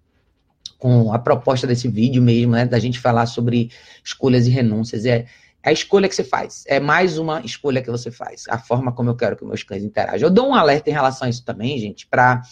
com 0.78 1.12
a 1.12 1.18
proposta 1.18 1.66
desse 1.66 1.88
vídeo 1.88 2.22
mesmo, 2.22 2.52
né, 2.52 2.64
da 2.64 2.78
gente 2.78 3.00
falar 3.00 3.26
sobre 3.26 3.70
escolhas 4.04 4.46
e 4.46 4.50
renúncias. 4.50 5.04
É, 5.04 5.26
a 5.62 5.72
escolha 5.72 6.08
que 6.08 6.14
você 6.14 6.24
faz. 6.24 6.64
É 6.66 6.80
mais 6.80 7.18
uma 7.18 7.40
escolha 7.42 7.82
que 7.82 7.90
você 7.90 8.10
faz. 8.10 8.44
A 8.48 8.58
forma 8.58 8.92
como 8.92 9.10
eu 9.10 9.16
quero 9.16 9.36
que 9.36 9.44
meus 9.44 9.62
cães 9.62 9.84
interajam. 9.84 10.28
Eu 10.28 10.32
dou 10.32 10.48
um 10.48 10.54
alerta 10.54 10.88
em 10.88 10.92
relação 10.92 11.26
a 11.26 11.30
isso 11.30 11.44
também, 11.44 11.78
gente, 11.78 12.06
para 12.06 12.42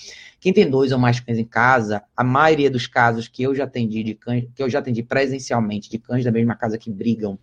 quem 0.41 0.53
tem 0.53 0.69
dois 0.69 0.93
ou 0.93 0.99
mais 0.99 1.19
cães 1.19 1.39
em 1.39 1.45
casa, 1.45 2.03
a 2.17 2.23
maioria 2.23 2.71
dos 2.71 2.87
casos 2.87 3.27
que 3.27 3.43
eu 3.43 3.55
já 3.55 3.65
atendi 3.65 4.03
de 4.03 4.15
cães, 4.15 4.45
que 4.55 4.63
eu 4.63 4.69
já 4.69 4.79
atendi 4.79 5.03
presencialmente 5.03 5.91
de 5.91 5.99
cães 5.99 6.25
da 6.25 6.31
mesma 6.31 6.55
casa 6.55 6.79
que 6.79 6.91
brigam, 6.91 7.39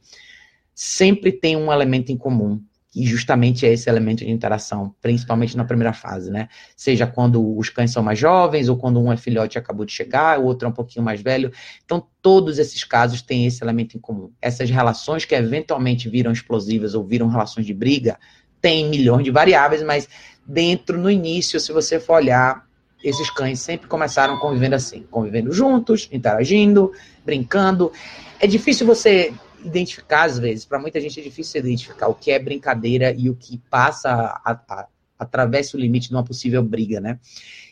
sempre 0.73 1.31
tem 1.31 1.57
um 1.57 1.71
elemento 1.71 2.11
em 2.11 2.17
comum, 2.17 2.61
e 2.95 3.05
justamente 3.05 3.65
é 3.65 3.73
esse 3.73 3.89
elemento 3.89 4.23
de 4.23 4.31
interação, 4.31 4.95
principalmente 5.01 5.57
na 5.57 5.65
primeira 5.65 5.91
fase, 5.91 6.31
né? 6.31 6.47
Seja 6.77 7.05
quando 7.05 7.57
os 7.57 7.69
cães 7.69 7.91
são 7.91 8.01
mais 8.01 8.17
jovens, 8.17 8.69
ou 8.69 8.77
quando 8.77 9.01
um 9.01 9.11
é 9.11 9.17
filhote 9.17 9.57
e 9.57 9.59
acabou 9.59 9.85
de 9.85 9.91
chegar, 9.91 10.39
o 10.39 10.45
outro 10.45 10.65
é 10.65 10.69
um 10.69 10.73
pouquinho 10.73 11.03
mais 11.03 11.21
velho. 11.21 11.51
Então, 11.83 12.01
todos 12.21 12.57
esses 12.57 12.85
casos 12.85 13.21
têm 13.21 13.45
esse 13.45 13.61
elemento 13.61 13.97
em 13.97 13.99
comum. 13.99 14.31
Essas 14.41 14.69
relações 14.69 15.25
que 15.25 15.35
eventualmente 15.35 16.07
viram 16.07 16.31
explosivas 16.31 16.95
ou 16.95 17.03
viram 17.03 17.27
relações 17.27 17.65
de 17.65 17.73
briga, 17.73 18.17
tem 18.61 18.89
milhões 18.89 19.25
de 19.25 19.31
variáveis, 19.31 19.83
mas 19.83 20.07
dentro, 20.47 20.97
no 20.97 21.11
início, 21.11 21.59
se 21.59 21.73
você 21.73 21.99
for 21.99 22.13
olhar, 22.13 22.65
esses 23.03 23.29
cães 23.29 23.59
sempre 23.59 23.87
começaram 23.87 24.39
convivendo 24.39 24.75
assim, 24.75 25.05
convivendo 25.11 25.51
juntos, 25.51 26.07
interagindo, 26.11 26.91
brincando. 27.25 27.91
É 28.39 28.47
difícil 28.47 28.87
você 28.87 29.33
identificar, 29.65 30.23
às 30.23 30.37
vezes, 30.37 30.65
para 30.65 30.79
muita 30.79 31.01
gente 31.01 31.19
é 31.19 31.23
difícil 31.23 31.59
identificar 31.59 32.07
o 32.07 32.15
que 32.15 32.31
é 32.31 32.39
brincadeira 32.39 33.11
e 33.11 33.29
o 33.29 33.35
que 33.35 33.57
passa, 33.69 34.09
a, 34.11 34.51
a, 34.51 34.87
atravessa 35.17 35.75
o 35.75 35.79
limite 35.79 36.09
de 36.09 36.15
uma 36.15 36.23
possível 36.23 36.61
briga, 36.63 37.01
né? 37.01 37.19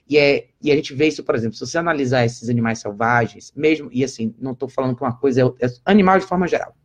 E, 0.10 0.18
é, 0.18 0.48
e 0.62 0.72
a 0.72 0.76
gente 0.76 0.94
vê 0.94 1.08
isso, 1.08 1.24
por 1.24 1.36
exemplo, 1.36 1.56
se 1.56 1.66
você 1.66 1.78
analisar 1.78 2.26
esses 2.26 2.50
animais 2.50 2.80
selvagens, 2.80 3.54
mesmo, 3.56 3.90
e 3.92 4.04
assim, 4.04 4.34
não 4.40 4.52
estou 4.52 4.68
falando 4.68 4.96
que 4.96 5.02
uma 5.02 5.16
coisa 5.16 5.42
é, 5.60 5.66
é 5.66 5.70
animal 5.86 6.20
de 6.20 6.26
forma 6.26 6.48
geral. 6.48 6.76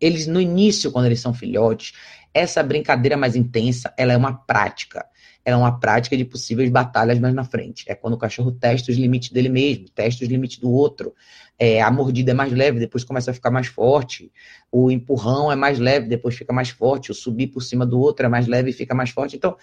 Eles, 0.00 0.26
no 0.26 0.40
início, 0.40 0.92
quando 0.92 1.06
eles 1.06 1.20
são 1.20 1.32
filhotes, 1.32 1.94
essa 2.34 2.62
brincadeira 2.62 3.16
mais 3.16 3.34
intensa, 3.34 3.92
ela 3.96 4.12
é 4.12 4.16
uma 4.16 4.34
prática 4.34 5.04
é 5.44 5.54
uma 5.56 5.78
prática 5.78 6.16
de 6.16 6.24
possíveis 6.24 6.70
batalhas 6.70 7.18
mais 7.18 7.34
na 7.34 7.44
frente. 7.44 7.84
É 7.88 7.94
quando 7.94 8.14
o 8.14 8.18
cachorro 8.18 8.52
testa 8.52 8.92
os 8.92 8.96
limites 8.96 9.30
dele 9.30 9.48
mesmo, 9.48 9.88
testa 9.88 10.24
os 10.24 10.30
limites 10.30 10.58
do 10.58 10.70
outro. 10.70 11.14
É, 11.58 11.82
a 11.82 11.90
mordida 11.90 12.30
é 12.30 12.34
mais 12.34 12.52
leve, 12.52 12.78
depois 12.78 13.04
começa 13.04 13.30
a 13.30 13.34
ficar 13.34 13.50
mais 13.50 13.66
forte. 13.66 14.32
O 14.70 14.90
empurrão 14.90 15.50
é 15.50 15.56
mais 15.56 15.78
leve, 15.78 16.08
depois 16.08 16.34
fica 16.34 16.52
mais 16.52 16.70
forte. 16.70 17.10
O 17.10 17.14
subir 17.14 17.48
por 17.48 17.60
cima 17.60 17.84
do 17.84 17.98
outro 18.00 18.26
é 18.26 18.28
mais 18.28 18.46
leve 18.46 18.70
e 18.70 18.72
fica 18.72 18.94
mais 18.94 19.10
forte. 19.10 19.36
Então, 19.36 19.56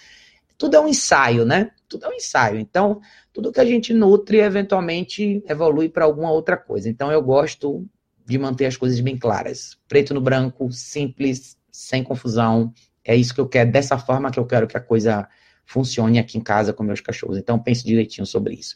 tudo 0.58 0.76
é 0.76 0.80
um 0.80 0.88
ensaio, 0.88 1.46
né? 1.46 1.72
Tudo 1.88 2.06
é 2.06 2.10
um 2.10 2.14
ensaio. 2.14 2.60
Então, 2.60 3.00
tudo 3.32 3.52
que 3.52 3.62
a 3.62 3.66
gente 3.66 3.94
nutre 3.94 4.40
eventualmente 4.40 5.42
evolui 5.48 5.88
para 5.88 6.04
alguma 6.04 6.32
outra 6.32 6.58
coisa. 6.58 6.90
Então, 6.90 7.10
eu 7.12 7.22
gosto 7.22 7.86
de 8.26 8.38
manter 8.38 8.66
as 8.66 8.76
coisas 8.76 9.00
bem 9.00 9.18
claras. 9.18 9.78
Preto 9.88 10.14
no 10.14 10.20
branco, 10.22 10.70
simples, 10.72 11.58
sem 11.72 12.04
confusão. 12.04 12.74
É 13.04 13.16
isso 13.16 13.34
que 13.34 13.40
eu 13.40 13.48
quero, 13.48 13.72
dessa 13.72 13.98
forma 13.98 14.30
que 14.30 14.38
eu 14.40 14.46
quero 14.46 14.68
que 14.68 14.78
a 14.78 14.82
coisa 14.82 15.28
funcione 15.70 16.18
aqui 16.18 16.36
em 16.36 16.42
casa 16.42 16.74
com 16.74 16.82
meus 16.82 17.00
cachorros. 17.00 17.38
Então 17.38 17.60
pense 17.60 17.86
direitinho 17.86 18.26
sobre 18.26 18.56
isso. 18.56 18.76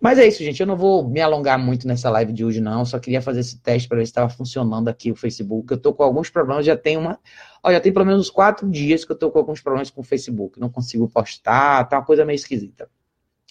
Mas 0.00 0.16
é 0.16 0.28
isso, 0.28 0.44
gente. 0.44 0.60
Eu 0.60 0.66
não 0.66 0.76
vou 0.76 1.08
me 1.08 1.20
alongar 1.20 1.58
muito 1.58 1.88
nessa 1.88 2.08
live 2.08 2.32
de 2.32 2.44
hoje, 2.44 2.60
não. 2.60 2.78
Eu 2.78 2.86
só 2.86 3.00
queria 3.00 3.20
fazer 3.20 3.40
esse 3.40 3.58
teste 3.58 3.88
para 3.88 3.98
ver 3.98 4.06
se 4.06 4.12
estava 4.12 4.28
funcionando 4.28 4.86
aqui 4.86 5.10
o 5.10 5.16
Facebook. 5.16 5.72
Eu 5.72 5.76
estou 5.76 5.92
com 5.92 6.04
alguns 6.04 6.30
problemas, 6.30 6.64
já 6.64 6.76
tem 6.76 6.96
uma. 6.96 7.18
Olha, 7.60 7.74
já 7.74 7.80
tem 7.80 7.92
pelo 7.92 8.06
menos 8.06 8.30
quatro 8.30 8.70
dias 8.70 9.04
que 9.04 9.10
eu 9.10 9.14
estou 9.14 9.32
com 9.32 9.40
alguns 9.40 9.60
problemas 9.60 9.90
com 9.90 10.02
o 10.02 10.04
Facebook. 10.04 10.60
Não 10.60 10.70
consigo 10.70 11.08
postar, 11.08 11.84
tá 11.88 11.98
uma 11.98 12.04
coisa 12.04 12.24
meio 12.24 12.36
esquisita. 12.36 12.88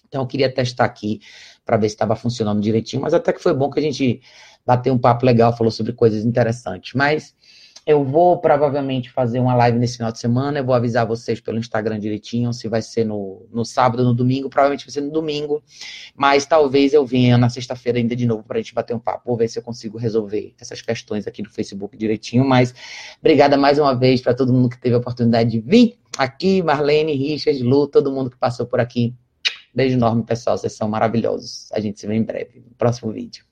Então 0.08 0.22
eu 0.22 0.28
queria 0.28 0.50
testar 0.50 0.86
aqui 0.86 1.20
para 1.66 1.76
ver 1.76 1.90
se 1.90 1.96
estava 1.96 2.16
funcionando 2.16 2.62
direitinho, 2.62 3.02
mas 3.02 3.14
até 3.14 3.34
que 3.34 3.44
foi 3.44 3.54
bom 3.54 3.70
que 3.70 3.80
a 3.80 3.84
gente 3.84 4.22
bateu 4.66 4.94
um 4.94 4.98
papo 4.98 5.26
legal, 5.26 5.56
falou 5.56 5.70
sobre 5.70 5.92
coisas 5.92 6.24
interessantes. 6.24 6.94
Mas 6.94 7.36
eu 7.90 8.04
vou 8.04 8.38
provavelmente 8.38 9.10
fazer 9.10 9.40
uma 9.40 9.56
live 9.56 9.80
nesse 9.80 9.98
final 9.98 10.12
de 10.12 10.20
semana. 10.20 10.60
Eu 10.60 10.64
vou 10.64 10.76
avisar 10.76 11.08
vocês 11.08 11.42
pelo 11.42 11.58
Instagram 11.58 12.00
direitinho 12.00 12.54
se 12.54 12.68
vai 12.68 12.84
ser 12.84 13.04
no, 13.04 13.48
no 13.52 13.66
sábado, 13.66 14.04
no 14.04 14.14
domingo. 14.14 14.48
Provavelmente 14.48 14.86
vai 14.86 14.94
ser 14.94 15.02
no 15.02 15.10
domingo. 15.10 15.64
Mas 16.16 16.46
talvez 16.46 16.94
eu 16.94 17.04
venha 17.04 17.36
na 17.36 17.50
sexta-feira 17.50 17.98
ainda 17.98 18.16
de 18.16 18.28
novo 18.28 18.44
para 18.44 18.60
a 18.60 18.62
gente 18.62 18.76
bater 18.76 18.96
um 18.96 19.00
papo. 19.00 19.24
Vou 19.26 19.36
ver 19.36 19.48
se 19.48 19.58
eu 19.58 19.64
consigo 19.64 19.98
resolver 19.98 20.54
essas 20.62 20.84
questões 20.84 21.26
aqui 21.26 21.42
no 21.42 21.50
Facebook 21.50 21.98
direitinho. 21.98 22.46
Mas 22.46 22.76
obrigada 23.20 23.58
mais 23.58 23.80
uma 23.80 23.96
vez 23.96 24.22
para 24.22 24.36
todo 24.36 24.54
mundo 24.54 24.70
que 24.70 24.78
teve 24.80 24.94
a 24.94 25.00
oportunidade 25.00 25.50
de 25.50 25.60
vir 25.60 25.98
aqui. 26.16 26.62
Marlene, 26.62 27.14
Richard, 27.14 27.60
Lu, 27.64 27.88
todo 27.88 28.12
mundo 28.12 28.30
que 28.30 28.38
passou 28.38 28.68
por 28.68 28.80
aqui. 28.80 29.16
Beijo 29.74 29.98
enorme, 29.98 30.24
pessoal. 30.24 30.60
Vocês 30.60 30.74
são 30.74 30.88
maravilhosos. 30.88 31.72
A 31.72 31.80
gente 31.80 32.00
se 32.00 32.06
vê 32.06 32.14
em 32.14 32.24
breve 32.24 32.60
no 32.60 32.76
próximo 32.76 33.12
vídeo. 33.12 33.49